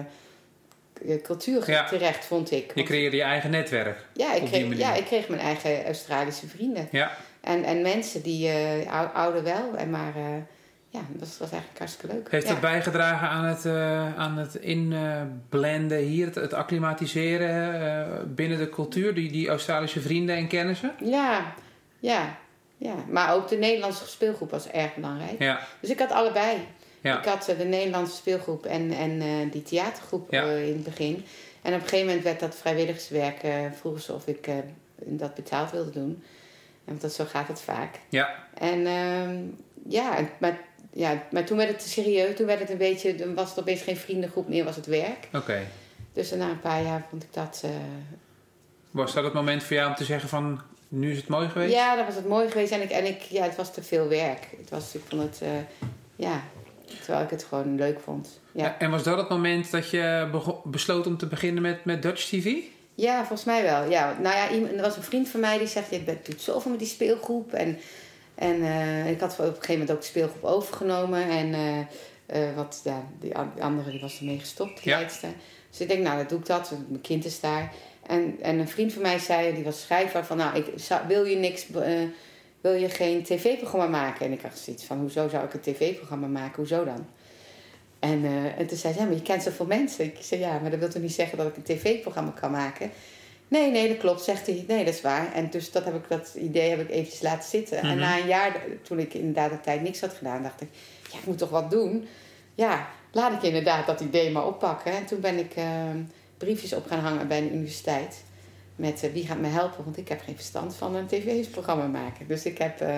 cultuur 1.21 1.69
Ja. 1.71 1.83
terecht, 1.85 2.25
vond 2.25 2.51
ik. 2.51 2.71
Je 2.75 2.83
creëerde 2.83 3.15
je 3.15 3.23
eigen 3.23 3.49
netwerk. 3.49 4.05
ja, 4.13 4.33
ik 4.33 4.43
kreeg, 4.45 4.77
ja, 4.77 4.93
ik 4.93 5.05
kreeg 5.05 5.27
mijn 5.27 5.41
eigen 5.41 5.85
Australische 5.85 6.47
vrienden. 6.47 6.87
Ja. 6.91 7.11
En, 7.41 7.63
en 7.63 7.81
mensen 7.81 8.21
die 8.21 8.47
eh 8.47 8.91
ou- 8.93 9.13
ouder 9.13 9.43
wel, 9.43 9.75
en 9.77 9.89
maar 9.89 10.15
eh, 10.15 10.23
ja, 10.89 10.99
dat 11.09 11.19
was, 11.19 11.37
was 11.37 11.49
eigenlijk 11.51 11.79
hartstikke 11.79 12.15
leuk. 12.15 12.31
Heeft 12.31 12.45
ja. 12.47 12.51
dat 12.51 12.61
bijgedragen 12.61 13.27
aan 13.29 13.45
het, 13.45 13.65
eh, 13.65 14.17
aan 14.19 14.37
het 14.37 14.55
inblenden 14.55 15.97
hier, 15.97 16.25
het, 16.25 16.35
het 16.35 16.53
acclimatiseren 16.53 17.81
eh, 17.81 18.17
binnen 18.25 18.57
de 18.57 18.69
cultuur, 18.69 19.13
die, 19.13 19.31
die 19.31 19.49
Australische 19.49 20.01
vrienden 20.01 20.35
en 20.35 20.47
kennissen? 20.47 20.91
Ja, 21.03 21.53
ja, 21.99 22.37
ja. 22.77 22.93
Maar 23.09 23.33
ook 23.33 23.47
de 23.47 23.55
Nederlandse 23.57 24.07
speelgroep 24.07 24.51
was 24.51 24.67
erg 24.69 24.95
belangrijk. 24.95 25.39
Ja, 25.39 25.59
Dus 25.79 25.89
ik 25.89 25.99
had 25.99 26.11
allebei. 26.11 26.57
Ja, 27.01 27.19
Ik 27.19 27.25
had 27.25 27.47
eh, 27.47 27.57
de 27.57 27.63
Nederlandse 27.63 28.15
speelgroep 28.15 28.65
en, 28.65 28.91
en 28.91 29.21
eh, 29.21 29.51
die 29.51 29.63
theatergroep 29.63 30.31
Ja. 30.31 30.43
eh, 30.43 30.67
in 30.67 30.73
het 30.73 30.83
begin. 30.83 31.25
En 31.61 31.73
op 31.73 31.81
een 31.81 31.87
gegeven 31.87 32.05
moment 32.05 32.23
werd 32.23 32.39
dat 32.39 32.55
vrijwilligerswerk, 32.55 33.37
vroegen 33.79 34.01
ze 34.01 34.13
of 34.13 34.27
ik 34.27 34.47
dat 34.97 35.35
betaald 35.35 35.71
wilde 35.71 35.89
doen. 35.91 36.23
En 36.85 36.97
dat, 37.01 37.13
zo 37.13 37.25
gaat 37.25 37.47
het 37.47 37.61
vaak. 37.61 37.95
ja, 38.09 38.35
En 38.53 38.85
ehm, 38.85 39.37
ja, 39.87 40.29
maar, 40.37 40.59
ja, 40.93 41.23
maar 41.31 41.43
toen 41.43 41.57
werd 41.57 41.69
het 41.69 41.81
serieus. 41.81 42.35
Toen 42.35 42.45
werd 42.45 42.59
het 42.59 42.69
een 42.69 42.77
beetje, 42.77 43.15
dan 43.15 43.33
was 43.33 43.49
het 43.49 43.59
opeens 43.59 43.81
geen 43.81 43.97
vriendengroep 43.97 44.47
meer, 44.47 44.63
was 44.63 44.75
het 44.75 44.85
werk. 44.85 45.27
oké. 45.33 45.59
Dus 46.13 46.31
na 46.31 46.49
een 46.49 46.59
paar 46.59 46.83
jaar 46.83 47.05
vond 47.09 47.23
ik 47.23 47.33
dat... 47.33 47.63
Was 48.91 49.13
dat 49.13 49.23
het 49.23 49.33
moment 49.33 49.63
voor 49.63 49.75
jou 49.75 49.89
om 49.89 49.95
te 49.95 50.03
zeggen 50.05 50.29
van, 50.29 50.61
nu 50.87 51.11
is 51.11 51.17
het 51.17 51.27
mooi 51.27 51.49
geweest? 51.49 51.73
ja, 51.73 51.95
dan 51.95 52.05
was 52.05 52.15
het 52.15 52.27
mooi 52.27 52.49
geweest. 52.49 52.71
En, 52.71 52.81
ik, 52.81 52.89
en 52.91 53.05
ik, 53.05 53.21
ja, 53.21 53.43
het 53.43 53.55
was 53.55 53.73
te 53.73 53.83
veel 53.83 54.07
werk. 54.07 54.47
Het 54.59 54.69
was, 54.69 54.95
ik 54.95 55.01
vond 55.07 55.21
het... 55.21 55.41
ja, 56.15 56.41
terwijl 57.03 57.23
ik 57.23 57.29
het 57.29 57.43
gewoon 57.43 57.75
leuk 57.75 57.99
vond. 57.99 58.39
Ja, 58.51 58.75
En 58.79 58.91
was 58.91 59.03
dat 59.03 59.17
het 59.17 59.29
moment 59.29 59.71
dat 59.71 59.89
je 59.89 60.27
besloot 60.63 61.07
om 61.07 61.17
te 61.17 61.27
beginnen 61.27 61.61
met, 61.61 61.85
met 61.85 62.01
Dutch 62.01 62.23
TV? 62.27 62.53
ja 62.95 63.17
volgens 63.17 63.43
mij 63.43 63.63
wel. 63.63 63.89
Ja, 63.89 64.15
nou 64.21 64.35
ja, 64.35 64.49
iemand, 64.49 64.73
er 64.73 64.81
was 64.81 64.97
een 64.97 65.03
vriend 65.03 65.29
van 65.29 65.39
mij 65.39 65.57
die 65.57 65.67
zegt... 65.67 65.89
Je 65.89 66.17
doet 66.23 66.41
zoveel 66.41 66.71
met 66.71 66.79
die 66.79 66.87
speelgroep. 66.87 67.53
En, 67.53 67.77
en 68.35 68.61
eh, 68.61 69.09
ik 69.09 69.19
had 69.19 69.31
op 69.31 69.39
een 69.39 69.45
gegeven 69.45 69.71
moment 69.71 69.91
ook 69.91 69.99
de 70.01 70.05
speelgroep 70.07 70.43
overgenomen. 70.43 71.29
En 71.29 71.53
eh, 72.25 72.39
wat, 72.55 72.81
ja, 72.83 73.03
die 73.19 73.35
an- 73.35 73.51
die 73.55 73.63
andere 73.63 73.91
die 73.91 74.01
was 74.01 74.19
ermee 74.19 74.39
gestopt, 74.39 74.83
die 74.83 74.91
Ja. 74.93 74.99
Dus 75.69 75.79
ik 75.81 75.87
denk, 75.87 76.03
nou, 76.03 76.17
dan 76.17 76.27
doe 76.27 76.39
ik 76.39 76.45
dat. 76.45 76.71
Mijn 76.87 77.01
kind 77.01 77.25
is 77.25 77.39
daar. 77.39 77.73
En, 78.07 78.37
en 78.41 78.59
een 78.59 78.67
vriend 78.67 78.93
van 78.93 79.01
mij 79.01 79.19
zei, 79.19 79.53
die 79.53 79.63
was 79.63 79.81
schrijver, 79.81 80.25
van 80.25 80.37
nou, 80.37 80.55
ik, 80.57 80.65
zou- 80.75 81.07
wil 81.07 81.23
je 81.25 81.35
niks, 81.35 81.65
wil 82.61 82.73
je 82.73 82.89
geen 82.89 83.23
tv-programma 83.23 83.87
maken? 83.87 84.25
En 84.25 84.31
ik 84.31 84.41
had 84.41 84.57
zoiets 84.57 84.83
van, 84.83 84.99
hoezo 84.99 85.27
zou 85.27 85.45
ik 85.45 85.53
een 85.53 85.59
tv-programma 85.59 86.27
maken? 86.27 86.55
Hoezo 86.55 86.83
dan? 86.83 87.05
En, 87.99 88.25
eh, 88.25 88.59
en 88.59 88.67
toen 88.67 88.77
zei 88.77 88.93
ze, 88.93 88.99
ja, 88.99 89.05
maar 89.05 89.15
je 89.15 89.21
kent 89.21 89.43
zoveel 89.43 89.65
mensen. 89.65 90.05
Ik 90.05 90.17
zei, 90.19 90.41
ja, 90.41 90.59
maar 90.59 90.71
dat 90.71 90.79
wil 90.79 90.89
toch 90.89 91.01
niet 91.01 91.13
zeggen 91.13 91.37
dat 91.37 91.47
ik 91.47 91.55
een 91.55 91.63
tv-programma 91.63 92.31
kan 92.31 92.51
maken? 92.51 92.91
Nee, 93.47 93.71
nee, 93.71 93.87
dat 93.87 93.97
klopt, 93.97 94.21
zegt 94.23 94.45
hij. 94.45 94.65
Nee, 94.67 94.85
dat 94.85 94.93
is 94.93 95.01
waar. 95.01 95.33
En 95.33 95.49
dus 95.49 95.71
dat, 95.71 95.85
heb 95.85 95.95
ik, 95.95 96.03
dat 96.09 96.33
idee 96.35 96.69
heb 96.69 96.79
ik 96.79 96.89
eventjes 96.89 97.21
laten 97.21 97.49
zitten. 97.49 97.77
En 97.77 97.87
Mhm. 97.87 97.99
na 97.99 98.17
een 98.19 98.27
jaar, 98.27 98.61
toen 98.81 98.99
ik 98.99 99.13
inderdaad 99.13 99.49
de 99.51 99.61
tijd 99.61 99.81
niks 99.81 100.01
had 100.01 100.13
gedaan, 100.13 100.43
dacht 100.43 100.61
ik, 100.61 100.67
ja, 101.11 101.17
ik 101.17 101.25
moet 101.25 101.37
toch 101.37 101.49
wat 101.49 101.71
doen. 101.71 102.07
Ja, 102.55 102.87
laat 103.11 103.33
ik 103.33 103.41
inderdaad 103.43 103.85
dat 103.87 103.99
idee 104.01 104.31
maar 104.31 104.45
oppakken. 104.47 104.91
En 104.91 105.05
toen 105.05 105.19
ben 105.19 105.37
ik 105.37 105.53
eh, 105.55 105.65
briefjes 106.37 106.73
op 106.73 106.87
gaan 106.87 106.99
hangen 106.99 107.27
bij 107.27 107.41
de 107.41 107.51
universiteit. 107.51 108.23
Met 108.81 109.03
eh, 109.03 109.11
wie 109.13 109.25
gaat 109.27 109.39
me 109.39 109.47
helpen, 109.47 109.83
want 109.83 109.97
ik 109.97 110.07
heb 110.09 110.21
geen 110.25 110.35
verstand 110.35 110.75
van 110.75 110.95
een 110.95 111.07
tv-programma 111.07 111.85
maken. 111.85 112.27
Dus 112.27 112.45
ik 112.45 112.57
heb 112.57 112.81
eh, 112.81 112.95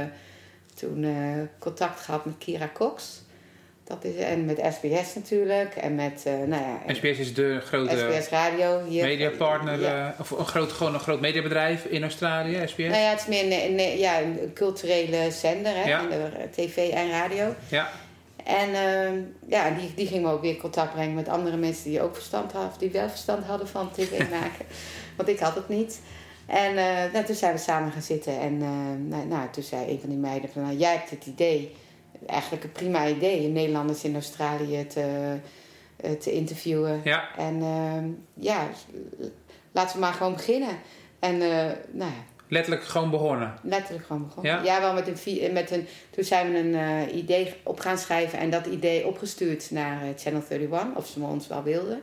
toen 0.73 1.03
eh, 1.03 1.11
contact 1.59 1.99
gehad 1.99 2.25
met 2.25 2.33
Kira 2.37 2.69
Cox. 2.73 3.21
Dat 3.83 4.03
is, 4.03 4.15
en 4.15 4.45
met 4.45 4.61
SBS 4.73 5.15
natuurlijk. 5.15 5.75
En 5.75 5.95
met, 5.95 6.23
nou 6.25 6.61
ja, 6.61 6.93
SBS 6.93 7.19
is 7.19 7.33
de 7.33 7.59
grote 7.65 7.97
SBS 7.97 8.29
Radio 8.29 8.83
hier. 8.87 9.05
mediapartner, 9.05 9.79
Ja. 9.81 10.15
of 10.19 10.31
een 10.31 10.45
groot, 10.45 10.71
gewoon 10.71 10.93
een 10.93 10.99
groot 10.99 11.19
mediabedrijf 11.21 11.85
in 11.85 12.01
Australië, 12.01 12.61
SBS. 12.65 12.77
Nou 12.89 13.01
ja, 13.01 13.09
het 13.09 13.19
is 13.19 13.27
meer 13.27 13.43
een, 13.43 13.79
een- 13.79 13.97
ja, 13.97 14.21
een 14.21 14.51
culturele 14.53 15.31
zender, 15.31 15.75
hè, 15.75 15.83
Ja. 15.89 16.01
in 16.01 16.09
de 16.09 16.29
tv 16.51 16.77
en 16.93 17.09
radio. 17.09 17.55
Ja, 17.67 17.89
En 18.43 18.73
ehm, 18.73 19.21
ja, 19.47 19.69
die, 19.69 19.93
die 19.95 20.07
ging 20.07 20.23
me 20.23 20.31
ook 20.31 20.41
weer 20.41 20.53
in 20.53 20.59
contact 20.61 20.93
brengen 20.93 21.15
met 21.15 21.27
andere 21.29 21.57
mensen 21.57 21.89
die 21.89 22.01
ook 22.01 22.13
verstand 22.15 22.51
hadden, 22.51 22.79
die 22.79 22.91
wel 22.91 23.09
verstand 23.09 23.45
hadden 23.45 23.67
van 23.67 23.91
tv 23.91 24.19
maken. 24.39 24.65
Want 25.17 25.29
ik 25.29 25.39
had 25.39 25.55
het 25.55 25.69
niet. 25.69 26.01
En 26.45 26.77
eh, 26.77 27.13
nou, 27.13 27.25
toen 27.25 27.35
zijn 27.35 27.53
we 27.53 27.59
samen 27.59 27.91
gaan 27.91 28.01
zitten. 28.01 28.39
En 28.39 28.61
eh, 28.61 29.09
nou, 29.09 29.27
nou, 29.27 29.49
toen 29.49 29.63
zei 29.63 29.89
een 29.91 29.99
van 29.99 30.09
die 30.09 30.17
meiden 30.17 30.49
van, 30.49 30.61
nou, 30.61 30.77
jij 30.77 30.93
hebt 30.93 31.09
het 31.09 31.25
idee. 31.25 31.75
Eigenlijk 32.27 32.63
een 32.63 32.71
prima 32.71 33.07
idee, 33.07 33.47
Nederlanders 33.47 34.03
in 34.03 34.13
Australië 34.13 34.87
te, 34.87 35.35
eh, 35.95 36.11
te 36.11 36.31
interviewen. 36.31 37.01
ja. 37.03 37.35
En 37.37 37.61
ehm, 37.61 38.07
ja, 38.33 38.67
laten 39.71 39.95
we 39.95 40.01
maar 40.01 40.13
gewoon 40.13 40.33
beginnen. 40.33 40.77
En 41.19 41.41
eh, 41.41 41.71
nou 41.91 42.11
ja, 42.11 42.23
letterlijk 42.47 42.83
gewoon 42.83 43.09
begonnen. 43.09 43.53
letterlijk 43.61 44.05
gewoon 44.05 44.27
begonnen. 44.27 44.51
Ja? 44.51 44.63
Ja, 44.63 44.81
wel 44.81 44.93
met 44.93 45.07
een, 45.25 45.53
met 45.53 45.71
een... 45.71 45.87
Toen 46.09 46.23
zijn 46.23 46.51
we 46.51 46.57
een 46.57 46.75
eh, 46.75 47.15
idee 47.15 47.53
op 47.63 47.79
gaan 47.79 47.97
schrijven 47.97 48.39
en 48.39 48.49
dat 48.49 48.65
idee 48.65 49.07
opgestuurd 49.07 49.71
naar 49.71 50.01
eh, 50.01 50.07
Channel 50.17 50.43
31. 50.49 50.95
Of 50.95 51.07
ze 51.07 51.19
ons 51.19 51.47
wel 51.47 51.63
wilden. 51.63 52.01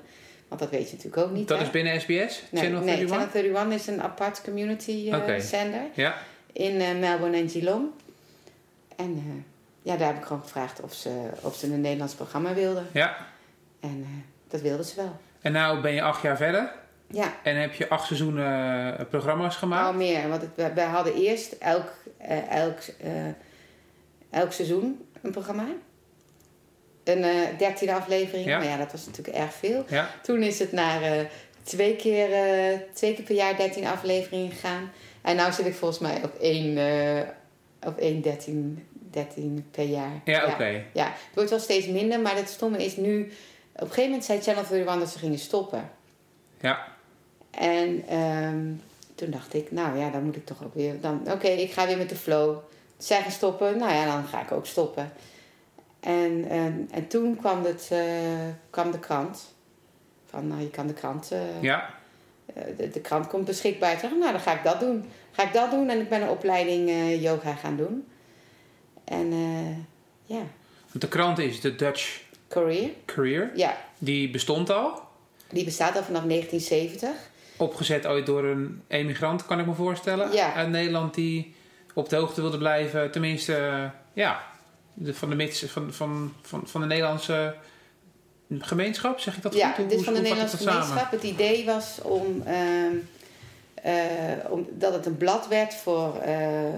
Want 0.49 0.61
dat 0.61 0.71
weet 0.71 0.91
je 0.91 0.97
natuurlijk 0.97 1.23
ook 1.27 1.31
niet, 1.33 1.49
Dat 1.49 1.59
hè? 1.59 1.65
is 1.65 1.71
binnen 1.71 2.01
SBS, 2.01 2.43
Nee, 2.51 2.63
Channel 2.63 2.81
nee, 2.81 2.95
31? 2.97 3.09
Channel 3.33 3.45
31 3.61 3.75
is 3.81 3.87
een 3.87 4.03
apart 4.03 4.43
community 4.43 5.09
eh, 5.11 5.19
Oké. 5.19 5.41
zender 5.41 5.83
Ja, 5.95 6.15
in 6.53 6.81
eh, 6.81 6.99
Melbourne 6.99 7.37
en 7.37 7.49
Geelong. 7.51 7.87
En 8.97 9.13
eh, 9.27 9.43
ja, 9.83 9.97
daar 9.97 10.07
heb 10.07 10.17
ik 10.17 10.25
gewoon 10.25 10.43
gevraagd 10.43 10.81
of 10.81 10.93
ze, 10.95 11.29
of 11.41 11.57
ze 11.57 11.67
een 11.73 11.81
Nederlands 11.81 12.15
programma 12.15 12.55
wilden. 12.55 12.87
ja. 12.93 13.17
En 13.81 14.01
eh, 14.09 14.23
dat 14.49 14.61
wilden 14.61 14.85
ze 14.85 14.97
wel. 14.97 15.17
En 15.41 15.53
nou 15.53 15.81
ben 15.81 15.93
je 15.93 16.03
acht 16.03 16.23
jaar 16.23 16.37
verder 16.37 16.73
Ja, 17.13 17.35
en 17.43 17.57
heb 17.57 17.75
je 17.75 17.89
acht 17.89 18.07
seizoenen 18.07 18.99
eh, 18.99 19.07
programma's 19.07 19.55
al 19.55 19.59
gemaakt. 19.59 19.97
meer. 19.97 20.29
Want 20.29 20.43
het, 20.43 20.51
we, 20.55 20.73
we 20.75 20.81
hadden 20.81 21.15
eerst 21.15 21.53
elk, 21.53 21.93
eh, 22.19 22.53
elk, 22.53 22.79
eh, 23.01 23.11
elk 24.31 24.53
seizoen 24.53 25.09
een 25.23 25.31
programma. 25.31 25.67
Een 27.05 27.25
eh 27.25 27.59
dertiende 27.59 27.95
aflevering. 27.95 28.47
Ja. 28.47 28.59
Maar 28.59 28.67
ja, 28.67 28.77
dat 28.77 28.93
was 28.93 29.07
natuurlijk 29.07 29.37
erg 29.37 29.53
veel. 29.53 29.85
Ja, 29.89 30.11
Toen 30.23 30.43
is 30.43 30.59
het 30.59 30.73
naar 30.73 31.31
twee, 31.63 31.97
keer, 31.97 32.29
twee 32.93 33.15
keer 33.15 33.25
per 33.25 33.35
jaar 33.35 33.57
13 33.57 33.87
afleveringen 33.87 34.51
gegaan. 34.51 34.93
En 35.23 35.37
nu 35.37 35.53
zit 35.53 35.67
ik 35.67 35.75
volgens 35.75 36.01
mij 36.01 36.21
op 36.25 36.35
één, 36.41 36.79
op 37.87 37.99
één 37.99 38.21
13, 38.21 38.87
13 39.11 39.69
per 39.71 39.85
jaar. 39.85 40.21
ja 40.25 40.47
oké. 40.47 40.85
Ja, 40.93 41.05
het 41.05 41.35
wordt 41.35 41.51
wel 41.51 41.59
steeds 41.59 41.87
minder, 41.87 42.21
maar 42.21 42.37
het 42.37 42.49
stomme 42.49 42.85
is 42.85 42.97
nu... 42.97 43.33
Op 43.73 43.81
een 43.81 43.87
gegeven 43.87 44.05
moment 44.05 44.25
zei 44.25 44.41
Channel 44.41 44.63
31 44.63 44.99
dat 44.99 45.09
ze 45.09 45.19
gingen 45.19 45.39
stoppen. 45.39 45.91
Ja, 46.61 46.87
En 47.51 48.03
ehm, 48.09 48.67
toen 49.15 49.31
dacht 49.31 49.55
ik, 49.55 49.73
nou 49.73 49.99
ja, 49.99 50.11
dan 50.11 50.23
moet 50.25 50.37
ik 50.37 50.47
toch 50.47 50.65
ook 50.65 50.75
weer... 50.75 51.01
dan 51.01 51.21
Oké, 51.33 51.49
ik 51.49 51.73
ga 51.73 51.87
weer 51.87 51.97
met 51.97 52.09
de 52.09 52.17
flow. 52.17 52.57
Zij 52.99 53.23
gaan 53.23 53.31
stoppen, 53.31 53.79
nou 53.79 53.93
ja, 53.93 54.05
dan 54.05 54.25
ga 54.25 54.41
ik 54.43 54.53
ook 54.53 54.67
stoppen. 54.67 55.13
En, 56.01 56.45
en, 56.49 56.89
en 56.93 57.07
toen 57.07 57.37
kwam, 57.37 57.65
het, 57.65 57.89
eh, 57.91 58.01
kwam 58.71 58.91
de 58.91 58.99
krant. 58.99 59.55
Van, 60.27 60.47
nou, 60.47 60.61
je 60.61 60.71
kan 60.71 60.87
de 60.87 60.93
krant... 60.93 61.31
eh, 61.33 61.63
ja. 61.63 61.91
eh, 62.55 62.63
de, 62.77 62.91
de 62.91 63.01
krant 63.01 63.27
komt 63.27 63.45
beschikbaar. 63.45 63.93
Ik 63.93 64.01
dacht, 64.01 64.17
nou, 64.17 64.33
dan 64.33 64.41
ga 64.41 64.53
ik 64.57 64.63
dat 64.65 64.81
doen. 64.81 65.05
Ga 65.31 65.43
ik 65.43 65.53
dat 65.53 65.71
doen 65.71 65.89
en 65.89 66.01
ik 66.01 66.09
ben 66.09 66.23
een 66.23 66.29
opleiding 66.29 66.91
yoga 67.21 67.55
gaan 67.55 67.77
doen. 67.77 68.07
En 69.05 69.33
ja, 70.25 70.43
Want 70.91 71.01
de 71.01 71.09
krant 71.09 71.39
is 71.39 71.61
de 71.61 71.77
Dutch 71.77 72.21
Career. 72.49 72.91
Career. 73.05 73.51
Ja, 73.55 73.77
Die 73.99 74.31
bestond 74.31 74.71
al. 74.71 75.01
die 75.51 75.65
bestaat 75.65 75.97
al 75.97 76.03
vanaf 76.03 76.23
1970. 76.23 77.30
Opgezet 77.61 78.07
ooit 78.07 78.27
door 78.27 78.45
een 78.45 78.83
emigrant, 78.89 79.47
kan 79.47 79.59
ik 79.61 79.67
me 79.67 79.75
voorstellen. 79.75 80.33
Ja. 80.33 80.55
Uit 80.55 80.69
Nederland 80.69 81.15
die 81.15 81.55
op 81.95 82.09
de 82.09 82.17
hoogte 82.17 82.41
wilde 82.41 82.59
blijven. 82.59 83.11
Tenminste, 83.11 83.91
ja. 84.13 84.43
De, 84.95 85.15
van, 85.15 85.29
de 85.29 85.35
mits, 85.35 85.65
van, 85.65 85.93
van, 85.93 86.33
van, 86.43 86.63
van 86.67 86.81
de 86.81 86.87
Nederlandse 86.87 87.55
gemeenschap, 88.59 89.21
zeg 89.21 89.37
ik 89.37 89.43
dat 89.43 89.55
Ja, 89.55 89.67
goed? 89.69 89.77
Hoe- 89.77 89.87
dit 89.87 89.99
is 89.99 90.05
van 90.05 90.13
de 90.13 90.19
hoe 90.19 90.29
Nederlandse 90.29 90.63
samen? 90.63 90.83
gemeenschap. 90.83 91.11
Het 91.11 91.23
idee 91.23 91.65
was 91.65 91.99
om, 92.03 92.43
eh, 93.83 93.93
om 94.49 94.67
dat 94.71 94.93
het 94.93 95.07
een 95.07 95.17
blad 95.17 95.49
werd 95.49 95.75
voor 95.75 96.17
eh, 96.17 96.67
eh, 96.69 96.75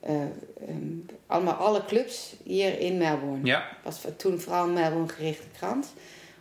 ehm, 0.00 0.96
allemaal 1.26 1.54
alle 1.54 1.84
clubs 1.84 2.34
hier 2.44 2.80
in 2.80 2.98
Melbourne. 2.98 3.46
Ja, 3.46 3.68
was 3.84 4.00
toen 4.16 4.40
vooral 4.40 4.64
een 4.64 4.72
Melbourne 4.72 5.08
gerichte 5.12 5.46
krant. 5.56 5.92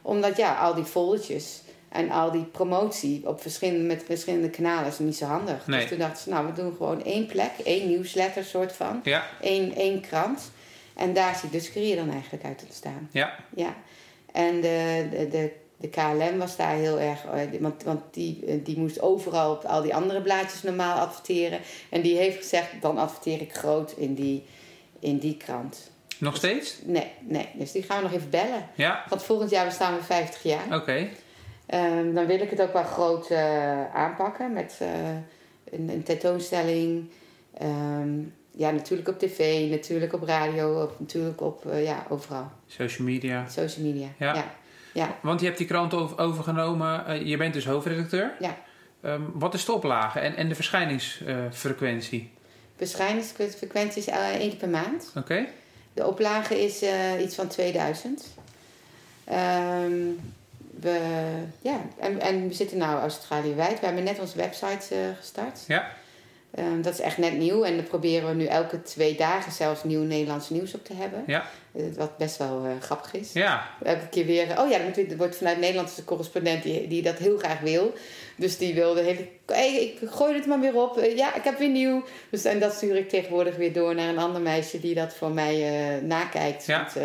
Omdat 0.02 0.38
ja, 0.38 0.56
al 0.56 0.74
die 0.74 0.86
foldertjes 0.86 1.62
en 1.90 2.12
al 2.12 2.32
die 2.32 2.44
promotie 2.44 3.28
op 3.28 3.42
verschillende, 3.42 3.84
met 3.84 4.04
verschillende 4.06 4.50
kanalen 4.50 4.88
is 4.92 5.00
niet 5.00 5.16
zo 5.18 5.26
handig. 5.26 5.68
Nee. 5.68 5.80
Dus 5.80 5.90
toen 5.90 5.98
dachten 5.98 6.24
ze, 6.24 6.30
nou, 6.30 6.46
we 6.46 6.54
doen 6.54 6.76
gewoon 6.78 7.04
één 7.04 7.26
plek, 7.26 7.52
één 7.64 7.88
nieuwsletter 7.88 8.44
soort 8.44 8.72
van. 8.74 9.00
ja, 9.04 9.26
Één, 9.42 9.76
één 9.76 10.02
krant. 10.02 10.52
En 10.96 11.14
daar 11.14 11.36
ziet 11.36 11.52
dus 11.52 11.72
Career 11.72 11.96
dan 11.96 12.10
eigenlijk 12.12 12.44
uit 12.44 12.64
ontstaan. 12.64 13.10
ja. 13.12 13.36
Ja. 13.56 13.76
En 14.32 14.62
de, 14.62 15.08
de, 15.12 15.28
de, 15.28 15.52
de 15.78 15.90
KLM 15.90 16.38
was 16.38 16.56
daar 16.56 16.76
heel 16.76 17.00
erg... 17.00 17.24
eh, 17.26 17.60
Want, 17.62 17.84
want 17.84 18.02
die, 18.12 18.46
eh, 18.46 18.56
die 18.64 18.78
moest 18.80 19.02
overal 19.02 19.52
op 19.52 19.64
al 19.64 19.82
die 19.82 19.96
andere 19.96 20.22
blaadjes 20.22 20.64
normaal 20.64 20.98
adverteren. 21.00 21.60
En 21.90 22.02
die 22.02 22.18
heeft 22.18 22.38
gezegd, 22.38 22.68
dan 22.82 22.98
adverteer 22.98 23.42
ik 23.42 23.54
groot 23.54 23.92
in 23.98 24.14
die, 24.14 24.46
in 25.00 25.18
die 25.18 25.38
krant. 25.38 25.92
Nog 26.18 26.36
steeds? 26.36 26.78
Nee, 26.84 27.12
nee. 27.20 27.50
Dus 27.54 27.72
die 27.72 27.84
gaan 27.84 27.98
we 27.98 28.04
nog 28.04 28.14
even 28.14 28.30
bellen. 28.30 28.68
Ja, 28.76 29.06
Want 29.10 29.24
volgend 29.24 29.50
jaar 29.50 29.66
bestaan 29.66 29.96
we 29.98 30.04
50 30.04 30.44
jaar. 30.44 30.76
oké. 30.76 31.08
Ehm, 31.68 32.14
dan 32.14 32.26
wil 32.26 32.40
ik 32.40 32.50
het 32.50 32.62
ook 32.62 32.74
wel 32.74 32.84
groot 32.84 33.30
eh, 33.30 33.96
aanpakken. 33.96 34.54
Met 34.54 34.78
eh, 34.80 35.10
een, 35.72 35.90
een 35.90 36.04
tentoonstelling. 36.04 37.10
Ehm, 37.58 38.20
ja, 38.52 38.72
natuurlijk 38.72 39.08
op 39.08 39.20
tv, 39.20 39.70
natuurlijk 39.70 40.14
op 40.14 40.24
radio, 40.24 40.82
op, 40.82 41.00
natuurlijk 41.00 41.42
op, 41.42 41.66
eh, 41.66 41.84
ja, 41.84 42.06
overal. 42.10 42.52
Social 42.68 43.08
media. 43.08 43.48
Social 43.48 43.86
media. 43.86 44.08
Ja. 44.18 44.34
ja. 44.34 44.46
ja. 44.94 45.18
Want 45.22 45.40
je 45.40 45.46
hebt 45.46 45.58
die 45.58 45.68
krant 45.68 45.94
over- 45.94 46.20
overgenomen. 46.20 47.26
Je 47.28 47.38
bent 47.38 47.54
dus 47.54 47.66
hoofdredacteur. 47.66 48.34
Ja. 48.40 48.58
Ehm, 49.02 49.22
wat 49.34 49.54
is 49.54 49.66
de 49.66 49.72
oplage 49.72 50.20
en, 50.20 50.36
en 50.36 50.50
de 50.50 50.56
verschijningsfrequentie? 50.56 52.32
Verschijningsfrequentie 52.76 54.02
is 54.02 54.08
één 54.08 54.50
keer 54.50 54.58
per 54.58 54.70
maand. 54.70 55.12
Oké? 55.16 55.46
De 55.94 56.08
oplage 56.08 56.64
is 56.64 56.84
iets 57.22 57.36
van 57.36 57.48
2000. 57.48 58.26
Ehm, 59.24 59.94
we, 60.80 61.00
ja, 61.62 61.82
en, 62.00 62.22
en 62.22 62.48
we 62.48 62.54
zitten 62.54 62.78
nu 62.78 62.84
Australië-wijd. 62.84 63.80
We 63.80 63.86
hebben 63.86 64.04
net 64.04 64.20
onze 64.20 64.38
website 64.38 64.96
eh, 64.96 65.00
gestart. 65.20 65.64
Ja. 65.68 65.92
Ehm, 66.52 66.82
dat 66.82 66.94
is 66.94 67.00
echt 67.00 67.18
net 67.18 67.38
nieuw. 67.38 67.64
En 67.64 67.76
daar 67.76 67.86
proberen 67.86 68.30
we 68.30 68.36
nu 68.36 68.46
elke 68.46 68.82
twee 68.82 69.16
dagen 69.16 69.52
zelfs 69.52 69.84
nieuw 69.84 70.04
Nederlands 70.04 70.50
nieuws 70.50 70.74
op 70.74 70.86
te 70.86 70.94
hebben. 70.94 71.24
Ja. 71.28 71.46
Eh, 71.76 71.84
wat 71.96 72.18
best 72.18 72.38
wel 72.38 72.66
eh, 72.66 72.72
grappig 72.82 73.14
is. 73.14 73.34
Ja. 73.34 73.68
Elke 73.84 74.08
keer 74.10 74.26
weer... 74.26 74.60
Oh 74.60 74.70
ja, 74.70 74.80
er 74.80 75.18
wordt 75.18 75.38
vanuit 75.38 75.60
Nederland 75.60 75.98
een 75.98 76.04
correspondent 76.04 76.64
die, 76.64 76.88
die 76.88 77.02
dat 77.02 77.18
heel 77.18 77.38
graag 77.38 77.60
wil. 77.60 77.94
Dus 78.40 78.58
die 78.58 78.74
wilde 78.74 79.02
hele... 79.02 79.28
Hey, 79.46 79.84
ik 80.02 80.10
gooi 80.10 80.34
het 80.34 80.46
maar 80.46 80.60
weer 80.60 80.76
op. 80.76 80.98
Eh, 80.98 81.18
ja, 81.18 81.36
ik 81.36 81.44
heb 81.44 81.58
weer 81.58 81.70
nieuw. 81.70 82.04
Dus, 82.30 82.46
en 82.46 82.60
dat 82.60 82.74
stuur 82.74 82.96
ik 82.96 83.10
tegenwoordig 83.10 83.56
weer 83.56 83.74
door 83.74 83.96
naar 83.96 84.08
een 84.10 84.18
ander 84.18 84.42
meisje 84.42 84.80
die 84.80 84.96
dat 84.96 85.14
voor 85.16 85.32
mij 85.32 85.56
eh, 85.96 86.02
nakijkt. 86.04 86.66
Ja. 86.66 86.78
Want 86.80 86.96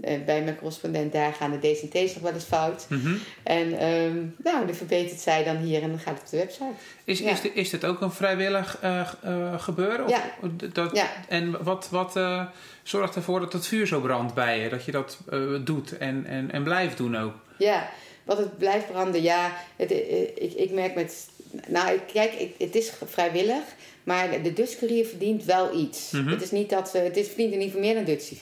eh, 0.00 0.24
bij 0.24 0.42
mijn 0.42 0.56
correspondent 0.58 1.12
daar 1.12 1.32
gaan 1.32 1.50
de 1.60 1.72
D's 1.72 1.80
en 1.82 1.88
T's 1.88 2.14
nog 2.14 2.22
wel 2.22 2.32
eens 2.32 2.44
fout. 2.44 2.86
Mhm. 2.88 3.14
En 3.42 3.78
ehm, 3.78 4.16
nou, 4.44 4.66
die 4.66 4.74
verbetert 4.74 5.20
zij 5.20 5.44
dan 5.44 5.56
hier 5.56 5.82
en 5.82 5.88
dan 5.88 5.98
gaat 5.98 6.14
het 6.14 6.22
op 6.22 6.30
de 6.30 6.36
website. 6.36 6.64
Is, 7.04 7.18
Ja. 7.18 7.30
is, 7.30 7.40
dit- 7.40 7.54
is 7.54 7.70
dit 7.70 7.84
ook 7.84 8.00
een 8.00 8.12
vrijwillig 8.12 8.78
eh, 8.80 9.08
gebeuren? 9.58 10.04
Of, 10.04 10.10
Ja. 10.10 10.22
Dat, 10.72 10.96
Ja. 10.96 11.06
En 11.28 11.64
wat, 11.64 11.88
wat 11.90 12.20
zorgt 12.82 13.14
ervoor 13.14 13.40
dat 13.40 13.52
het 13.52 13.66
vuur 13.66 13.86
zo 13.86 14.00
brandt 14.00 14.34
bij 14.34 14.60
je? 14.60 14.68
Dat 14.68 14.84
je 14.84 14.92
dat 14.92 15.18
doet 15.64 15.98
en, 15.98 16.24
en, 16.26 16.50
en 16.52 16.62
blijft 16.62 16.96
doen 16.96 17.16
ook? 17.16 17.32
Ja, 17.58 17.88
wat 18.28 18.38
het 18.38 18.58
blijft 18.58 18.86
branden, 18.90 19.22
ja. 19.22 19.56
Het, 19.76 19.90
eh, 19.90 20.20
ik, 20.22 20.52
ik 20.56 20.70
merk 20.70 20.94
met... 20.94 21.26
Nou, 21.68 21.98
kijk, 22.12 22.32
ik, 22.32 22.54
het 22.58 22.74
is 22.74 22.92
vrijwillig. 23.06 23.62
Maar 24.04 24.42
de 24.42 24.52
Dutch 24.52 24.78
Courier 24.78 25.06
verdient 25.06 25.44
wel 25.44 25.76
iets. 25.78 26.10
Mhm. 26.10 26.28
Het 26.28 26.42
is 26.42 26.50
niet 26.50 26.70
dat... 26.70 26.88
ze- 26.88 26.98
Het 26.98 27.16
is, 27.16 27.26
verdient 27.26 27.52
in 27.52 27.60
ieder 27.60 27.74
geval 27.74 27.80
meer 27.80 27.94
dan 27.94 28.04
Dutch 28.04 28.30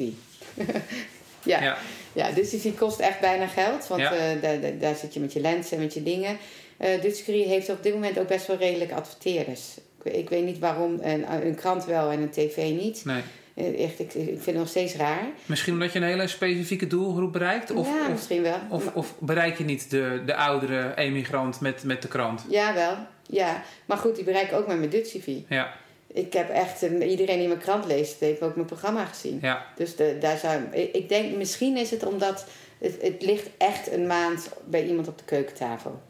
ja. 1.42 1.62
Ja. 1.62 1.78
Ja, 2.12 2.30
Dutch 2.30 2.74
kost 2.78 3.00
echt 3.00 3.20
bijna 3.20 3.46
geld. 3.46 3.86
Want 3.86 4.00
Ja. 4.00 4.12
eh, 4.12 4.42
daar, 4.42 4.78
daar, 4.78 4.94
zit 4.96 5.14
je 5.14 5.20
met 5.20 5.32
je 5.32 5.40
lenzen 5.40 5.76
en 5.76 5.82
met 5.82 5.94
je 5.94 6.02
dingen. 6.02 6.36
Eh 6.76 7.00
Dutch 7.02 7.24
Courier 7.24 7.46
heeft 7.46 7.68
op 7.68 7.82
dit 7.82 7.92
moment 7.94 8.18
ook 8.18 8.28
best 8.28 8.46
wel 8.46 8.56
redelijk 8.56 8.92
adverteerders. 8.92 9.60
Ik, 10.02 10.12
ik 10.12 10.28
weet 10.28 10.44
niet 10.44 10.58
waarom 10.58 10.98
een, 11.02 11.32
een 11.46 11.54
krant 11.54 11.84
wel 11.84 12.10
en 12.10 12.20
een 12.20 12.30
tv 12.30 12.56
niet. 12.56 13.04
Nee. 13.04 13.22
Eh, 13.56 13.84
Echt, 13.84 13.98
ik, 14.00 14.14
ik 14.14 14.24
vind 14.26 14.44
het 14.46 14.54
nog 14.54 14.68
steeds 14.68 14.94
raar. 14.96 15.24
Misschien 15.46 15.72
omdat 15.72 15.92
je 15.92 15.98
een 15.98 16.04
hele 16.04 16.26
specifieke 16.26 16.86
doelgroep 16.86 17.32
bereikt? 17.32 17.70
Of, 17.70 17.86
ja, 17.88 18.00
of, 18.02 18.08
misschien 18.10 18.42
wel. 18.42 18.58
of, 18.68 18.94
of 18.94 19.14
bereik 19.18 19.58
je 19.58 19.64
niet 19.64 19.90
de, 19.90 20.22
de 20.26 20.34
oudere 20.34 20.92
emigrant 20.96 21.60
met, 21.60 21.84
met 21.84 22.02
de 22.02 22.08
krant? 22.08 22.44
Ja, 22.48 22.74
wel. 22.74 22.96
Ja, 23.28 23.62
maar 23.86 23.96
goed, 23.96 24.14
die 24.14 24.24
bereiken 24.24 24.56
ook 24.56 24.66
met 24.66 24.78
mijn 24.78 24.90
Dutch 24.90 25.10
TV. 25.10 25.26
Ja, 25.48 25.72
Ik 26.12 26.32
heb 26.32 26.48
echt, 26.50 26.82
een- 26.82 27.02
iedereen 27.02 27.38
die 27.38 27.48
mijn 27.48 27.60
krant 27.60 27.86
leest, 27.86 28.20
heeft 28.20 28.42
ook 28.42 28.54
mijn 28.54 28.66
programma 28.66 29.04
gezien. 29.04 29.38
ja, 29.42 29.66
Dus 29.76 29.96
de, 29.96 30.16
daar 30.20 30.38
zou, 30.38 30.62
ik 30.72 30.92
ik 30.94 31.08
denk, 31.08 31.36
misschien 31.36 31.76
is 31.76 31.90
het 31.90 32.06
omdat 32.06 32.46
het, 32.78 32.96
het 33.02 33.22
ligt 33.22 33.48
echt 33.58 33.92
een 33.92 34.06
maand 34.06 34.48
bij 34.64 34.86
iemand 34.86 35.08
op 35.08 35.18
de 35.18 35.24
keukentafel. 35.24 36.02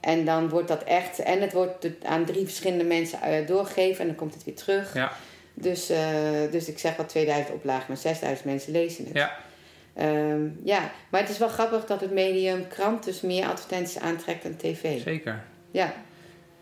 En 0.00 0.24
dan 0.24 0.48
wordt 0.48 0.68
dat 0.68 0.82
echt, 0.84 1.18
en 1.18 1.40
het 1.40 1.52
wordt 1.52 1.86
aan 2.04 2.24
drie 2.24 2.44
verschillende 2.44 2.84
mensen 2.84 3.20
eh, 3.22 3.46
doorgegeven 3.46 4.00
en 4.00 4.06
dan 4.06 4.16
komt 4.16 4.34
het 4.34 4.44
weer 4.44 4.54
terug. 4.54 4.94
ja, 4.94 5.12
Dus, 5.58 5.90
eh, 5.90 6.00
dus 6.50 6.68
ik 6.68 6.78
zeg 6.78 6.96
wel 6.96 7.06
2000 7.06 7.54
oplagen, 7.54 7.84
maar 7.88 7.96
6000 7.96 8.44
mensen 8.44 8.72
lezen 8.72 9.04
het. 9.04 9.14
ja. 9.14 9.36
Ehm, 9.94 10.48
ja, 10.64 10.90
maar 11.10 11.20
het 11.20 11.30
is 11.30 11.38
wel 11.38 11.48
grappig 11.48 11.86
dat 11.86 12.00
het 12.00 12.10
medium 12.12 12.68
krant 12.68 13.04
dus 13.04 13.20
meer 13.20 13.46
advertenties 13.46 13.98
aantrekt 13.98 14.42
dan 14.42 14.56
tv. 14.56 15.02
zeker. 15.02 15.44
Ja, 15.70 15.94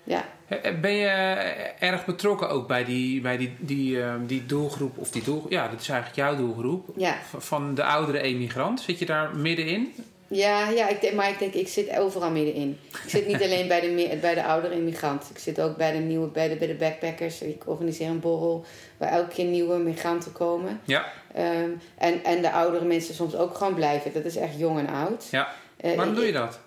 ja. 0.04 0.24
Eh, 0.48 0.80
Ben 0.80 0.92
je 0.92 1.06
eh, 1.06 1.88
erg 1.88 2.04
betrokken 2.04 2.48
ook 2.48 2.68
bij 2.68 2.84
die, 2.84 3.20
bij 3.20 3.36
die, 3.36 3.54
die, 3.58 4.02
eh, 4.02 4.14
die 4.26 4.46
doelgroep, 4.46 4.98
of 4.98 5.10
die 5.10 5.22
doelgroep, 5.22 5.50
ja, 5.50 5.68
dat 5.68 5.80
is 5.80 5.88
eigenlijk 5.88 6.18
jouw 6.18 6.36
doelgroep, 6.36 6.88
Ja, 6.96 7.16
van 7.38 7.74
de 7.74 7.84
oudere 7.84 8.20
emigrant? 8.20 8.80
Zit 8.80 8.98
je 8.98 9.06
daar 9.06 9.36
middenin? 9.36 9.92
Ja, 10.28 10.68
ja 10.68 10.88
ik 10.88 11.00
denk, 11.00 11.14
maar 11.14 11.28
ik 11.28 11.38
denk, 11.38 11.54
ik 11.54 11.68
zit 11.68 11.98
overal 11.98 12.30
middenin. 12.30 12.78
Ik 13.04 13.10
zit 13.10 13.26
niet 13.26 13.42
alleen 13.46 13.68
bij 13.68 13.80
de, 13.80 14.18
bij 14.20 14.34
de 14.34 14.44
oudere 14.44 14.74
immigranten. 14.74 15.30
Ik 15.30 15.38
zit 15.38 15.60
ook 15.60 15.76
bij 15.76 15.92
de 15.92 15.98
nieuwe, 15.98 16.26
bij 16.26 16.48
de, 16.48 16.56
bij 16.56 16.66
de 16.66 16.74
backpackers. 16.74 17.40
Ik 17.42 17.62
organiseer 17.66 18.08
een 18.08 18.20
borrel 18.20 18.64
waar 18.96 19.10
elke 19.12 19.34
keer 19.34 19.44
nieuwe 19.44 19.76
migranten 19.78 20.32
komen. 20.32 20.80
Ja, 20.84 21.04
Ehm, 21.34 21.70
en, 21.98 22.24
en 22.24 22.42
de 22.42 22.50
oudere 22.52 22.84
mensen 22.84 23.14
soms 23.14 23.36
ook 23.36 23.54
gewoon 23.54 23.74
blijven. 23.74 24.12
Dat 24.12 24.24
is 24.24 24.36
echt 24.36 24.58
jong 24.58 24.78
en 24.78 24.88
oud. 24.88 25.26
ja. 25.30 25.48
Eh, 25.76 25.94
Waarom 25.94 26.14
doe 26.14 26.26
je 26.26 26.32
dat? 26.32 26.58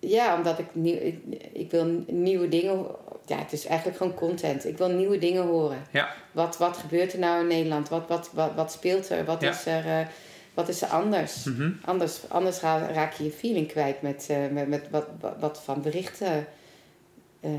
Ja, 0.00 0.36
omdat 0.36 0.58
ik, 0.58 0.66
nieuw, 0.72 0.98
ik, 1.00 1.18
ik 1.52 1.70
wil 1.70 2.04
nieuwe 2.06 2.48
dingen... 2.48 2.86
Ja, 3.26 3.38
het 3.38 3.52
is 3.52 3.66
eigenlijk 3.66 3.98
gewoon 3.98 4.14
content. 4.14 4.66
Ik 4.66 4.78
wil 4.78 4.88
nieuwe 4.88 5.18
dingen 5.18 5.42
horen. 5.42 5.86
Ja, 5.90 6.08
Wat, 6.32 6.56
wat 6.56 6.76
gebeurt 6.76 7.12
er 7.12 7.18
nou 7.18 7.40
in 7.40 7.46
Nederland? 7.46 7.88
Wat, 7.88 8.04
wat, 8.08 8.30
wat, 8.32 8.50
wat 8.54 8.72
speelt 8.72 9.10
er? 9.10 9.24
Wat, 9.24 9.40
Ja. 9.40 9.50
is 9.50 9.66
er 9.66 9.84
eh, 9.86 10.06
wat 10.54 10.68
is 10.68 10.82
er 10.82 10.88
anders? 10.88 11.44
mhm. 11.44 11.70
Anders, 11.84 12.20
anders 12.28 12.60
ra- 12.60 12.86
raak 12.92 13.12
je 13.12 13.24
je 13.24 13.30
feeling 13.30 13.68
kwijt 13.68 14.02
met, 14.02 14.26
eh, 14.30 14.36
met, 14.52 14.68
met 14.68 14.86
wat, 14.90 15.06
wat, 15.20 15.34
wat 15.40 15.62
van 15.64 15.82
berichten. 15.82 16.46
eh, 17.40 17.50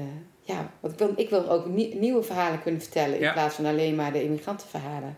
ja, 0.42 0.70
want 0.80 0.94
ik 0.94 1.00
wil, 1.00 1.14
ik 1.16 1.30
wil 1.30 1.50
ook 1.50 1.66
nie- 1.66 1.96
nieuwe 1.96 2.24
verhalen 2.24 2.62
kunnen 2.62 2.82
vertellen... 2.82 3.20
Ja. 3.20 3.28
in 3.28 3.34
plaats 3.34 3.56
van 3.56 3.66
alleen 3.66 3.96
maar 3.96 4.12
de 4.12 4.24
immigrantenverhalen. 4.24 5.18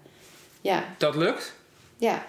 Ja, 0.61 0.83
dat 0.97 1.15
lukt. 1.15 1.55
ja. 1.97 2.25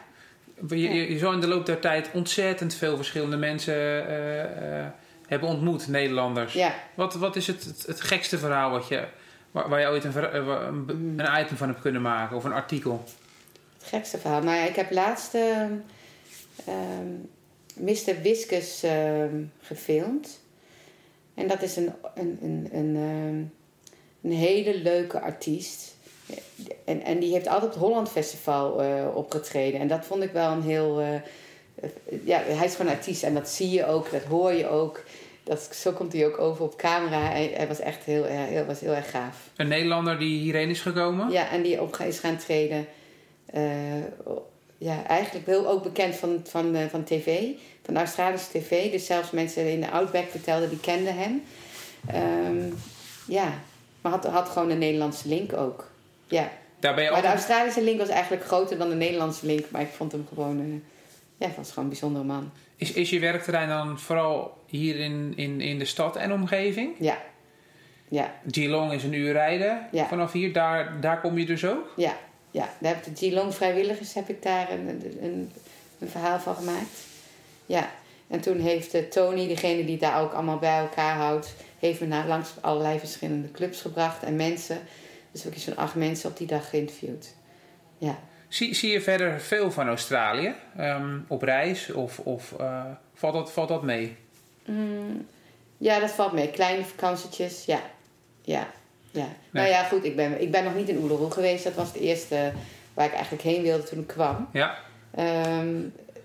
Je, 0.68 0.78
je, 0.78 1.12
je 1.12 1.18
zou 1.18 1.34
in 1.34 1.40
de 1.40 1.46
loop 1.46 1.66
der 1.66 1.80
tijd 1.80 2.11
ontzettend 2.12 2.74
veel 2.74 2.96
verschillende 2.96 3.37
mensen 3.37 4.08
eh, 4.08 4.87
hebben 5.26 5.48
ontmoet, 5.48 5.88
Nederlanders. 5.88 6.52
ja. 6.52 6.74
Wat, 6.94 7.14
wat 7.14 7.37
is 7.37 7.46
het, 7.46 7.64
het, 7.64 7.84
het 7.87 8.00
gekste 8.00 8.38
verhaal 8.38 8.70
wat 8.70 8.88
je, 8.88 9.04
waar, 9.50 9.68
waar 9.68 9.80
je 9.80 9.87
ooit 9.88 10.04
een, 10.04 10.34
een, 10.37 10.74
Mm. 10.84 11.20
een 11.20 11.40
item 11.40 11.56
van 11.56 11.68
hebt 11.68 11.80
kunnen 11.80 12.02
maken 12.02 12.37
of 12.37 12.44
een 12.44 12.52
artikel? 12.52 13.04
Het 13.78 13.88
gekste 13.88 14.18
verhaal. 14.18 14.42
Maar 14.42 14.56
ja, 14.56 14.64
ik 14.64 14.76
heb 14.76 14.90
laatst 14.90 15.34
ehm, 15.34 15.72
ehm, 16.64 17.12
Mr. 17.74 18.20
Whiskus 18.22 18.82
ehm, 18.82 19.42
gefilmd. 19.60 20.40
En 21.34 21.48
dat 21.48 21.62
is 21.62 21.76
een, 21.76 21.92
een, 22.14 22.38
een, 22.42 22.68
een, 22.72 22.96
een 24.22 24.32
hele 24.32 24.78
leuke 24.78 25.20
artiest. 25.20 25.96
En, 26.84 27.02
en 27.02 27.18
die 27.18 27.32
heeft 27.32 27.46
altijd 27.46 27.64
op 27.64 27.70
het 27.70 27.78
Holland 27.88 28.08
Festival 28.10 28.82
eh, 28.82 29.16
opgetreden. 29.16 29.80
En 29.80 29.88
dat 29.88 30.04
vond 30.04 30.22
ik 30.22 30.30
wel 30.32 30.50
een 30.52 30.62
heel... 30.62 31.00
eh, 31.00 31.14
eh, 31.14 31.20
ja, 32.24 32.42
hij 32.42 32.66
is 32.66 32.74
gewoon 32.74 32.92
artiest. 32.92 33.22
En 33.22 33.34
dat 33.34 33.48
zie 33.48 33.70
je 33.70 33.86
ook, 33.86 34.10
dat 34.10 34.22
hoor 34.22 34.52
je 34.52 34.68
ook. 34.68 35.04
Dat, 35.44 35.68
zo 35.74 35.92
komt 35.92 36.12
hij 36.12 36.26
ook 36.26 36.38
over 36.38 36.64
op 36.64 36.76
camera. 36.76 37.20
Hij, 37.20 37.52
hij 37.56 37.68
was 37.68 37.78
echt 37.80 38.04
heel, 38.04 38.26
erg- 38.26 38.48
heel, 38.48 38.64
was 38.64 38.80
heel 38.80 38.94
erg 38.94 39.10
gaaf. 39.10 39.50
Een 39.56 39.68
Nederlander 39.68 40.18
die 40.18 40.38
hierheen 40.38 40.70
is 40.70 40.80
gekomen? 40.80 41.30
Ja, 41.30 41.50
en 41.50 41.62
die 41.62 41.80
op 41.82 41.96
is 41.96 42.18
gaan 42.18 42.36
treden. 42.36 42.86
Eh, 43.52 43.62
ja, 44.78 45.04
eigenlijk 45.06 45.46
heel 45.46 45.68
ook 45.68 45.82
bekend 45.82 46.14
van, 46.14 46.40
van, 46.44 46.74
eh, 46.74 46.87
van 46.87 47.04
tv, 47.04 47.42
van 47.84 47.94
de 47.94 48.00
Australische 48.00 48.50
tv. 48.58 48.90
Dus 48.90 49.06
zelfs 49.06 49.30
mensen 49.30 49.72
in 49.72 49.80
de 49.80 49.90
Outback 49.90 50.28
vertelden, 50.30 50.68
die 50.68 50.80
kenden 50.80 51.14
hem. 51.16 51.42
Ehm, 52.06 52.72
ja, 53.26 53.52
maar 54.00 54.12
had, 54.12 54.26
had 54.26 54.48
gewoon 54.48 54.70
een 54.70 54.78
Nederlandse 54.78 55.28
link 55.28 55.52
ook. 55.52 55.90
Ja, 56.26 56.50
Daar 56.78 56.94
ben 56.94 57.04
je 57.04 57.11
maar 57.11 57.22
de. 57.22 57.28
Australische 57.28 57.82
link 57.82 57.98
was 57.98 58.08
eigenlijk 58.08 58.44
groter 58.44 58.78
dan 58.78 58.88
de 58.88 58.94
Nederlandse 58.94 59.46
link. 59.46 59.64
Maar 59.70 59.80
ik 59.80 59.88
vond 59.96 60.12
hem 60.12 60.26
gewoon, 60.28 60.61
eh, 60.61 61.46
ja, 61.48 61.54
was 61.56 61.68
gewoon 61.68 61.84
een 61.84 61.90
bijzondere 61.90 62.24
man. 62.24 62.50
Is, 62.76 62.92
is 62.92 63.11
je 63.11 63.18
werkterrein 63.18 63.68
dan 63.68 63.98
vooral 63.98 64.56
hier 64.66 64.96
in, 64.96 65.32
in, 65.37 65.61
in 65.61 65.78
de 65.78 65.84
stad 65.84 66.16
en 66.16 66.32
omgeving? 66.32 66.94
Ja, 66.98 67.18
ja, 68.08 68.34
Geelong 68.50 68.92
is 68.92 69.04
een 69.04 69.12
uur 69.12 69.32
rijden 69.32 69.88
Ja. 69.92 70.06
vanaf 70.06 70.32
hier. 70.32 70.52
Daar, 70.52 71.00
daar 71.00 71.20
kom 71.20 71.38
je 71.38 71.46
dus 71.46 71.64
ook? 71.64 71.92
ja. 71.96 72.16
Ja, 72.50 72.68
daar 72.78 72.94
heb 72.94 73.06
ik 73.06 73.16
de 73.16 73.26
Geelong 73.26 73.54
vrijwilligers 73.54 74.14
heb 74.14 74.28
ik 74.28 74.42
daar 74.42 74.70
een, 74.70 74.88
een, 75.22 75.52
een 75.98 76.08
verhaal 76.08 76.40
van 76.40 76.54
gemaakt. 76.54 77.06
Ja, 77.66 77.90
en 78.28 78.40
toen 78.40 78.58
heeft 78.58 78.94
eh, 78.94 79.02
Tony, 79.02 79.48
degene 79.48 79.84
die 79.84 79.98
daar 79.98 80.20
ook 80.20 80.32
allemaal 80.32 80.58
bij 80.58 80.78
elkaar 80.78 81.16
houdt, 81.16 81.54
heeft 81.78 82.00
me 82.00 82.06
naar 82.06 82.26
langs 82.26 82.50
allerlei 82.61 82.98
verschillende 82.98 83.50
clubs 83.50 83.80
gebracht 83.80 84.22
en 84.22 84.37
mensen. 84.37 84.78
Dus 85.32 85.42
heb 85.42 85.52
ik 85.52 85.58
zo'n 85.58 85.76
acht 85.76 85.94
mensen 85.94 86.30
op 86.30 86.37
die 86.37 86.46
dag 86.46 86.68
geïnterviewd. 86.70 87.34
Ja. 87.98 88.18
Zie, 88.48 88.74
zie 88.74 88.90
je 88.90 89.00
verder 89.00 89.40
veel 89.40 89.70
van 89.70 89.88
Australië 89.88 90.54
ehm, 90.76 91.18
op 91.28 91.42
reis? 91.42 91.92
Of, 91.92 92.18
of 92.18 92.52
eh, 92.58 92.84
valt, 93.14 93.34
dat, 93.34 93.52
valt 93.52 93.68
dat 93.68 93.82
mee? 93.82 94.16
Mm, 94.64 95.26
ja, 95.78 95.98
dat 95.98 96.11
valt 96.11 96.32
mee. 96.32 96.50
Kleine 96.50 96.84
vakantietjes, 96.84 97.64
ja. 97.64 97.80
Ja, 98.42 98.68
ja. 99.10 99.26
Nou 99.50 99.68
ja, 99.68 99.82
goed, 99.84 100.04
ik 100.04 100.16
ben, 100.16 100.40
ik 100.40 100.50
ben 100.50 100.64
nog 100.64 100.74
niet 100.74 100.88
in 100.88 100.96
Uluru 101.04 101.30
geweest. 101.30 101.64
Dat 101.64 101.74
was 101.74 101.86
het 101.86 101.96
eerste 101.96 102.52
waar 102.94 103.06
ik 103.06 103.12
eigenlijk 103.12 103.42
heen 103.42 103.62
wilde 103.62 103.82
toen 103.82 103.98
ik 103.98 104.06
kwam. 104.06 104.48
Ja, 104.52 104.78
Ehm, 105.14 105.76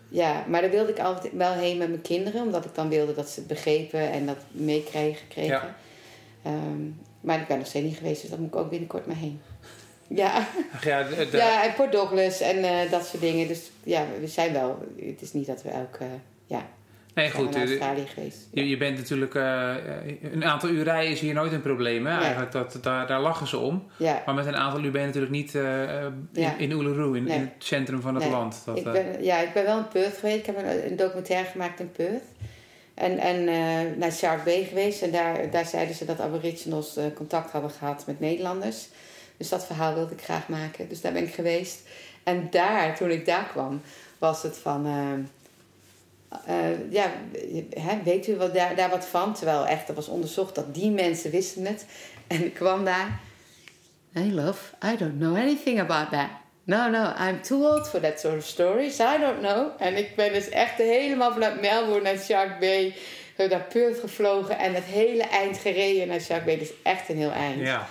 ja, 0.09 0.43
maar 0.47 0.61
daar 0.61 0.69
wilde 0.69 0.91
ik 0.91 0.99
altijd 0.99 1.33
wel 1.33 1.53
heen 1.53 1.77
met 1.77 1.87
mijn 1.89 2.01
kinderen. 2.01 2.41
Omdat 2.41 2.65
ik 2.65 2.75
dan 2.75 2.89
wilde 2.89 3.13
dat 3.13 3.29
ze 3.29 3.39
het 3.39 3.47
begrepen 3.47 4.11
en 4.11 4.25
dat 4.25 4.37
meekregen. 4.51 5.27
Kregen. 5.27 5.49
Ja. 5.49 5.75
Ehm, 6.43 6.81
maar 7.21 7.39
ik 7.39 7.47
ben 7.47 7.57
nog 7.57 7.67
steeds 7.67 7.85
niet 7.85 7.97
geweest, 7.97 8.21
dus 8.21 8.29
daar 8.29 8.39
moet 8.39 8.53
ik 8.53 8.55
ook 8.55 8.69
binnenkort 8.69 9.05
maar 9.05 9.15
heen. 9.15 9.41
Ja, 10.07 10.47
Ach 10.73 10.83
ja, 10.83 11.03
de, 11.03 11.29
de- 11.29 11.37
ja 11.37 11.63
en 11.63 11.73
Port 11.73 11.91
Douglas 11.91 12.39
en 12.41 12.63
eh, 12.63 12.91
dat 12.91 13.05
soort 13.05 13.21
dingen. 13.21 13.47
Dus 13.47 13.71
ja, 13.83 14.05
we 14.19 14.27
zijn 14.27 14.53
wel... 14.53 14.83
Het 14.99 15.21
is 15.21 15.33
niet 15.33 15.45
dat 15.47 15.61
we 15.63 15.69
elke... 15.69 16.05
ja, 16.45 16.65
nee, 17.13 17.31
goed. 17.31 17.51
naar 17.51 17.63
eh, 17.63 17.69
Australië 17.69 18.05
geweest. 18.13 18.37
Je, 18.51 18.69
je 18.69 18.77
bent 18.77 18.97
natuurlijk... 18.97 19.35
eh, 19.35 19.73
een 20.21 20.43
aantal 20.45 20.69
uur 20.69 20.83
rijden 20.83 21.11
is 21.11 21.19
hier 21.19 21.33
nooit 21.33 21.51
een 21.51 21.61
probleem. 21.61 22.05
Hè? 22.05 22.13
Nee. 22.13 22.21
Eigenlijk, 22.23 22.51
dat, 22.51 22.77
daar, 22.81 23.07
daar 23.07 23.21
lachen 23.21 23.47
ze 23.47 23.57
om. 23.57 23.87
Ja, 23.97 24.21
Maar 24.25 24.35
met 24.35 24.45
een 24.45 24.55
aantal 24.55 24.83
uur 24.83 24.91
ben 24.91 25.01
je 25.01 25.07
natuurlijk 25.07 25.33
niet 25.33 25.55
eh, 25.55 25.83
eh, 25.97 26.03
in, 26.33 26.41
Ja. 26.41 26.55
in 26.57 26.71
Uluru, 26.71 27.17
in, 27.17 27.23
Nee. 27.23 27.35
in 27.35 27.41
het 27.41 27.51
centrum 27.57 28.01
van 28.01 28.15
het 28.15 28.23
Nee. 28.23 28.31
land. 28.33 28.61
Dat, 28.65 28.77
ik 28.77 28.85
eh, 28.85 28.91
ben, 28.91 29.23
ja, 29.23 29.37
ik 29.39 29.53
ben 29.53 29.63
wel 29.63 29.77
in 29.77 29.87
Perth 29.87 30.17
geweest. 30.17 30.37
Ik 30.37 30.45
heb 30.45 30.57
een, 30.57 30.85
een 30.91 30.95
documentaire 30.95 31.49
gemaakt 31.49 31.79
in 31.79 31.91
Perth. 31.91 32.23
En, 32.93 33.17
en 33.17 33.47
eh, 33.47 33.97
naar 33.97 34.11
Shark 34.11 34.43
Bay 34.43 34.63
geweest. 34.63 35.01
En 35.01 35.11
daar, 35.11 35.49
daar 35.51 35.65
zeiden 35.65 35.95
ze 35.95 36.05
dat 36.05 36.19
aboriginals 36.19 36.97
eh, 36.97 37.03
contact 37.15 37.51
hadden 37.51 37.71
gehad 37.71 38.03
met 38.07 38.19
Nederlanders. 38.19 38.87
Dus 39.37 39.49
dat 39.49 39.65
verhaal 39.65 39.93
wilde 39.93 40.13
ik 40.13 40.21
graag 40.21 40.47
maken. 40.47 40.89
Dus 40.89 41.01
daar 41.01 41.13
ben 41.13 41.23
ik 41.23 41.33
geweest. 41.33 41.81
En 42.23 42.47
daar, 42.51 42.95
toen 42.95 43.09
ik 43.09 43.25
daar 43.25 43.47
kwam, 43.51 43.81
was 44.17 44.43
het 44.43 44.57
van... 44.57 44.85
eh, 46.45 46.91
ja, 46.91 47.11
hè, 47.69 48.03
weet 48.03 48.27
u 48.27 48.35
wat, 48.35 48.53
daar, 48.53 48.75
daar 48.75 48.89
wat 48.89 49.05
van? 49.05 49.33
Terwijl 49.33 49.65
echt, 49.65 49.89
er 49.89 49.95
was 49.95 50.07
onderzocht 50.07 50.55
dat 50.55 50.75
die 50.75 50.91
mensen 50.91 51.31
wisten 51.31 51.65
het. 51.65 51.85
En 52.27 52.45
ik 52.45 52.53
kwam 52.53 52.85
daar... 52.85 53.19
Hey 54.11 54.31
love, 54.31 54.75
I 54.93 54.97
don't 54.97 55.17
know 55.17 55.35
anything 55.35 55.79
about 55.79 56.11
that. 56.11 56.27
No, 56.63 56.89
no, 56.89 57.13
I'm 57.29 57.41
too 57.41 57.63
old 57.63 57.87
for 57.87 57.99
that 57.99 58.19
sort 58.19 58.37
of 58.37 58.45
stories. 58.45 58.99
I 58.99 59.17
don't 59.19 59.39
know. 59.39 59.67
En 59.77 59.97
ik 59.97 60.15
ben 60.15 60.33
dus 60.33 60.49
echt 60.49 60.77
helemaal 60.77 61.31
vanuit 61.31 61.61
Melbourne 61.61 62.01
naar 62.01 62.17
Shark 62.17 62.59
Bay, 62.59 62.95
naar 63.37 63.65
Perth 63.69 63.99
gevlogen 63.99 64.57
en 64.57 64.73
het 64.73 64.83
hele 64.83 65.23
eind 65.23 65.57
gereden 65.57 66.07
naar 66.07 66.21
Shark 66.21 66.45
Bay. 66.45 66.57
Dus 66.57 66.71
echt 66.83 67.09
een 67.09 67.17
heel 67.17 67.31
eind. 67.31 67.59
ja. 67.59 67.87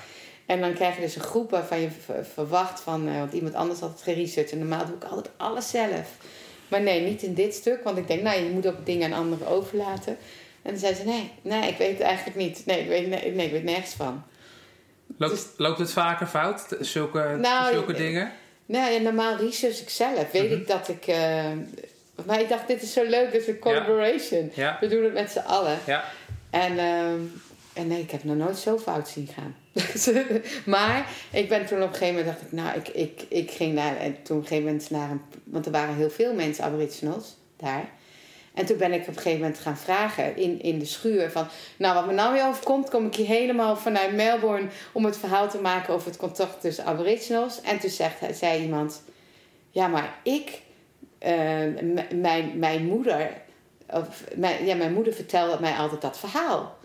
En 0.47 0.61
dan 0.61 0.73
krijg 0.75 0.95
je 0.95 1.01
dus 1.01 1.15
een 1.15 1.23
groep 1.23 1.51
waarvan 1.51 1.81
je 1.81 1.89
verwacht 2.35 2.81
van, 2.81 3.09
eh, 3.09 3.19
want 3.19 3.33
iemand 3.33 3.55
anders 3.55 3.81
had 3.81 3.91
het 3.91 4.03
geresearched. 4.03 4.53
En 4.53 4.59
normaal 4.59 4.87
doe 4.87 4.97
ik 4.97 5.05
altijd 5.05 5.31
alles 5.37 5.71
zelf. 5.71 6.09
Maar 6.73 6.81
nee, 6.83 7.01
niet 7.01 7.23
in 7.23 7.35
dit 7.35 7.55
stuk. 7.55 7.85
Want 7.85 7.99
ik 7.99 8.07
denk, 8.07 8.23
nou, 8.23 8.43
je 8.43 8.51
moet 8.51 8.67
ook 8.67 8.87
dingen 8.87 9.13
aan 9.13 9.19
anderen 9.21 9.47
overlaten. 9.47 10.17
En 10.63 10.71
dan 10.71 10.79
zei 10.79 10.95
ze, 10.95 11.05
nee, 11.05 11.31
nee, 11.43 11.71
ik 11.71 11.77
weet 11.77 11.93
het 11.93 12.01
eigenlijk 12.01 12.37
niet. 12.37 12.63
Nee, 12.67 12.81
ik 12.81 12.89
weet, 12.89 13.09
nee, 13.09 13.33
nee, 13.33 13.47
ik 13.47 13.53
weet 13.53 13.65
nergens 13.65 13.93
van. 13.95 14.23
Loopt, 15.19 15.33
Dus- 15.35 15.47
loopt 15.57 15.79
het 15.79 15.93
vaker 15.93 16.27
fout, 16.27 16.67
zulke, 16.81 17.37
Nou, 17.41 17.73
zulke 17.73 17.93
eh, 17.93 17.99
dingen? 17.99 18.33
Nou 18.67 18.93
ja, 18.93 18.99
normaal 19.01 19.37
research 19.37 19.81
ik 19.81 19.89
zelf. 19.91 20.31
Weet 20.31 20.51
Mhm. 20.51 20.61
ik 20.61 20.67
dat 20.67 20.89
ik... 20.89 21.07
eh, 21.07 21.45
maar 22.27 22.41
ik 22.41 22.49
dacht, 22.49 22.67
dit 22.69 22.83
is 22.83 22.93
zo 22.93 23.05
leuk. 23.05 23.33
Dit 23.33 23.41
is 23.41 23.49
een 23.49 23.59
collaboration. 23.59 24.51
Ja, 24.55 24.77
We 24.81 24.87
doen 24.89 25.05
het 25.05 25.13
met 25.13 25.31
z'n 25.31 25.39
allen. 25.39 25.79
ja. 25.87 26.05
En, 26.51 26.79
ehm, 26.79 27.21
en 27.73 27.87
nee, 27.87 28.01
ik 28.01 28.11
heb 28.11 28.25
nog 28.25 28.37
nooit 28.37 28.57
zo 28.57 28.79
fout 28.79 29.09
zien 29.09 29.29
gaan. 29.35 29.57
maar 30.75 31.09
ik 31.31 31.49
ben 31.49 31.67
toen 31.67 31.83
op 31.83 31.89
een 31.89 31.95
gegeven 31.95 32.15
moment 32.15 32.27
dacht 32.27 32.43
ik, 32.47 32.53
nou, 32.53 32.79
ik, 32.79 32.89
ik, 32.89 33.27
ik 33.29 33.51
ging 33.51 33.75
naar, 33.75 33.97
en 33.97 34.23
toen 34.23 34.37
op 34.37 34.43
een 34.43 34.49
gegeven 34.49 34.71
moment 34.71 34.91
naar 34.91 35.11
een, 35.11 35.21
want 35.45 35.67
er 35.67 35.73
waren 35.73 35.95
heel 35.95 36.11
veel 36.11 36.35
mensen 36.35 36.65
aboriginals 36.65 37.37
daar. 37.57 37.89
En 38.55 38.67
toen 38.67 38.77
ben 38.77 38.93
ik 38.93 39.01
op 39.01 39.07
een 39.07 39.15
gegeven 39.15 39.41
moment 39.41 39.59
gaan 39.59 39.77
vragen 39.77 40.37
in, 40.37 40.63
in 40.63 40.79
de 40.79 40.85
schuur 40.85 41.31
van, 41.31 41.47
nou, 41.77 41.95
wat 41.95 42.07
me 42.07 42.13
nou 42.13 42.33
weer 42.33 42.47
overkomt, 42.47 42.91
kom 42.91 43.07
ik 43.07 43.15
hier 43.15 43.27
helemaal 43.27 43.77
vanuit 43.77 44.15
Melbourne 44.15 44.69
om 44.93 45.05
het 45.05 45.17
verhaal 45.17 45.51
te 45.51 45.61
maken 45.61 45.95
over 45.95 46.07
het 46.07 46.17
contact 46.17 46.61
tussen 46.61 46.85
aboriginals. 46.85 47.61
En 47.61 47.79
toen 47.79 47.91
zegt, 47.91 48.17
zei 48.39 48.63
iemand, 48.63 49.03
ja, 49.71 49.87
maar 49.87 50.19
ik, 50.23 50.61
eh, 51.19 51.29
mijn, 52.15 52.59
mijn 52.59 52.87
moeder, 52.87 53.31
of, 53.87 54.25
ja, 54.65 54.75
mijn 54.75 54.93
moeder 54.93 55.13
vertelde 55.13 55.61
mij 55.61 55.73
altijd 55.73 56.01
dat 56.01 56.19
verhaal. 56.19 56.81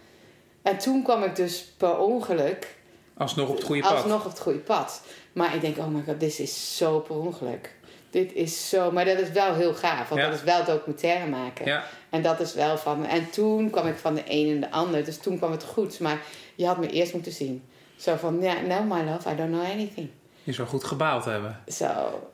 En 0.67 0.77
toen 0.77 1.03
kwam 1.03 1.23
ik 1.23 1.36
dus 1.36 1.63
per 1.77 1.97
ongeluk 1.97 2.75
Alsnog 3.17 3.49
op 3.49 3.56
het 3.56 3.65
goede 3.65 3.82
pad. 3.82 3.91
alsnog 3.91 4.23
op 4.25 4.30
het 4.32 4.39
goede 4.39 4.60
pad. 4.60 5.01
Maar 5.34 5.56
ik 5.56 5.62
denk, 5.62 5.77
oh 5.77 5.88
my 5.88 6.03
god, 6.06 6.19
dit 6.19 6.39
is 6.39 6.77
zo 6.77 6.99
per 6.99 7.15
ongeluk. 7.15 7.75
Dit 8.10 8.34
is 8.34 8.69
zo, 8.69 8.91
maar 8.91 9.06
dat 9.06 9.19
is 9.19 9.30
wel 9.32 9.53
heel 9.53 9.73
gaaf, 9.73 10.10
want 10.10 10.21
Ja. 10.21 10.27
dat 10.27 10.38
is 10.38 10.43
wel 10.43 10.63
documentaire 10.63 11.30
maken. 11.30 11.65
Ja, 11.65 11.84
En 12.10 12.21
dat 12.21 12.39
is 12.39 12.53
wel 12.53 12.77
van, 12.77 13.06
en 13.06 13.30
toen 13.30 13.69
kwam 13.69 13.88
ik 13.88 13.97
van 13.97 14.15
de 14.15 14.23
een 14.27 14.49
en 14.53 14.60
de 14.60 14.71
ander, 14.71 15.03
dus 15.06 15.17
toen 15.17 15.38
kwam 15.38 15.51
het 15.51 15.63
goed. 15.63 15.99
Maar 15.99 16.19
je 16.56 16.65
had 16.65 16.77
me 16.77 16.89
eerst 16.89 17.13
moeten 17.13 17.32
zien. 17.32 17.63
Zo 17.95 18.15
van, 18.15 18.41
ja, 18.41 18.53
no 18.62 18.82
my 18.84 19.03
love, 19.03 19.30
I 19.32 19.36
don't 19.36 19.51
know 19.51 19.63
anything. 19.71 20.10
je 20.43 20.53
zou 20.53 20.67
goed 20.67 20.84
gebaald 20.84 21.25
hebben. 21.25 21.60
Zo, 21.67 21.88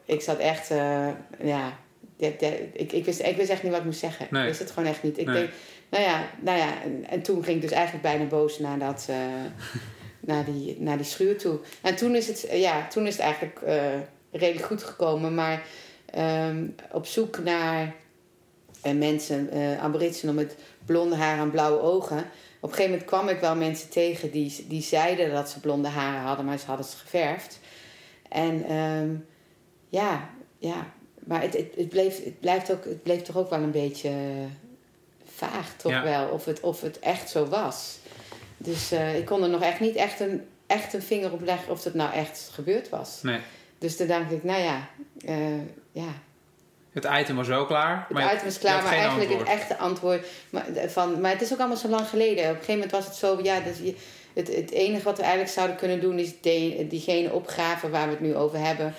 ik 0.06 0.22
zat 0.22 0.38
echt, 0.38 0.72
eh, 0.72 1.08
ja, 1.44 1.78
ik, 2.18 2.92
ik, 2.92 3.06
wist, 3.06 3.20
ik 3.22 3.36
wist 3.38 3.50
echt 3.50 3.62
niet 3.64 3.72
wat 3.72 3.80
ik 3.82 3.86
moest 3.86 4.00
zeggen. 4.00 4.28
Nee. 4.30 4.42
Ik 4.42 4.48
wist 4.48 4.60
het 4.60 4.72
gewoon 4.72 4.90
echt 4.90 5.04
niet. 5.04 5.18
Ik 5.18 5.26
Nee. 5.26 5.36
denk, 5.36 5.50
nou 5.94 6.06
ja, 6.06 6.30
nou 6.40 6.58
ja 6.58 6.82
en, 6.82 7.06
en 7.10 7.22
toen 7.22 7.44
ging 7.44 7.56
ik 7.56 7.62
dus 7.62 7.72
eigenlijk 7.72 8.04
bijna 8.04 8.26
boos 8.26 8.60
naar, 8.60 8.80
dat, 8.80 9.06
eh, 9.10 9.18
naar, 10.32 10.46
die, 10.46 10.82
naar 10.82 10.98
die 10.98 11.06
schuur 11.06 11.38
toe. 11.38 11.60
En 11.82 11.96
toen 11.96 12.16
is 12.16 12.28
het, 12.28 12.46
eh, 12.46 12.62
ja, 12.62 12.88
toen 12.88 13.08
is 13.08 13.14
het 13.14 13.22
eigenlijk 13.22 13.62
eh, 13.62 14.00
redelijk 14.32 14.66
goed 14.66 14.84
gekomen. 14.84 15.34
Maar 15.34 15.64
ehm, 16.06 16.68
op 16.92 17.06
zoek 17.06 17.44
naar 17.44 17.96
mensen, 18.96 19.50
eh 19.52 19.84
aboriginal 19.84 20.34
met 20.34 20.56
blonde 20.86 21.16
haar 21.16 21.40
en 21.40 21.52
blauwe 21.52 21.82
ogen. 21.82 22.18
Op 22.60 22.70
een 22.70 22.76
gegeven 22.76 22.92
moment 22.92 23.10
kwam 23.10 23.30
ik 23.30 23.40
wel 23.40 23.56
mensen 23.56 23.90
tegen 23.90 24.32
die, 24.32 24.66
die 24.68 24.82
zeiden 24.82 25.32
dat 25.32 25.50
ze 25.50 25.60
blonde 25.60 25.88
haren 25.88 26.22
hadden, 26.22 26.46
maar 26.46 26.60
ze 26.60 26.66
hadden 26.66 26.86
ze 26.86 26.98
geverfd. 26.98 27.60
En 28.30 28.66
ehm, 28.66 29.16
ja, 29.90 30.30
ja, 30.58 30.94
maar 31.20 31.42
het, 31.42 31.54
het, 31.54 31.74
het, 31.76 31.90
bleef, 31.90 32.24
het, 32.24 32.40
blijft 32.40 32.72
ook, 32.72 32.84
het 32.84 33.04
bleef 33.04 33.22
toch 33.22 33.38
ook 33.38 33.50
wel 33.50 33.62
een 33.62 33.72
beetje 33.72 34.12
vaag, 35.52 35.74
toch 35.78 35.92
Ja. 35.92 36.04
wel, 36.04 36.28
of 36.28 36.46
het, 36.46 36.60
of 36.60 36.82
het 36.82 37.00
echt 37.00 37.30
zo 37.30 37.46
was. 37.46 37.98
Dus 38.58 38.92
eh, 38.92 39.18
ik 39.18 39.26
kon 39.26 39.44
er 39.44 39.50
nog 39.50 39.62
echt 39.62 39.80
niet 39.80 39.96
echt 39.96 40.20
een, 40.20 40.48
echt 40.68 40.94
een 40.94 41.02
vinger 41.02 41.32
op 41.32 41.42
leggen 41.42 41.72
of 41.72 41.84
het 41.84 41.94
nou 41.94 42.14
echt 42.14 42.50
gebeurd 42.54 42.90
was. 42.90 43.20
Nee. 43.22 43.40
Dus 43.78 43.98
toen 43.98 44.08
dacht 44.08 44.32
ik, 44.32 44.44
nou 44.44 44.62
ja, 44.62 44.88
eh, 45.26 45.58
ja 45.92 46.08
Het 46.92 47.08
item 47.20 47.36
was 47.36 47.48
wel 47.48 47.66
klaar. 47.66 47.98
het 48.08 48.18
maar 48.18 48.36
item 48.36 48.48
is 48.48 48.60
klaar, 48.60 48.84
maar 48.84 48.92
eigenlijk 48.94 49.30
antwoord. 49.32 49.50
het 49.50 49.60
echte 49.60 49.78
antwoord. 49.78 50.26
Maar, 50.50 50.66
van, 50.88 51.22
maar 51.22 51.32
het 51.32 51.42
is 51.42 51.54
ook 51.54 51.60
allemaal 51.60 51.78
zo 51.78 51.88
lang 51.88 52.08
geleden. 52.08 52.44
Op 52.44 52.50
een 52.50 52.56
gegeven 52.56 52.74
moment 52.74 52.92
was 52.92 53.06
het 53.06 53.16
zo, 53.16 53.40
ja, 53.44 53.60
dat 53.60 53.78
je, 53.78 53.96
het, 54.34 54.56
het 54.56 54.72
enige 54.72 55.04
wat 55.04 55.18
we 55.18 55.22
eigenlijk 55.24 55.54
zouden 55.54 55.76
kunnen 55.78 56.00
doen 56.02 56.20
is 56.20 56.42
de, 56.42 56.86
diegene 56.90 57.32
opgraven 57.32 57.92
waar 57.92 58.06
we 58.06 58.12
het 58.12 58.22
nu 58.22 58.36
over 58.36 58.60
hebben. 58.60 58.94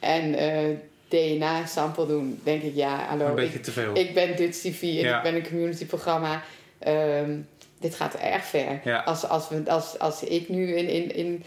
En 0.00 0.34
eh, 0.34 0.76
DNA-sample 1.10 2.06
doen. 2.06 2.40
Denk 2.44 2.62
ik, 2.62 2.74
ja, 2.74 3.04
hallo. 3.08 3.24
Een 3.24 3.30
ik, 3.30 3.36
beetje 3.36 3.60
te 3.60 3.72
veel. 3.72 3.96
ik 3.96 4.14
ben 4.14 4.36
Dutch 4.36 4.58
TV 4.58 4.82
en 4.82 4.88
Ja. 4.88 5.16
ik 5.16 5.22
ben 5.22 5.34
een 5.34 5.48
community 5.48 5.86
programma. 5.86 6.42
Ehm, 6.78 7.36
dit 7.80 7.94
gaat 7.94 8.14
erg 8.14 8.44
ver. 8.44 8.80
Ja. 8.84 8.98
Als, 8.98 9.28
als, 9.28 9.48
we, 9.48 9.62
als, 9.66 9.98
als 9.98 10.22
ik 10.22 10.48
nu 10.48 10.74
in, 10.76 10.88
in, 10.88 11.14
in, 11.14 11.44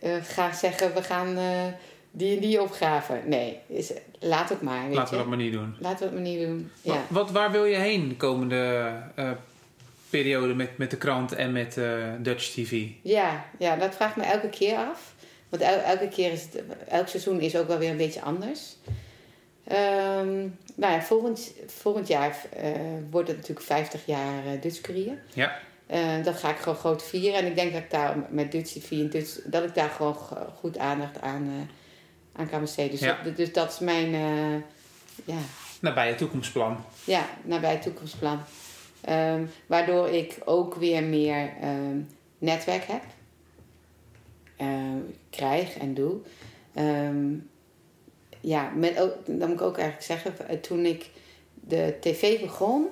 eh, 0.00 0.10
ga 0.22 0.52
zeggen, 0.52 0.94
we 0.94 1.02
gaan 1.02 1.36
eh, 1.36 1.64
die 2.10 2.34
en 2.34 2.40
die 2.40 2.62
opgraven. 2.62 3.20
Nee, 3.26 3.58
is, 3.66 3.92
laat 4.20 4.48
het 4.48 4.60
maar. 4.62 4.86
Weet 4.86 4.94
Laten 4.94 5.12
we 5.12 5.18
dat 5.18 5.26
maar 5.28 5.36
niet 5.36 5.52
doen. 5.52 5.74
Laten 5.78 5.98
we 5.98 6.04
het 6.04 6.14
maar 6.14 6.22
niet 6.32 6.40
doen. 6.46 6.70
Wat, 6.82 6.94
Ja. 6.94 7.02
wat, 7.08 7.30
waar 7.30 7.50
wil 7.50 7.64
je 7.64 7.76
heen 7.76 8.08
de 8.08 8.16
komende 8.16 8.92
eh, 9.14 9.30
periode 10.10 10.54
met, 10.54 10.78
met 10.78 10.90
de 10.90 10.96
krant 10.96 11.32
en 11.32 11.52
met 11.52 11.78
Dutch 12.18 12.48
TV? 12.50 12.84
Ja, 13.02 13.44
ja, 13.58 13.76
dat 13.76 13.94
vraag 13.94 14.10
ik 14.10 14.16
me 14.16 14.22
elke 14.24 14.48
keer 14.48 14.76
af. 14.76 15.14
Want 15.48 15.62
el- 15.62 15.78
elke 15.82 16.08
keer 16.08 16.32
is 16.32 16.42
het, 16.42 16.62
elk 16.88 17.08
seizoen 17.08 17.40
is 17.40 17.56
ook 17.56 17.68
wel 17.68 17.78
weer 17.78 17.90
een 17.90 17.96
beetje 17.96 18.22
anders. 18.22 18.76
Ehm, 19.64 20.38
nou 20.74 20.92
ja, 20.92 21.02
volgend, 21.02 21.52
volgend 21.66 22.08
jaar 22.08 22.36
eh, 22.56 22.70
wordt 23.10 23.28
het 23.28 23.36
natuurlijk 23.36 23.66
50 23.66 24.06
jaar 24.06 24.46
eh 24.46 24.60
Dutch. 24.60 24.80
Ja. 25.34 25.58
Eh, 25.86 26.24
dat 26.24 26.36
ga 26.36 26.50
ik 26.50 26.56
gewoon 26.56 26.78
groot 26.78 27.02
vieren. 27.04 27.38
En 27.38 27.46
ik 27.46 27.54
denk 27.54 27.72
dat 27.72 27.82
ik 27.82 27.90
daar 27.90 28.16
met 28.30 28.52
Dutch 28.52 28.90
en 28.90 29.10
Dutch, 29.10 29.38
dat 29.44 29.64
ik 29.64 29.74
daar 29.74 29.88
gewoon 29.90 30.14
go- 30.14 30.52
goed 30.58 30.78
aandacht 30.78 31.20
aan, 31.20 31.46
eh, 31.48 32.40
aan 32.40 32.48
kan 32.48 32.60
besteden. 32.60 32.90
Dus, 32.90 33.00
Ja. 33.00 33.18
dat, 33.24 33.36
dus 33.36 33.52
dat 33.52 33.72
is 33.72 33.78
mijn 33.78 34.10
ja, 35.24 35.38
Nabij 35.80 36.14
toekomstplan. 36.14 36.84
ja, 37.04 37.26
nabij 37.44 37.70
het 37.72 37.82
toekomstplan. 37.82 38.40
Ehm, 39.00 39.44
waardoor 39.66 40.08
ik 40.08 40.38
ook 40.44 40.74
weer 40.74 41.02
meer 41.02 41.50
ehm, 41.60 42.00
netwerk 42.38 42.84
heb. 42.84 43.02
Krijg 45.30 45.76
en 45.78 45.94
doe. 45.94 46.16
Ja, 48.42 48.70
met 48.74 49.00
ook, 49.00 49.14
dan 49.24 49.48
moet 49.48 49.60
ik 49.60 49.66
ook 49.66 49.78
eigenlijk 49.78 50.06
zeggen, 50.06 50.48
eh, 50.48 50.56
toen 50.56 50.86
ik 50.86 51.10
de 51.54 51.96
tv 52.00 52.40
begon, 52.40 52.86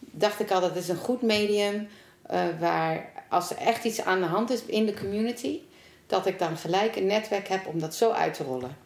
dacht 0.00 0.40
ik 0.40 0.50
al 0.50 0.60
dat 0.60 0.76
is 0.76 0.88
een 0.88 0.96
goed 0.96 1.22
medium 1.22 1.88
eh, 2.22 2.44
waar 2.60 3.12
als 3.28 3.50
er 3.50 3.56
echt 3.56 3.84
iets 3.84 4.02
aan 4.02 4.20
de 4.20 4.26
hand 4.26 4.50
is 4.50 4.64
in 4.64 4.86
de 4.86 4.94
community, 4.94 5.60
dat 6.06 6.26
ik 6.26 6.38
dan 6.38 6.56
gelijk 6.56 6.96
een 6.96 7.06
netwerk 7.06 7.48
heb 7.48 7.66
om 7.66 7.78
dat 7.78 7.94
zo 7.94 8.10
uit 8.10 8.34
te 8.34 8.44
rollen. 8.44 8.76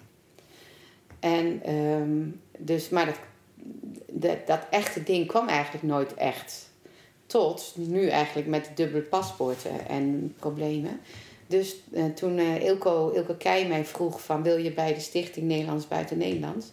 En 1.21 1.61
ehm, 1.65 2.29
dus, 2.59 2.89
maar 2.89 3.07
dat, 3.07 3.19
dat, 4.07 4.47
dat 4.47 4.61
echte 4.71 5.03
ding 5.03 5.27
kwam 5.27 5.49
eigenlijk 5.49 5.85
nooit 5.85 6.15
echt. 6.15 6.69
Tot 7.27 7.73
nu 7.77 8.09
eigenlijk 8.09 8.49
met 8.49 8.71
dubbele 8.75 9.03
paspoorten 9.03 9.89
en 9.89 10.35
problemen. 10.39 11.01
Dus 11.51 11.77
eh, 11.93 12.05
toen 12.05 12.39
eh 12.39 12.63
Ilko, 12.65 13.11
Ilko 13.11 13.35
Keij 13.39 13.67
mij 13.67 13.85
vroeg 13.85 14.23
van 14.23 14.43
wil 14.43 14.57
je 14.57 14.71
bij 14.71 14.95
de 14.95 15.01
Stichting 15.01 15.47
Nederlands 15.47 15.89
Buiten 15.89 16.19
Nederlands, 16.19 16.67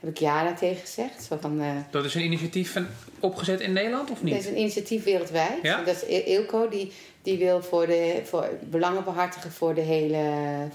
heb 0.00 0.10
ik 0.10 0.18
ja 0.18 0.44
daar 0.44 0.56
tegen 0.58 0.80
gezegd. 0.80 1.22
Zo 1.24 1.36
van, 1.40 1.60
eh, 1.60 1.66
Dat 1.90 2.04
is 2.04 2.14
een 2.14 2.24
initiatief 2.24 2.72
van, 2.72 2.86
opgezet 3.20 3.60
in 3.60 3.72
Nederland 3.72 4.10
of 4.10 4.18
dit 4.18 4.32
is 4.34 4.44
niet? 4.44 4.46
een 4.54 4.58
initiatief 4.60 5.04
wereldwijd. 5.04 5.58
Ja? 5.62 5.82
Dat 5.84 5.94
is 5.96 6.08
Il- 6.08 6.24
Ilko, 6.24 6.68
die, 6.68 6.92
die 7.22 7.38
wil 7.38 7.62
voor 7.62 7.86
de, 7.86 8.20
voor 8.24 8.48
belangen 8.70 9.04
behartigen 9.04 9.52
voor 9.52 9.74
de, 9.74 9.80
hele, 9.80 10.22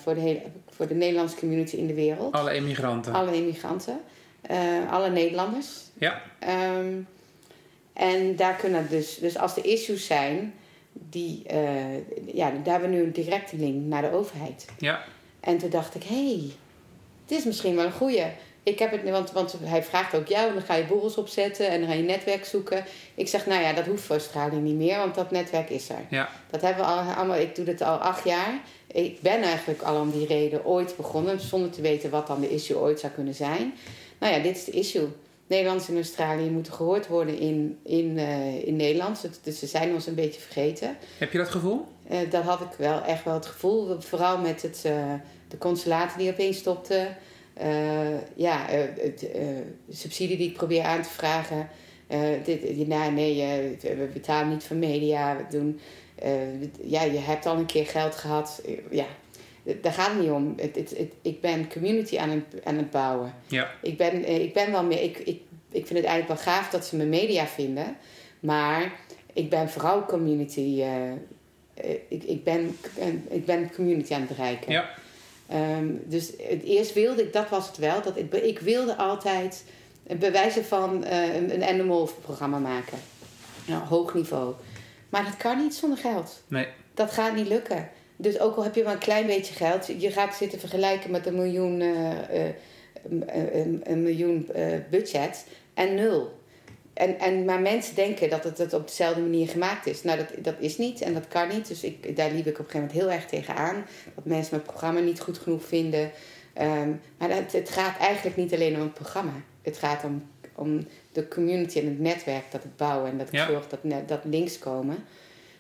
voor, 0.04 0.14
de 0.16 0.22
hele, 0.22 0.42
voor 0.70 0.88
de 0.88 0.96
Nederlandse 0.96 1.36
community 1.38 1.76
in 1.76 1.88
de 1.88 1.94
wereld. 1.94 2.34
Alle 2.34 2.52
emigranten. 2.52 3.14
Alle 3.14 3.36
immigranten, 3.36 4.00
alle 4.90 5.10
Nederlanders. 5.10 5.68
Ja. 5.98 6.22
Ehm, 6.40 6.94
en 7.94 8.36
daar 8.36 8.56
kunnen 8.56 8.88
dus, 8.90 9.18
dus 9.18 9.38
als 9.38 9.58
er 9.58 9.66
issues 9.66 10.06
zijn, 10.06 10.54
die, 11.10 11.44
eh, 11.48 11.98
ja, 12.34 12.52
daar 12.64 12.74
hebben 12.74 12.90
we 12.90 12.96
nu 12.96 13.04
een 13.04 13.12
directe 13.12 13.56
link 13.58 13.86
naar 13.86 14.02
de 14.02 14.12
overheid. 14.12 14.66
Ja. 14.78 15.04
En 15.40 15.58
toen 15.58 15.70
dacht 15.70 15.96
ik, 15.96 16.04
hé, 16.04 16.26
hey, 16.28 16.52
dit 17.26 17.38
is 17.38 17.46
misschien 17.46 17.76
wel 17.76 17.86
een 17.86 17.92
goeie. 17.92 18.26
Ik 18.64 18.80
heb 18.80 18.92
het, 18.92 19.10
want, 19.10 19.32
want 19.32 19.56
hij 19.64 19.84
vraagt 19.84 20.16
ook 20.16 20.28
jou, 20.28 20.54
dan 20.54 20.62
ga 20.62 20.76
je 20.76 20.84
borrels 20.84 21.18
opzetten 21.18 21.70
en 21.70 21.80
dan 21.80 21.90
ga 21.90 21.96
je 21.96 22.04
netwerk 22.04 22.46
zoeken. 22.46 22.84
Ik 23.16 23.28
zeg, 23.28 23.46
nou 23.46 23.62
ja, 23.62 23.74
dat 23.74 23.86
hoeft 23.86 24.04
voor 24.04 24.16
Australië 24.16 24.56
niet 24.56 24.76
meer, 24.76 24.98
want 24.98 25.16
dat 25.16 25.32
netwerk 25.32 25.70
is 25.70 25.90
er. 25.90 26.06
Ja. 26.10 26.30
Dat 26.50 26.62
hebben 26.62 26.86
we 26.86 26.92
al, 26.92 27.00
allemaal, 27.00 27.38
ik 27.38 27.56
doe 27.56 27.66
dit 27.66 27.82
al 27.82 27.98
acht 27.98 28.24
jaar. 28.24 28.60
Ik 28.88 29.22
ben 29.22 29.42
eigenlijk 29.42 29.82
al 29.82 30.02
om 30.02 30.12
die 30.12 30.28
reden 30.28 30.66
ooit 30.66 30.98
begonnen, 30.98 31.40
zonder 31.40 31.70
te 31.70 31.82
weten 31.82 32.10
wat 32.10 32.28
dan 32.28 32.42
de 32.42 32.50
issue 32.50 32.78
ooit 32.78 33.00
zou 33.00 33.14
kunnen 33.14 33.34
zijn. 33.34 33.74
Nou 34.20 34.34
ja, 34.34 34.40
dit 34.40 34.56
is 34.56 34.64
de 34.64 34.72
issue. 34.72 35.08
Nederlanders 35.48 35.90
in 35.90 35.96
Australië 35.96 36.50
moeten 36.50 36.74
gehoord 36.74 37.08
worden 37.08 37.40
in, 37.40 37.78
in, 37.84 38.18
eh, 38.18 38.68
in 38.68 38.76
Nederland. 38.76 39.30
Dus 39.44 39.60
ze 39.60 39.68
zijn 39.68 39.94
ons 39.94 40.08
een 40.08 40.16
beetje 40.16 40.42
vergeten. 40.42 40.98
Heb 41.18 41.32
je 41.32 41.38
dat 41.38 41.50
gevoel? 41.50 41.86
Eh, 42.08 42.18
dat 42.30 42.44
had 42.44 42.62
ik 42.62 42.78
wel 42.78 43.02
echt 43.04 43.24
wel 43.24 43.34
het 43.34 43.46
gevoel. 43.46 44.02
Vooral 44.02 44.38
met 44.38 44.62
het, 44.62 44.82
eh, 44.86 45.14
de 45.48 45.58
consulaten 45.58 46.18
die 46.18 46.32
opeens 46.32 46.58
stopten. 46.58 47.18
Ja, 48.36 48.66
het, 48.70 49.28
subsidie 49.90 50.38
die 50.38 50.50
ik 50.50 50.54
probeer 50.54 50.84
aan 50.84 51.02
te 51.02 51.10
vragen. 51.10 51.70
Dit, 52.44 52.88
nou, 52.88 53.12
nee, 53.12 53.36
we 53.82 54.10
betalen 54.14 54.50
niet 54.50 54.64
van 54.64 54.80
media. 54.80 55.38
We 55.38 55.44
doen, 55.50 55.80
ja, 56.84 57.04
je 57.04 57.18
hebt 57.18 57.46
al 57.46 57.58
een 57.58 57.66
keer 57.66 57.86
geld 57.86 58.16
gehad. 58.16 58.62
Eh, 58.66 58.74
ja, 58.92 59.06
daar 59.82 59.92
gaat 59.94 60.10
het 60.12 60.20
niet 60.22 60.30
om. 60.32 60.54
Het, 60.58 60.76
het, 60.76 60.90
het- 60.98 61.14
ik 61.22 61.42
ben 61.42 61.70
community 61.72 62.18
aan 62.18 62.30
het, 62.30 62.66
aan 62.66 62.76
het 62.78 62.92
bouwen. 62.92 63.34
Ja. 63.48 63.72
Ik 63.82 63.98
ben, 63.98 64.24
eh, 64.24 64.40
ik 64.44 64.54
ben 64.54 64.72
wel 64.72 64.84
meer. 64.84 65.02
Ik, 65.04 65.18
ik 65.18 65.42
ik 65.72 65.88
vind 65.88 66.00
het 66.00 66.08
eigenlijk 66.08 66.28
wel 66.44 66.54
gaaf 66.54 66.70
dat 66.70 66.86
ze 66.86 66.96
me 66.96 67.06
media 67.06 67.46
vinden. 67.48 67.98
Maar 68.40 68.92
ik 69.34 69.50
ben 69.50 69.70
vooral 69.70 70.06
community. 70.06 70.82
eh, 70.82 71.12
eh, 71.12 71.18
ik, 72.08 72.24
ik, 72.24 72.44
ben, 72.44 72.78
ik 73.30 73.46
ben 73.46 73.72
community 73.76 74.14
aan 74.14 74.20
het 74.20 74.30
bereiken. 74.30 74.72
Ja. 74.72 74.90
Ehm, 75.48 75.88
dus 76.06 76.32
het 76.42 76.64
eerst 76.64 76.94
wilde 76.94 77.22
ik, 77.24 77.34
dat 77.34 77.50
was 77.50 77.68
het 77.68 77.78
wel, 77.78 78.02
dat 78.02 78.18
ik, 78.18 78.34
ik 78.34 78.60
wilde 78.60 78.96
altijd 78.96 79.64
bij 80.18 80.32
wijze 80.32 80.64
van 80.64 81.06
een, 81.06 81.54
een 81.54 81.64
animal 81.64 82.10
programma 82.22 82.58
maken. 82.60 82.98
Nou, 83.68 83.84
hoog 83.88 84.14
niveau. 84.14 84.54
Maar 85.10 85.24
dat 85.24 85.38
kan 85.38 85.58
niet 85.58 85.76
zonder 85.76 85.98
geld. 86.00 86.44
Nee. 86.48 86.68
Dat 86.94 87.12
gaat 87.12 87.36
niet 87.36 87.48
lukken. 87.48 87.90
Dus 88.18 88.40
ook 88.40 88.56
al 88.56 88.64
heb 88.64 88.76
je 88.76 88.84
maar 88.84 88.94
een 88.94 89.00
klein 89.00 89.26
beetje 89.26 89.54
geld, 89.54 89.86
je 90.02 90.12
gaat 90.12 90.36
zitten 90.36 90.60
vergelijken 90.60 91.12
met 91.12 91.26
een 91.26 91.36
miljoen, 91.36 91.82
eh, 91.82 92.46
eh, 92.48 92.54
een, 93.10 93.82
een- 93.84 94.04
miljoen 94.04 94.50
eh, 94.54 94.68
budget 94.90 95.46
en 95.74 95.96
nul. 95.96 96.36
En, 96.94 97.20
en, 97.20 97.46
maar 97.46 97.60
mensen 97.62 97.96
denken 97.96 98.30
dat 98.30 98.44
het, 98.44 98.58
het 98.58 98.74
op 98.74 98.88
dezelfde 98.88 99.22
manier 99.22 99.48
gemaakt 99.48 99.86
is. 99.86 100.04
Nou, 100.04 100.18
dat, 100.18 100.28
dat 100.44 100.56
is 100.60 100.78
niet 100.78 101.02
en 101.02 101.14
dat 101.14 101.28
kan 101.28 101.48
niet. 101.48 101.68
Dus 101.68 101.84
ik, 101.84 102.16
daar 102.16 102.32
liep 102.32 102.46
ik 102.48 102.60
op 102.60 102.66
een 102.66 102.72
gegeven 102.72 102.80
moment 102.80 103.00
heel 103.00 103.12
erg 103.12 103.26
tegen 103.26 103.56
aan. 103.56 103.86
Dat 104.16 104.26
mensen 104.26 104.56
mijn 104.56 104.68
programma 104.68 105.00
niet 105.00 105.20
goed 105.20 105.38
genoeg 105.38 105.64
vinden. 105.66 106.12
Ehm, 106.54 106.90
maar 107.18 107.30
het, 107.30 107.52
het 107.54 107.70
gaat 107.70 107.98
eigenlijk 108.00 108.36
niet 108.36 108.54
alleen 108.54 108.76
om 108.76 108.82
het 108.82 108.94
programma. 108.94 109.34
Het 109.62 109.78
gaat 109.78 110.04
om, 110.04 110.24
om 110.56 110.88
de 111.12 111.28
community 111.28 111.80
en 111.80 111.86
het 111.86 112.00
netwerk 112.00 112.44
dat 112.52 112.64
ik 112.64 112.76
bouw. 112.76 113.06
En 113.06 113.18
dat 113.18 113.28
ik 113.28 113.34
Ja. 113.34 113.48
zorg 113.48 113.68
dat, 113.68 113.80
dat 114.08 114.20
links 114.24 114.60
komen. 114.60 114.98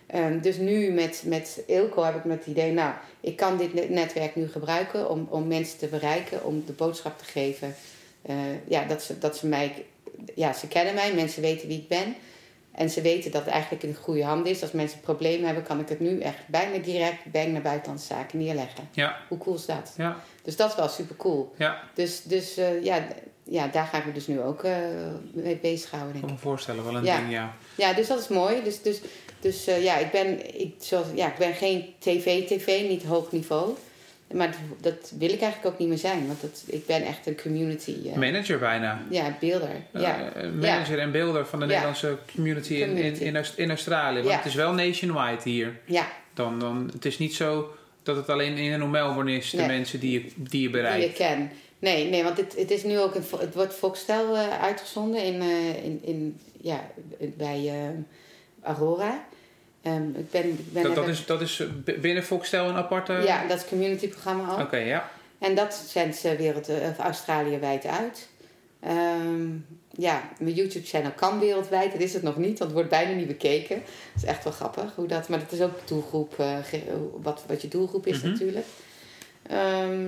Ehm, 0.07 0.39
dus 0.39 0.57
nu 0.57 0.91
met, 0.91 1.23
met 1.25 1.61
Ilko 1.67 2.03
heb 2.03 2.15
ik 2.15 2.23
met 2.25 2.37
het 2.37 2.47
idee... 2.47 2.71
Nou, 2.71 2.93
ik 3.21 3.35
kan 3.35 3.57
dit 3.57 3.73
net- 3.73 3.89
netwerk 3.89 4.35
nu 4.35 4.47
gebruiken 4.49 5.09
om, 5.09 5.27
om 5.29 5.47
mensen 5.47 5.77
te 5.77 5.87
bereiken. 5.87 6.43
Om 6.45 6.63
de 6.65 6.71
boodschap 6.73 7.17
te 7.17 7.25
geven. 7.25 7.75
eh, 8.21 8.35
ja, 8.67 8.83
dat 8.85 9.03
ze, 9.03 9.17
dat 9.17 9.37
ze 9.37 9.47
mij... 9.47 9.85
Ja, 10.35 10.53
ze 10.53 10.67
kennen 10.67 10.93
mij. 10.93 11.13
Mensen 11.13 11.41
weten 11.41 11.67
wie 11.67 11.77
ik 11.77 11.87
ben. 11.87 12.15
En 12.71 12.89
ze 12.89 13.01
weten 13.01 13.31
dat 13.31 13.41
het 13.43 13.53
eigenlijk 13.53 13.83
in 13.83 13.95
goede 13.95 14.23
handen 14.23 14.51
is. 14.51 14.61
Als 14.61 14.71
mensen 14.71 14.99
problemen 14.99 15.45
hebben, 15.45 15.63
kan 15.63 15.79
ik 15.79 15.89
het 15.89 15.99
nu 15.99 16.19
echt 16.19 16.37
bijna 16.47 16.77
direct... 16.77 17.31
bang 17.31 17.47
naar 17.51 17.61
buitenlandse 17.61 18.07
zaken 18.07 18.39
neerleggen. 18.39 18.89
Ja. 18.91 19.17
Hoe 19.27 19.37
cool 19.37 19.55
is 19.55 19.65
dat? 19.65 19.93
Ja. 19.97 20.17
Dus 20.43 20.55
dat 20.55 20.69
is 20.69 20.75
wel 20.75 20.87
super 20.87 21.15
cool. 21.15 21.53
Ja. 21.57 21.81
Dus, 21.93 22.21
dus 22.23 22.57
eh, 22.57 22.83
ja, 22.83 23.07
ja, 23.43 23.67
daar 23.67 23.85
ga 23.85 23.97
ik 23.97 24.05
me 24.05 24.11
dus 24.11 24.27
nu 24.27 24.41
ook 24.41 24.63
eh, 24.63 24.73
mee 25.33 25.55
bezighouden, 25.61 26.15
Ik 26.15 26.21
denk 26.21 26.25
kan 26.27 26.35
ik. 26.37 26.43
me 26.43 26.49
voorstellen, 26.49 26.83
wel 26.83 26.95
een 26.95 27.03
Ja. 27.03 27.17
ding, 27.17 27.31
ja. 27.31 27.53
Ja, 27.75 27.93
dus 27.93 28.07
dat 28.07 28.19
is 28.19 28.27
mooi. 28.27 28.63
Dus, 28.63 28.81
dus, 28.81 29.01
dus 29.39 29.67
eh, 29.67 29.83
ja, 29.83 29.97
ik 29.97 30.11
ben, 30.11 30.59
ik, 30.61 30.73
zoals, 30.79 31.07
ja, 31.15 31.27
ik 31.27 31.37
ben 31.37 31.53
geen 31.53 31.85
tv-tv, 31.99 32.87
niet 32.89 33.03
hoog 33.03 33.31
niveau. 33.31 33.73
Maar 34.33 34.55
dat, 34.81 35.11
wil 35.19 35.29
ik 35.29 35.41
eigenlijk 35.41 35.73
ook 35.73 35.79
niet 35.79 35.87
meer 35.87 35.97
zijn. 35.97 36.27
Want 36.27 36.41
dat, 36.41 36.63
ik 36.65 36.85
ben 36.85 37.01
echt 37.05 37.27
een 37.27 37.41
community... 37.41 37.95
eh, 38.05 38.15
Manager 38.15 38.59
bijna. 38.59 39.01
ja, 39.09 39.37
beelder. 39.39 39.69
Ja. 39.93 40.31
Eh, 40.33 40.49
manager 40.51 40.99
en 40.99 41.11
beelder 41.11 41.45
van 41.45 41.59
de 41.59 41.65
Ja. 41.65 41.71
Nederlandse 41.71 42.17
community, 42.35 42.73
In, 42.73 42.97
in, 42.97 43.19
in, 43.19 43.35
Aus- 43.35 43.53
in 43.55 43.69
Australië. 43.69 44.15
Want 44.15 44.27
Ja. 44.27 44.35
het 44.35 44.45
is 44.45 44.55
wel 44.55 44.73
nationwide 44.73 45.41
hier. 45.43 45.79
ja, 45.85 46.07
Dan, 46.33 46.59
dan, 46.59 46.89
het 46.93 47.05
is 47.05 47.17
niet 47.17 47.35
zo 47.35 47.71
dat 48.03 48.15
het 48.15 48.29
alleen 48.29 48.57
in 48.57 48.71
en 48.71 48.89
Melbourne 48.89 49.31
is, 49.35 49.49
de 49.49 49.57
Nee. 49.57 49.67
mensen 49.67 49.99
die 49.99 50.11
je, 50.11 50.19
die 50.19 50.33
je 50.43 50.49
die 50.49 50.61
je 50.61 50.69
bereikt. 50.69 51.13
ken. 51.17 51.51
Nee, 51.79 52.09
nee, 52.09 52.23
want 52.23 52.37
het, 52.37 52.55
het 52.57 52.71
is 52.71 52.83
nu 52.83 52.99
ook 52.99 53.15
Vo- 53.21 53.39
het 53.39 53.53
wordt 53.55 53.73
Foxtel 53.73 54.35
uitgezonden 54.61 55.23
in, 55.23 55.41
in, 55.83 55.99
in, 56.03 56.39
ja, 56.61 56.89
bij 57.19 57.67
eh, 57.67 57.73
Aurora. 58.67 59.25
Ehm, 59.81 60.09
ik 60.15 60.31
ben, 60.31 60.43
ik 60.49 60.73
ben 60.73 60.83
Dat, 60.83 60.95
dat, 60.95 61.07
is, 61.07 61.25
dat 61.25 61.41
is 61.41 61.63
b- 61.83 62.01
binnen 62.01 62.23
Foxtel 62.23 62.69
een 62.69 62.75
aparte... 62.75 63.13
Ja, 63.13 63.47
dat 63.47 63.57
is 63.57 63.65
community 63.67 64.07
programma 64.07 64.47
al. 64.47 64.61
Oké, 64.63 64.77
ja. 64.77 65.09
En 65.39 65.55
dat 65.55 65.73
zendt 65.87 66.15
ze 66.15 66.35
wereld, 66.35 66.69
eh, 66.69 66.89
of 66.89 66.97
Australië 66.97 67.57
wijd 67.57 67.85
uit. 67.85 68.27
Ehm, 68.79 69.47
ja, 69.91 70.29
mijn 70.39 70.55
YouTube-channel 70.55 71.11
kan 71.11 71.39
wereldwijd. 71.39 71.91
Dat 71.91 72.01
is 72.01 72.13
het 72.13 72.23
nog 72.23 72.37
niet, 72.37 72.47
want 72.47 72.59
het 72.59 72.71
wordt 72.71 72.89
bijna 72.89 73.11
niet 73.11 73.27
bekeken. 73.27 73.75
Dat 74.13 74.23
is 74.23 74.29
echt 74.29 74.43
wel 74.43 74.53
grappig. 74.53 74.95
Hoe 74.95 75.07
dat, 75.07 75.29
maar 75.29 75.39
dat 75.39 75.51
is 75.51 75.61
ook 75.61 75.87
doelgroep, 75.87 76.39
eh, 76.39 76.55
wat, 77.21 77.43
wat 77.47 77.61
je 77.61 77.67
doelgroep 77.67 78.07
is 78.07 78.17
Mhm. 78.21 78.29
natuurlijk. 78.31 78.65
Ehm, 79.47 80.05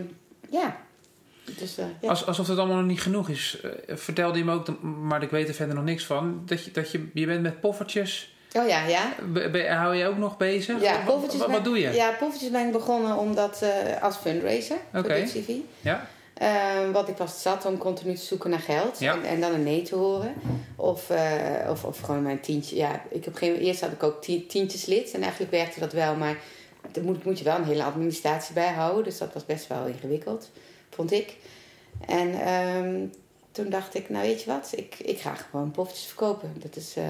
ja. 0.49 0.77
Dus, 1.57 1.77
eh, 1.77 1.85
ja. 2.01 2.09
Als, 2.09 2.25
alsof 2.25 2.47
het 2.47 2.57
allemaal 2.57 2.77
nog 2.77 2.85
niet 2.85 3.01
genoeg 3.01 3.29
is. 3.29 3.59
eh, 3.87 3.95
vertelde 3.95 4.37
je 4.37 4.43
me 4.43 4.53
ook, 4.53 4.81
maar 4.83 5.23
ik 5.23 5.29
weet 5.29 5.47
er 5.47 5.53
verder 5.53 5.75
nog 5.75 5.83
niks 5.83 6.05
van, 6.05 6.41
dat 6.45 6.63
je, 6.63 6.71
dat 6.71 6.91
je, 6.91 7.07
je 7.13 7.25
bent 7.25 7.41
met 7.41 7.59
poffertjes. 7.59 8.33
Oh 8.53 8.67
ja, 8.67 8.85
ja. 8.87 9.13
Be- 9.33 9.49
be- 9.49 9.67
hou 9.69 9.95
je 9.95 10.05
ook 10.07 10.17
nog 10.17 10.37
bezig? 10.37 10.81
Ja, 10.81 10.91
Wat- 10.93 11.05
poffertjes 11.05 11.45
wat, 11.45 11.63
doe 11.63 11.79
je? 11.79 11.89
Ja, 11.91 12.11
poffertjes 12.19 12.51
ben 12.51 12.65
ik 12.65 12.71
begonnen 12.71 13.17
omdat, 13.17 13.61
eh, 13.61 14.03
als 14.03 14.15
fundraiser 14.15 14.77
voor 14.91 14.99
Oké. 14.99 15.13
Dutch 15.13 15.31
TV. 15.31 15.53
Ja? 15.81 16.07
Ehm, 16.33 16.91
want 16.91 17.07
ik 17.07 17.17
was 17.17 17.41
zat 17.41 17.65
om 17.65 17.77
continu 17.77 18.13
te 18.15 18.21
zoeken 18.25 18.49
naar 18.49 18.59
geld. 18.59 18.99
Ja. 18.99 19.13
En, 19.13 19.23
en 19.23 19.41
dan 19.41 19.53
een 19.53 19.63
nee 19.63 19.81
te 19.81 19.95
horen. 19.95 20.33
Of, 20.75 21.09
eh, 21.09 21.69
of, 21.69 21.83
of 21.83 21.99
gewoon 21.99 22.21
mijn 22.21 22.39
tientje. 22.39 22.75
Ja, 22.75 22.91
ik 22.93 23.01
op 23.01 23.13
een 23.13 23.21
gegeven 23.23 23.47
moment, 23.47 23.65
eerst 23.65 23.81
had 23.81 23.91
ik 23.91 24.03
ook 24.03 24.21
ti- 24.21 24.45
tientjeslid. 24.47 25.11
En 25.11 25.21
eigenlijk 25.21 25.51
werkte 25.51 25.79
dat 25.79 25.93
wel. 25.93 26.15
Maar 26.15 26.37
daar 26.91 27.03
moet, 27.03 27.23
moet 27.25 27.37
je 27.37 27.43
wel 27.43 27.55
een 27.55 27.63
hele 27.65 27.83
administratie 27.83 28.53
bij 28.53 28.71
houden. 28.73 29.03
Dus 29.03 29.17
dat 29.17 29.33
was 29.33 29.45
best 29.45 29.67
wel 29.67 29.85
ingewikkeld, 29.85 30.49
vond 30.89 31.11
ik. 31.11 31.35
En 32.07 32.41
ehm, 32.41 33.05
toen 33.51 33.69
dacht 33.69 33.95
ik, 33.95 34.09
nou 34.09 34.25
weet 34.27 34.43
je 34.43 34.49
wat? 34.51 34.69
Ik, 34.75 34.95
ik 34.99 35.19
ga 35.19 35.33
gewoon 35.35 35.71
poffertjes 35.71 36.07
verkopen. 36.07 36.53
Dat 36.59 36.75
is... 36.75 36.93
eh, 36.97 37.03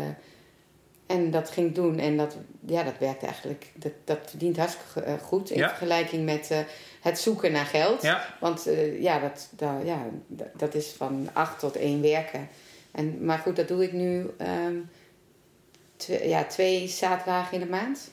en 1.09 1.31
dat 1.31 1.49
ging 1.49 1.75
doen 1.75 1.99
en 1.99 2.17
dat, 2.17 2.35
ja, 2.65 2.83
dat 2.83 2.97
werkt 2.99 3.23
eigenlijk. 3.23 3.65
Dat, 3.75 3.91
dat 4.03 4.17
verdient 4.25 4.57
hartstikke 4.57 5.01
eh, 5.01 5.13
goed 5.21 5.49
in 5.49 5.57
Ja. 5.57 5.67
vergelijking 5.69 6.25
met 6.25 6.51
eh, 6.51 6.59
het 7.01 7.19
zoeken 7.19 7.51
naar 7.51 7.65
geld. 7.65 8.01
Ja? 8.01 8.35
Want 8.39 8.67
eh, 8.67 9.01
ja, 9.01 9.19
dat, 9.19 9.49
dat, 9.51 9.69
ja, 9.85 10.05
dat- 10.53 10.75
is 10.75 10.87
van 10.97 11.29
acht 11.33 11.59
tot 11.59 11.75
één 11.75 12.01
werken. 12.01 12.47
En, 12.91 13.25
maar 13.25 13.37
goed, 13.37 13.55
dat 13.55 13.67
doe 13.67 13.83
ik 13.83 13.93
nu 13.93 14.25
twee, 15.97 16.27
ja, 16.27 16.43
twee 16.43 16.87
zaterdagen 16.87 17.53
in 17.53 17.59
de 17.59 17.69
maand. 17.69 18.11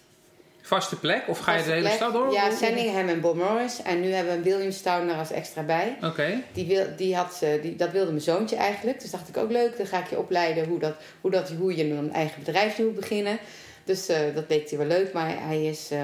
Vaste 0.67 0.99
plek? 0.99 1.29
Of 1.29 1.39
ga 1.39 1.55
je 1.55 1.63
de 1.65 1.71
hele 1.71 1.81
plek. 1.81 1.93
stad 1.93 2.13
door? 2.13 2.33
Ja, 2.33 2.51
Sandringham 2.51 3.09
en 3.09 3.21
Morris. 3.21 3.83
En 3.83 4.01
nu 4.01 4.13
hebben 4.13 4.37
we 4.37 4.43
Williamstown 4.43 5.09
er 5.09 5.19
als 5.19 5.31
extra 5.31 5.63
bij. 5.63 5.97
Oké. 6.03 6.43
Die 6.53 6.67
wil, 6.67 6.87
die 6.97 7.17
had, 7.17 7.43
die, 7.63 7.77
dat 7.77 7.91
wilde 7.91 8.11
mijn 8.11 8.23
zoontje 8.23 8.57
eigenlijk. 8.57 9.01
Dus 9.01 9.11
dacht 9.11 9.29
ik 9.29 9.37
ook 9.37 9.51
leuk, 9.51 9.77
dan 9.77 9.87
ga 9.87 9.99
ik 9.99 10.11
je 10.11 10.19
opleiden 10.19 10.67
hoe, 10.69 10.79
dat, 10.79 10.95
hoe, 11.21 11.31
dat, 11.31 11.51
hoe 11.51 11.77
je 11.77 11.91
een 11.91 12.13
eigen 12.13 12.45
bedrijf 12.45 12.79
moet 12.79 12.95
beginnen. 12.95 13.39
Dus 13.85 14.09
eh, 14.09 14.19
dat 14.35 14.45
leek 14.49 14.69
hij 14.69 14.79
wel 14.79 14.87
leuk, 14.87 15.13
maar 15.13 15.47
hij 15.47 15.65
is, 15.65 15.91
eh, 15.91 15.99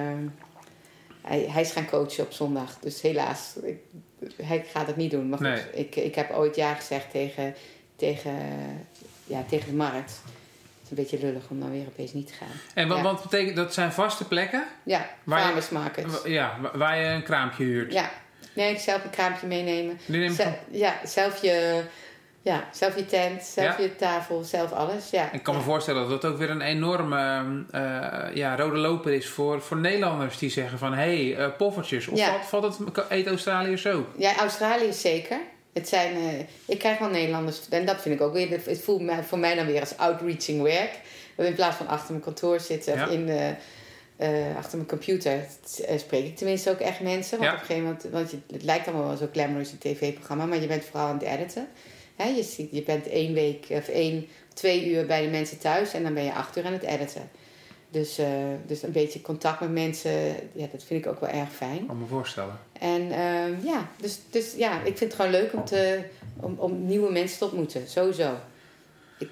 hij, 1.20 1.46
hij 1.48 1.62
is 1.62 1.72
gaan 1.72 1.86
coachen 1.88 2.24
op 2.24 2.32
zondag. 2.32 2.78
Dus 2.80 3.00
helaas, 3.00 3.54
ik, 3.62 3.78
hij 4.42 4.64
gaat 4.72 4.86
het 4.86 4.96
niet 4.96 5.10
doen. 5.10 5.28
Maar 5.28 5.38
goed, 5.38 5.46
Nee. 5.46 5.84
ik, 5.84 5.96
ik 5.96 6.14
heb 6.14 6.30
ooit 6.32 6.56
ja 6.56 6.74
gezegd 6.74 7.10
tegen, 7.10 7.54
tegen, 7.96 8.32
ja, 9.24 9.44
tegen 9.48 9.68
de 9.68 9.76
markt. 9.76 10.12
Een 10.92 10.98
beetje 10.98 11.18
lullig 11.18 11.42
om 11.48 11.60
dan 11.60 11.70
weer 11.70 11.86
opeens 11.88 12.12
niet 12.12 12.26
te 12.26 12.32
gaan. 12.32 12.48
En 12.74 12.88
wat, 12.88 12.96
Ja. 12.96 13.02
wat 13.02 13.22
betekent 13.22 13.56
dat 13.56 13.74
zijn 13.74 13.92
vaste 13.92 14.24
plekken? 14.28 14.64
Ja, 14.82 15.06
Waar 15.24 15.38
je- 15.38 15.44
farmers 15.44 15.68
market. 15.68 16.22
Wa- 16.22 16.28
Ja, 16.28 16.56
wa- 16.60 16.78
waar 16.78 16.98
je 16.98 17.06
een 17.06 17.22
kraampje 17.22 17.64
huurt. 17.64 17.92
Ja, 17.92 18.10
nee, 18.54 18.72
ik 18.72 18.78
zelf 18.78 19.04
een 19.04 19.10
kraampje 19.10 19.46
meenemen. 19.46 19.98
Nu 20.06 20.18
neem 20.18 20.30
ik 20.30 20.36
Ze- 20.36 20.52
ja, 20.70 20.94
zelf 21.04 21.42
je, 21.42 21.82
ja, 22.42 22.64
zelf 22.72 22.96
je 22.96 23.06
tent, 23.06 23.42
zelf 23.42 23.76
Ja. 23.78 23.82
je 23.84 23.96
tafel, 23.96 24.42
zelf 24.44 24.72
alles. 24.72 25.10
Ja. 25.10 25.32
Ik 25.32 25.42
kan 25.42 25.54
me 25.54 25.60
Ja. 25.60 25.66
voorstellen 25.66 25.66
voorstellen 25.66 26.08
dat 26.08 26.22
dat 26.22 26.30
ook 26.32 26.38
weer 26.38 26.50
een 26.50 26.60
enorme 26.60 27.42
eh, 27.70 28.34
ja, 28.36 28.56
rode 28.56 28.76
loper 28.78 29.12
is 29.12 29.28
voor, 29.28 29.62
voor 29.62 29.76
Nederlanders 29.76 30.38
die 30.38 30.50
zeggen 30.50 30.78
van 30.78 30.94
hé, 30.94 31.30
hey, 31.32 31.36
eh, 31.44 31.56
poffertjes. 31.56 32.08
Of 32.08 32.18
Ja. 32.18 32.26
valt, 32.28 32.44
valt 32.78 32.78
het, 32.96 33.04
eet 33.10 33.26
Australiërs 33.26 33.86
ook? 33.86 34.06
Ja, 34.16 34.36
Australië 34.36 34.92
zeker. 34.92 35.38
Het 35.72 35.88
zijn, 35.88 36.14
eh, 36.16 36.38
ik 36.64 36.78
krijg 36.78 36.98
wel 36.98 37.08
Nederlanders, 37.08 37.60
en 37.70 37.86
dat 37.86 38.00
vind 38.00 38.14
ik 38.14 38.20
ook 38.20 38.32
weer, 38.32 38.50
het 38.64 38.80
voelt 38.80 39.02
mij, 39.02 39.22
voor 39.22 39.38
mij 39.38 39.54
dan 39.54 39.66
weer 39.66 39.80
als 39.80 39.96
outreaching 39.96 40.62
werk. 40.62 40.90
In 41.36 41.54
plaats 41.54 41.76
van 41.76 41.88
achter 41.88 42.10
mijn 42.10 42.24
kantoor 42.24 42.60
zitten 42.60 42.96
Ja. 42.96 43.04
of 43.04 43.10
in 43.12 43.26
de, 43.26 43.54
eh, 44.16 44.56
achter 44.56 44.76
mijn 44.76 44.88
computer, 44.88 45.46
eh, 45.86 45.98
spreek 45.98 46.24
ik 46.24 46.36
tenminste 46.36 46.70
ook 46.70 46.78
echt 46.78 47.00
mensen. 47.00 47.38
Want 47.38 47.50
Ja. 47.50 47.54
op 47.56 47.60
een 47.60 47.66
gegeven 47.66 47.82
moment, 47.88 48.04
want 48.10 48.30
je, 48.30 48.38
het 48.52 48.62
lijkt 48.62 48.86
allemaal 48.86 49.06
wel 49.06 49.16
zo 49.16 49.28
glamorous 49.32 49.72
een 49.72 49.78
tv-programma, 49.78 50.46
maar 50.46 50.60
je 50.60 50.66
bent 50.66 50.84
vooral 50.84 51.08
aan 51.08 51.18
het 51.18 51.28
editen. 51.28 51.68
Je, 52.36 52.42
ziet, 52.42 52.68
je 52.70 52.82
bent 52.82 53.08
één 53.08 53.32
week 53.34 53.66
of 53.70 53.88
één, 53.88 54.26
twee 54.54 54.86
uur 54.90 55.06
bij 55.06 55.22
de 55.22 55.28
mensen 55.28 55.58
thuis 55.58 55.92
en 55.94 56.02
dan 56.02 56.14
ben 56.14 56.24
je 56.24 56.32
acht 56.32 56.56
uur 56.56 56.64
aan 56.64 56.72
het 56.72 56.82
editen. 56.82 57.30
Dus, 57.92 58.18
eh, 58.18 58.26
dus 58.66 58.82
een 58.82 58.92
beetje 58.92 59.20
contact 59.20 59.60
met 59.60 59.70
mensen, 59.70 60.12
ja, 60.52 60.66
dat 60.72 60.84
vind 60.84 61.04
ik 61.04 61.10
ook 61.10 61.20
wel 61.20 61.30
erg 61.30 61.52
fijn. 61.52 61.86
Kan 61.86 61.98
me 61.98 62.06
voorstellen. 62.06 62.58
En 62.78 63.10
ehm, 63.10 63.66
ja, 63.66 63.88
dus, 63.96 64.18
dus 64.30 64.54
ja, 64.56 64.78
ik 64.78 64.98
vind 64.98 65.00
het 65.00 65.14
gewoon 65.14 65.30
leuk 65.30 65.52
om, 65.52 65.64
te, 65.64 66.04
om, 66.36 66.54
om 66.58 66.86
nieuwe 66.86 67.12
mensen 67.12 67.38
te 67.38 67.44
ontmoeten. 67.44 67.88
Sowieso. 67.88 68.34
Ik, 69.18 69.28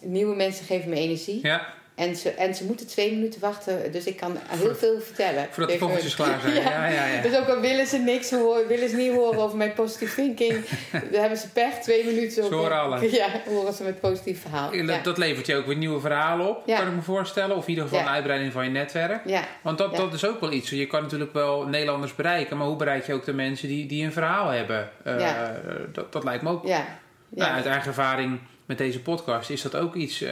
nieuwe 0.00 0.36
mensen 0.36 0.64
geven 0.64 0.90
me 0.90 0.96
energie. 0.96 1.38
Ja, 1.42 1.74
En, 2.00 2.16
ze, 2.16 2.30
en 2.30 2.54
ze 2.54 2.64
moeten 2.64 2.86
twee 2.86 3.12
minuten 3.12 3.40
wachten. 3.40 3.92
Dus 3.92 4.04
ik 4.04 4.16
kan 4.16 4.38
heel 4.48 4.74
veel 4.74 5.00
vertellen. 5.00 5.46
voordat 5.50 5.72
de 5.72 5.78
poffertjes 5.78 6.14
klaar 6.14 6.40
zijn. 6.40 6.54
Ja, 6.62 6.86
ja, 6.86 7.06
ja. 7.06 7.22
Dus 7.22 7.36
ook 7.36 7.48
al 7.48 7.60
willen 7.60 7.86
ze 7.86 7.98
niks 7.98 8.30
horen, 8.30 8.66
willen 8.66 8.88
ze 8.88 8.96
niet 8.96 9.12
horen 9.12 9.38
over 9.38 9.56
mijn 9.56 9.72
positieve 9.72 10.14
thinking. 10.14 10.64
dan 11.12 11.20
hebben 11.20 11.38
ze 11.38 11.48
pech, 11.48 11.74
twee 11.74 12.04
minuten. 12.04 12.44
Ze 12.44 12.54
horen 12.54 12.80
alles. 12.80 13.10
Ja, 13.20 13.28
horen 13.48 13.72
ze 13.72 13.82
met 13.82 14.00
positief 14.00 14.40
verhaal. 14.40 14.70
Dat, 15.02 15.18
levert 15.18 15.46
je 15.46 15.56
ook 15.56 15.66
weer 15.66 15.76
nieuwe 15.76 16.00
verhalen 16.00 16.48
op, 16.48 16.66
kan 16.66 16.86
ik 16.86 16.94
me 16.94 17.02
voorstellen. 17.02 17.56
Of 17.56 17.62
in 17.62 17.70
ieder 17.70 17.84
geval 17.84 18.00
een 18.00 18.08
uitbreiding 18.08 18.52
van 18.52 18.64
je 18.64 18.70
netwerk. 18.70 19.22
ja. 19.26 19.42
Want 19.62 19.78
dat, 19.78 19.96
dat 19.96 20.14
is 20.14 20.24
ook 20.24 20.40
wel 20.40 20.52
iets. 20.52 20.70
Je 20.70 20.86
kan 20.86 21.02
natuurlijk 21.02 21.32
wel 21.32 21.66
Nederlanders 21.66 22.14
bereiken, 22.14 22.56
maar 22.56 22.66
hoe 22.66 22.76
bereik 22.76 23.06
je 23.06 23.14
ook 23.14 23.24
de 23.24 23.34
mensen 23.34 23.68
die, 23.68 23.86
die 23.86 24.04
een 24.04 24.12
verhaal 24.12 24.48
hebben? 24.48 24.90
Ja. 25.04 25.60
dat, 25.92 26.12
dat 26.12 26.24
lijkt 26.24 26.42
me 26.42 26.50
ook. 26.50 26.66
ja. 26.66 26.84
Nou, 27.32 27.50
ja. 27.50 27.56
uit 27.56 27.66
eigen 27.66 27.86
ervaring 27.86 28.38
met 28.70 28.78
deze 28.78 29.00
podcast 29.02 29.50
is 29.50 29.62
dat 29.62 29.76
ook 29.76 29.94
iets. 29.94 30.20
eh, 30.22 30.30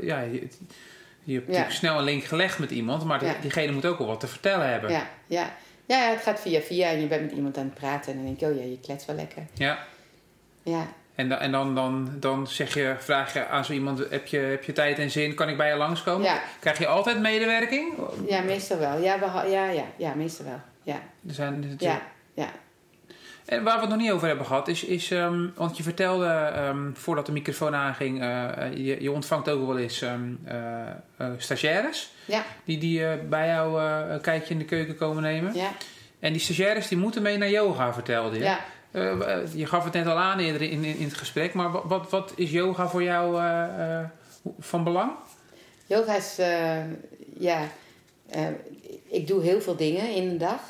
ja, 0.00 0.20
je, 0.20 0.46
je 1.24 1.34
hebt 1.34 1.46
natuurlijk 1.46 1.74
snel 1.74 1.98
een 1.98 2.04
link 2.04 2.24
gelegd 2.24 2.58
met 2.58 2.70
iemand, 2.70 3.04
maar 3.04 3.36
diegene 3.40 3.72
moet 3.72 3.86
ook 3.86 3.98
wel 3.98 4.06
wat 4.06 4.20
te 4.20 4.26
vertellen 4.26 4.68
hebben. 4.70 4.90
Ja, 4.90 5.06
ja. 5.26 5.52
ja, 5.86 6.10
het 6.10 6.20
gaat 6.22 6.40
via 6.40 6.60
via 6.60 6.88
en 6.88 7.00
je 7.00 7.06
bent 7.06 7.22
met 7.22 7.32
iemand 7.32 7.58
aan 7.58 7.64
het 7.64 7.74
praten 7.74 8.10
en 8.12 8.16
dan 8.18 8.26
denk 8.26 8.40
je, 8.40 8.46
oh 8.46 8.56
ja, 8.56 8.62
je 8.70 8.78
klets 8.80 9.06
wel 9.06 9.16
lekker. 9.16 9.42
Ja. 9.54 9.78
Ja, 10.62 10.86
En, 11.14 11.28
da- 11.28 11.38
en 11.38 11.52
dan, 11.52 11.74
dan, 11.74 12.10
dan 12.20 12.46
zeg 12.46 12.74
je, 12.74 12.94
vraag 12.98 13.32
je 13.32 13.46
aan 13.46 13.64
zo 13.64 13.72
iemand: 13.72 13.98
heb 14.10 14.26
je, 14.26 14.38
heb 14.38 14.64
je 14.64 14.72
tijd 14.72 14.98
en 14.98 15.10
zin? 15.10 15.34
Kan 15.34 15.48
ik 15.48 15.56
bij 15.56 15.68
je 15.68 15.76
langskomen? 15.76 16.26
Ja. 16.26 16.40
Krijg 16.60 16.78
je 16.78 16.86
altijd 16.86 17.20
medewerking? 17.20 17.92
ja 18.28 18.40
meestal 18.42 18.78
wel. 18.78 18.98
Ja, 19.02 19.44
ja, 19.46 19.68
ja, 19.70 19.84
ja, 19.96 20.14
meestal 20.14 20.44
wel. 20.44 20.60
Ja, 20.82 21.00
Er 21.28 21.34
zijn, 21.34 21.74
ja. 21.78 22.02
En 23.48 23.62
waar 23.62 23.74
we 23.74 23.80
het 23.80 23.90
nog 23.90 23.98
niet 23.98 24.10
over 24.10 24.28
hebben 24.28 24.46
gehad, 24.46 24.68
is, 24.68 24.84
is 24.84 25.10
ehm, 25.10 25.46
want 25.54 25.76
je 25.76 25.82
vertelde 25.82 26.26
ehm, 26.26 26.92
voordat 26.94 27.26
de 27.26 27.32
microfoon 27.32 27.74
aanging, 27.74 28.20
eh, 28.20 28.66
eh, 28.66 28.72
je, 28.72 29.02
je 29.02 29.10
ontvangt 29.12 29.48
ook 29.48 29.66
wel 29.66 29.78
eens 29.78 30.02
ehm, 30.02 30.34
eh, 30.44 31.26
stagiaires 31.36 32.10
Ja, 32.24 32.44
die, 32.64 32.78
die 32.78 33.16
bij 33.16 33.46
jou 33.46 33.82
een 33.82 34.20
kijkje 34.20 34.52
in 34.52 34.58
de 34.58 34.64
keuken 34.64 34.96
komen 34.96 35.22
nemen. 35.22 35.54
ja, 35.54 35.70
En 36.18 36.32
die 36.32 36.40
stagiaires 36.40 36.88
die 36.88 36.98
moeten 36.98 37.22
mee 37.22 37.38
naar 37.38 37.50
yoga, 37.50 37.92
vertelde 37.92 38.38
je. 38.38 38.44
ja. 38.44 38.60
Je 39.54 39.66
gaf 39.66 39.84
het 39.84 39.92
net 39.92 40.06
al 40.06 40.16
aan 40.16 40.38
eerder 40.38 40.62
in, 40.62 40.84
in, 40.84 40.96
in 40.96 41.04
het 41.04 41.14
gesprek, 41.14 41.54
maar 41.54 41.70
wat, 41.70 41.84
wat, 41.86 42.10
wat 42.10 42.32
is 42.36 42.50
yoga 42.50 42.88
voor 42.88 43.02
jou 43.02 43.42
van 44.58 44.84
belang? 44.84 45.10
Yoga 45.86 46.16
is, 46.16 46.36
ja, 47.38 47.68
ik 49.08 49.26
doe 49.26 49.42
heel 49.42 49.60
veel 49.60 49.76
dingen 49.76 50.14
in 50.14 50.28
een 50.28 50.38
dag. 50.38 50.60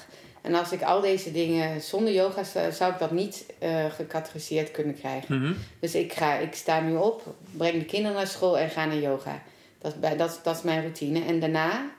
En 0.49 0.55
als 0.55 0.73
ik 0.73 0.83
al 0.83 1.01
deze 1.01 1.33
dingen 1.33 1.81
zonder 1.81 2.13
yoga 2.13 2.45
zou, 2.45 2.73
zou 2.73 2.93
ik 2.93 2.99
dat 2.99 3.11
niet 3.11 3.47
eh 3.59 3.85
gecategoriseerd 3.97 4.71
kunnen 4.71 4.99
krijgen. 4.99 5.41
Mhm. 5.41 5.53
Dus 5.81 5.95
ik, 5.95 6.13
ga, 6.13 6.35
ik 6.35 6.55
sta 6.55 6.81
nu 6.81 6.97
op, 6.97 7.35
breng 7.57 7.79
de 7.79 7.85
kinderen 7.85 8.17
naar 8.17 8.27
school 8.27 8.59
en 8.59 8.71
ga 8.71 8.85
naar 8.85 8.99
yoga. 8.99 9.43
Dat, 9.79 9.95
dat, 10.19 10.41
dat 10.43 10.57
is 10.57 10.63
mijn 10.63 10.81
routine. 10.81 11.25
En 11.25 11.41
daarna 11.41 11.91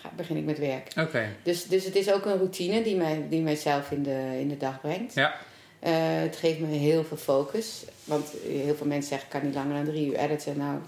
ga, 0.00 0.10
begin 0.16 0.36
ik 0.36 0.44
met 0.44 0.58
werk. 0.58 0.88
Oké, 0.96 1.28
Dus, 1.42 1.66
dus 1.66 1.84
het 1.84 1.96
is 1.96 2.12
ook 2.12 2.24
een 2.24 2.36
routine 2.36 2.82
die, 2.82 2.96
mij, 2.96 3.26
die 3.28 3.40
mijzelf 3.42 3.90
in 3.90 4.02
de, 4.02 4.36
in 4.40 4.48
de 4.48 4.56
dag 4.56 4.80
brengt. 4.80 5.14
ja. 5.14 5.34
Eh, 5.80 5.92
het 5.96 6.36
geeft 6.36 6.58
me 6.58 6.66
heel 6.66 7.04
veel 7.04 7.16
focus. 7.16 7.84
Want 8.04 8.32
heel 8.46 8.74
veel 8.74 8.86
mensen 8.86 9.08
zeggen, 9.08 9.26
ik 9.26 9.32
kan 9.32 9.44
niet 9.44 9.54
langer 9.54 9.74
dan 9.74 9.92
drie 9.92 10.06
uur 10.06 10.16
editen. 10.16 10.56
Nou, 10.58 10.78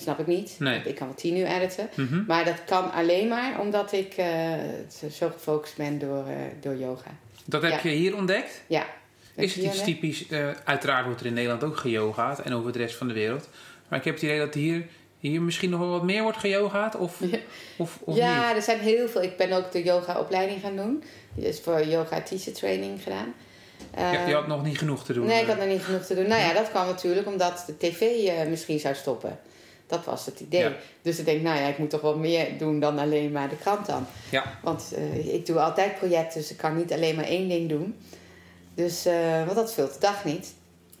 snap 0.00 0.18
ik 0.18 0.26
niet. 0.26 0.56
Nee. 0.58 0.80
Ik 0.84 0.94
kan 0.94 1.06
wel 1.06 1.16
tien 1.16 1.36
uur 1.36 1.46
editen. 1.46 1.88
Mhm. 1.94 2.24
Maar 2.26 2.44
dat 2.44 2.64
kan 2.64 2.92
alleen 2.92 3.28
maar 3.28 3.60
omdat 3.60 3.92
ik 3.92 4.12
eh, 4.12 4.52
zo 5.12 5.28
gefocust 5.28 5.76
ben 5.76 5.98
door, 5.98 6.26
eh, 6.26 6.34
door 6.60 6.76
yoga. 6.76 7.10
Dat 7.44 7.62
heb 7.62 7.70
Ja. 7.82 7.90
je 7.90 7.96
hier 7.96 8.16
ontdekt? 8.16 8.62
Ja. 8.66 8.86
Is 9.34 9.54
het 9.54 9.64
iets 9.64 9.82
typisch? 9.84 10.26
eh, 10.28 10.48
uiteraard 10.64 11.04
wordt 11.04 11.20
er 11.20 11.26
in 11.26 11.32
Nederland 11.34 11.64
ook 11.64 11.76
geyogaat 11.76 12.38
en 12.40 12.52
over 12.54 12.72
de 12.72 12.78
rest 12.78 12.96
van 12.96 13.08
de 13.08 13.14
wereld. 13.14 13.48
Maar 13.88 13.98
ik 13.98 14.04
heb 14.04 14.14
het 14.14 14.22
idee 14.22 14.38
dat 14.38 14.54
hier, 14.54 14.86
hier 15.18 15.42
misschien 15.42 15.70
nog 15.70 15.80
wel 15.80 15.88
wat 15.90 16.02
meer 16.02 16.22
wordt 16.22 16.38
geyogaat 16.38 16.96
of, 16.96 17.20
Ja. 17.30 17.38
of, 17.78 17.98
of 18.04 18.16
ja, 18.16 18.46
niet. 18.46 18.56
er 18.56 18.62
zijn 18.62 18.78
heel 18.80 19.08
veel. 19.08 19.22
Ik 19.22 19.36
ben 19.36 19.52
ook 19.52 19.72
de 19.72 19.82
yoga-opleiding 19.82 20.60
gaan 20.60 20.76
doen. 20.76 21.02
Dus 21.34 21.60
voor 21.60 21.84
yoga 21.86 22.20
teacher 22.22 22.52
training 22.52 23.02
gedaan. 23.02 23.34
Je, 23.96 24.00
je 24.02 24.16
Eh, 24.16 24.34
had 24.34 24.46
nog 24.46 24.62
niet 24.64 24.78
genoeg 24.78 25.04
te 25.04 25.12
doen. 25.12 25.26
Nee, 25.26 25.40
ik 25.40 25.46
had 25.46 25.56
nog 25.58 25.66
niet 25.66 25.82
genoeg 25.82 26.02
te 26.04 26.14
doen. 26.14 26.28
Nou 26.28 26.40
ja, 26.40 26.52
dat 26.52 26.70
kwam 26.70 26.86
natuurlijk 26.86 27.26
omdat 27.26 27.64
de 27.66 27.76
tv 27.76 28.30
misschien 28.48 28.78
zou 28.78 28.94
stoppen. 28.94 29.38
Dat 29.88 30.04
was 30.04 30.26
het 30.26 30.40
idee. 30.40 30.60
Ja. 30.60 30.72
Dus 31.02 31.18
ik 31.18 31.24
denk, 31.24 31.42
nou 31.42 31.60
ja, 31.60 31.66
ik 31.66 31.78
moet 31.78 31.90
toch 31.90 32.00
wel 32.00 32.18
meer 32.18 32.58
doen 32.58 32.80
dan 32.80 32.98
alleen 32.98 33.32
maar 33.32 33.48
de 33.48 33.56
krant 33.56 33.86
dan. 33.86 34.06
Ja. 34.30 34.58
Want 34.62 34.92
eh, 34.94 35.34
ik 35.34 35.46
doe 35.46 35.60
altijd 35.60 35.98
projecten, 35.98 36.40
dus 36.40 36.50
ik 36.50 36.56
kan 36.56 36.76
niet 36.76 36.92
alleen 36.92 37.14
maar 37.14 37.24
één 37.24 37.48
ding 37.48 37.68
doen. 37.68 37.96
Dus, 38.74 39.06
eh, 39.06 39.44
want 39.44 39.54
dat 39.54 39.74
vult 39.74 39.92
de 39.92 40.00
dag 40.00 40.24
niet. 40.24 40.54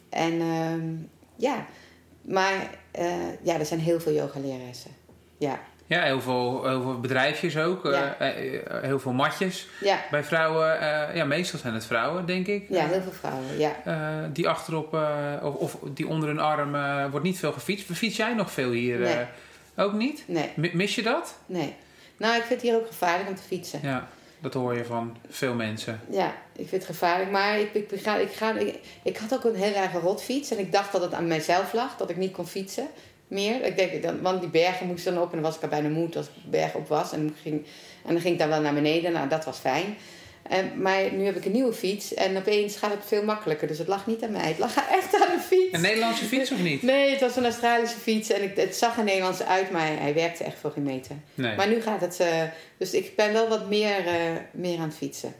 En 0.08 0.40
ehm, 0.40 0.94
ja, 1.36 1.66
maar 2.22 2.70
eh, 2.90 3.42
ja, 3.42 3.58
er 3.58 3.66
zijn 3.66 3.80
heel 3.80 4.00
veel 4.00 4.12
yogaleraressen. 4.12 4.90
Ja, 5.38 5.60
Ja, 5.88 6.02
heel 6.02 6.20
veel, 6.20 6.66
heel 6.68 6.82
veel 6.82 7.00
bedrijfjes 7.00 7.56
ook. 7.58 7.84
eh, 7.84 7.92
Ja. 7.92 8.16
eh, 8.18 8.82
heel 8.82 8.98
veel 9.00 9.12
matjes. 9.12 9.66
ja, 9.80 9.98
Bij 10.10 10.24
vrouwen, 10.24 10.80
eh, 10.80 11.16
ja, 11.16 11.24
meestal 11.24 11.58
zijn 11.58 11.74
het 11.74 11.86
vrouwen, 11.86 12.26
denk 12.26 12.46
ik. 12.46 12.66
ja 12.68 12.86
heel 12.86 13.00
veel 13.02 13.12
vrouwen. 13.12 13.44
Ja. 13.58 14.28
Die 14.32 14.48
achterop, 14.48 14.92
of, 15.42 15.54
of 15.54 15.76
die 15.94 16.08
onder 16.08 16.28
hun 16.28 16.38
arm, 16.40 16.72
wordt 17.10 17.26
niet 17.26 17.38
veel 17.38 17.52
gefietst. 17.52 17.86
Fiets 17.92 18.16
jij 18.16 18.34
nog 18.34 18.50
veel 18.50 18.70
hier? 18.70 18.98
Nee. 18.98 19.24
ook 19.76 19.92
niet? 19.92 20.22
Nee, 20.26 20.50
Mi- 20.56 20.70
Mis 20.74 20.94
je 20.94 21.02
dat? 21.02 21.38
nee. 21.46 21.74
Nou, 22.16 22.34
ik 22.36 22.42
vind 22.42 22.60
het 22.60 22.70
hier 22.70 22.78
ook 22.80 22.86
gevaarlijk 22.86 23.28
om 23.28 23.34
te 23.34 23.42
fietsen. 23.42 23.80
Ja, 23.82 24.08
dat 24.40 24.54
hoor 24.54 24.76
je 24.76 24.84
van 24.84 25.16
veel 25.28 25.54
mensen. 25.54 26.00
Ja, 26.10 26.26
ik 26.52 26.68
vind 26.68 26.70
het 26.70 26.84
gevaarlijk. 26.90 27.30
Maar 27.30 27.58
ik, 27.58 27.74
ik, 27.74 28.00
ga, 28.02 28.16
ik, 28.16 28.32
ga, 28.32 28.52
ik, 28.58 28.78
ik 29.02 29.16
had 29.16 29.34
ook 29.34 29.44
een 29.44 29.54
heel 29.54 29.74
erg 29.74 29.92
rotfiets. 29.92 30.50
En 30.50 30.58
ik 30.58 30.72
dacht 30.72 30.92
dat 30.92 31.00
het 31.02 31.14
aan 31.14 31.26
mijzelf 31.26 31.72
lag, 31.72 31.96
dat 31.96 32.10
ik 32.10 32.16
niet 32.16 32.32
kon 32.32 32.46
fietsen 32.46 32.86
meer. 33.28 33.64
Ik 33.64 33.76
denk, 33.76 34.02
dan, 34.02 34.20
want 34.20 34.40
die 34.40 34.50
bergen 34.50 34.86
moesten 34.86 35.14
dan 35.14 35.22
op. 35.22 35.28
En 35.28 35.34
dan 35.34 35.46
was 35.46 35.56
ik 35.56 35.62
al 35.62 35.68
bijna 35.68 35.88
moe 35.88 36.08
als 36.16 36.26
ik 36.26 36.32
de 36.42 36.50
berg 36.50 36.74
op 36.74 36.88
was. 36.88 37.12
En, 37.12 37.26
dan 37.26 37.34
ging, 37.42 37.66
en 38.06 38.12
dan 38.12 38.20
ging 38.20 38.32
ik 38.32 38.38
dan 38.38 38.48
wel 38.48 38.60
naar 38.60 38.74
beneden. 38.74 39.12
Nou, 39.12 39.28
dat 39.28 39.44
was 39.44 39.58
fijn. 39.58 39.96
En, 40.42 40.82
maar 40.82 41.12
nu 41.12 41.24
heb 41.24 41.36
ik 41.36 41.44
een 41.44 41.52
nieuwe 41.52 41.72
fiets. 41.72 42.14
En 42.14 42.36
opeens 42.36 42.76
gaat 42.76 42.90
het 42.90 43.04
veel 43.06 43.22
makkelijker. 43.22 43.68
Dus 43.68 43.78
het 43.78 43.88
lag 43.88 44.06
niet 44.06 44.22
aan 44.22 44.32
mij. 44.32 44.48
Het 44.48 44.58
lag 44.58 44.76
echt 44.76 45.14
aan 45.14 45.36
de 45.36 45.42
fiets. 45.46 45.72
Een 45.72 45.80
Nederlandse 45.80 46.24
fiets 46.24 46.52
of 46.52 46.58
niet? 46.62 46.82
Nee, 46.82 47.10
het 47.10 47.20
was 47.20 47.36
een 47.36 47.44
Australische 47.44 47.98
fiets. 47.98 48.30
En 48.30 48.42
ik, 48.42 48.56
het 48.56 48.76
zag 48.76 48.98
er 48.98 49.04
Nederlands 49.04 49.42
uit, 49.42 49.70
maar 49.70 49.86
hij 50.00 50.14
werkte 50.14 50.44
echt 50.44 50.58
voor 50.58 50.70
geen 50.70 50.82
meter. 50.82 51.16
Nee. 51.34 51.56
Maar 51.56 51.68
nu 51.68 51.80
gaat 51.80 52.00
het... 52.00 52.20
eh, 52.20 52.42
dus 52.78 52.92
ik 52.92 53.16
ben 53.16 53.32
wel 53.32 53.48
wat 53.48 53.68
meer, 53.68 54.06
eh, 54.06 54.14
meer 54.50 54.78
aan 54.78 54.88
het 54.88 54.96
fietsen. 54.96 55.34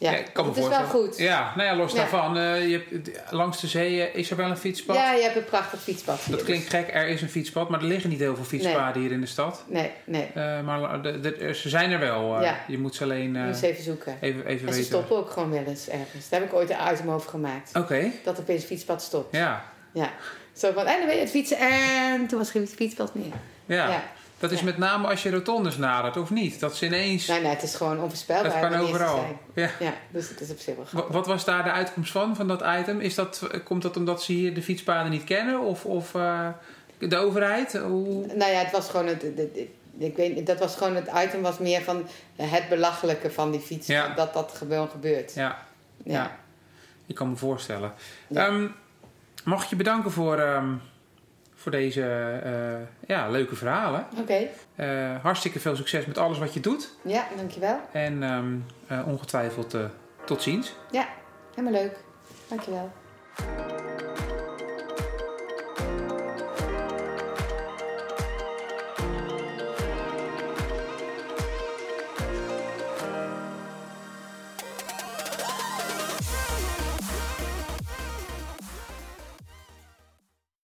Ja, 0.00 0.10
Ja, 0.10 0.16
ik 0.18 0.28
kan 0.32 0.44
me 0.44 0.50
het 0.50 0.60
is 0.60 0.68
wel 0.68 0.84
goed. 0.84 1.18
Ja, 1.18 1.52
nou 1.56 1.68
ja, 1.68 1.76
los 1.76 1.92
Ja. 1.92 1.98
daarvan. 1.98 2.36
eh, 2.36 2.68
je 2.68 2.84
hebt, 2.90 3.32
langs 3.32 3.60
de 3.60 3.66
zee 3.66 4.02
eh, 4.02 4.14
is 4.18 4.30
er 4.30 4.36
wel 4.36 4.50
een 4.50 4.56
fietspad. 4.56 4.96
Ja, 4.96 5.12
je 5.12 5.22
hebt 5.22 5.36
een 5.36 5.44
prachtig 5.44 5.80
fietspad. 5.82 6.20
hier, 6.20 6.36
Dat 6.36 6.44
klinkt 6.44 6.68
gek, 6.70 6.94
er 6.94 7.08
is 7.08 7.22
een 7.22 7.28
fietspad, 7.28 7.68
maar 7.68 7.80
er 7.80 7.86
liggen 7.86 8.10
niet 8.10 8.18
heel 8.18 8.34
veel 8.36 8.44
fietspaden 8.44 9.02
hier 9.02 9.12
in 9.12 9.20
de 9.20 9.26
stad. 9.26 9.64
Nee, 9.66 9.90
nee. 10.04 10.28
Eh, 10.34 10.60
maar 10.60 11.02
de- 11.02 11.20
de- 11.20 11.54
ze 11.54 11.68
zijn 11.68 11.90
er 11.90 11.98
wel. 11.98 12.36
eh. 12.36 12.42
Ja. 12.42 12.58
Je 12.68 12.78
moet 12.78 12.94
ze 12.94 13.02
alleen 13.02 13.32
Je 13.32 13.38
eh, 13.38 13.44
moet 13.46 13.62
even 13.62 13.82
zoeken. 13.84 14.16
even, 14.20 14.40
even 14.40 14.50
En 14.50 14.58
ze 14.58 14.64
weten. 14.64 14.84
stoppen 14.84 15.16
ook 15.16 15.30
gewoon 15.30 15.50
wel 15.50 15.64
eens 15.66 15.88
ergens. 15.88 16.28
Daar 16.28 16.40
heb 16.40 16.48
ik 16.48 16.54
ooit 16.54 16.70
een 16.70 16.92
item 16.92 17.10
over 17.10 17.30
gemaakt. 17.30 17.70
Oké, 17.76 18.10
Dat 18.24 18.34
er 18.36 18.42
opeens 18.42 18.62
een 18.62 18.68
fietspad 18.68 19.02
stopt. 19.02 19.36
ja. 19.36 19.64
Ja. 19.92 20.10
Zo 20.52 20.72
van, 20.72 20.86
en 20.86 20.96
dan 20.98 21.06
ben 21.06 21.14
je 21.14 21.20
het 21.20 21.30
fietsen 21.30 21.56
en 21.58 22.26
toen 22.26 22.38
was 22.38 22.46
er 22.46 22.52
geen 22.52 22.68
fietspad 22.68 23.14
meer. 23.14 23.32
ja. 23.66 24.02
Dat 24.40 24.50
is 24.50 24.58
Ja. 24.58 24.64
met 24.64 24.78
name 24.78 25.06
als 25.08 25.22
je 25.22 25.30
rotondes 25.30 25.76
nadert, 25.76 26.16
of 26.16 26.30
niet? 26.30 26.60
Dat 26.60 26.76
ze 26.76 26.86
ineens... 26.86 27.26
Nee, 27.26 27.40
nee, 27.40 27.50
het 27.50 27.62
is 27.62 27.74
gewoon 27.74 28.00
onvoorspelbaar. 28.00 28.60
dat 28.60 28.70
kan 28.70 28.80
overal. 28.80 29.16
zijn. 29.16 29.36
Ja. 29.54 29.70
Ja, 29.86 29.92
dus 30.10 30.28
het 30.28 30.40
is 30.40 30.50
op 30.50 30.58
zich 30.58 30.76
wel 30.76 30.84
grappig. 30.84 31.12
Wat 31.14 31.26
was 31.26 31.44
daar 31.44 31.64
de 31.64 31.70
uitkomst 31.70 32.12
van, 32.12 32.36
van 32.36 32.48
dat 32.48 32.62
item? 32.80 33.00
Is 33.00 33.14
dat, 33.14 33.46
komt 33.64 33.82
dat 33.82 33.96
omdat 33.96 34.22
ze 34.22 34.32
hier 34.32 34.54
de 34.54 34.62
fietspaden 34.62 35.10
niet 35.10 35.24
kennen? 35.24 35.60
Of, 35.60 35.84
of 35.84 36.14
eh, 36.14 36.48
de 36.98 37.16
overheid? 37.16 37.72
Hoe... 37.72 38.26
Nou 38.26 38.50
ja, 38.52 38.58
het 38.58 38.70
was 38.70 38.88
gewoon 38.88 39.06
het... 39.06 39.24
ik 39.98 40.16
weet, 40.16 40.46
dat 40.46 40.58
was 40.58 40.76
gewoon 40.76 40.94
het 40.94 41.10
item 41.26 41.42
was 41.42 41.58
meer 41.58 41.82
van 41.82 42.06
het 42.36 42.68
belachelijke 42.68 43.30
van 43.30 43.50
die 43.50 43.60
fiets. 43.60 43.86
Ja. 43.86 44.14
Dat 44.14 44.32
dat 44.34 44.52
gewoon 44.56 44.88
gebeurt. 44.88 45.34
Ja, 45.34 45.58
Ja. 46.04 46.36
ik 47.06 47.14
kan 47.14 47.28
me 47.30 47.36
voorstellen. 47.36 47.92
Ehm, 48.34 48.66
mag 49.44 49.62
ik 49.62 49.68
je 49.68 49.76
bedanken 49.76 50.10
voor, 50.10 50.38
ehm, 50.38 50.74
voor 51.60 51.72
deze 51.72 52.02
eh, 52.44 53.08
ja, 53.08 53.28
leuke 53.28 53.56
verhalen. 53.56 54.06
Oké. 54.18 54.48
Eh, 54.74 55.22
hartstikke 55.22 55.60
veel 55.60 55.76
succes 55.76 56.06
met 56.06 56.18
alles 56.18 56.38
wat 56.38 56.54
je 56.54 56.60
doet. 56.60 56.94
Ja, 57.02 57.26
dankjewel. 57.36 57.80
En 57.92 58.22
ehm, 58.22 58.56
eh, 58.86 59.08
ongetwijfeld 59.08 59.76
tot 60.24 60.42
ziens. 60.42 60.74
Ja, 60.90 61.08
helemaal 61.54 61.82
leuk. 61.82 61.96
Dankjewel. 62.48 62.92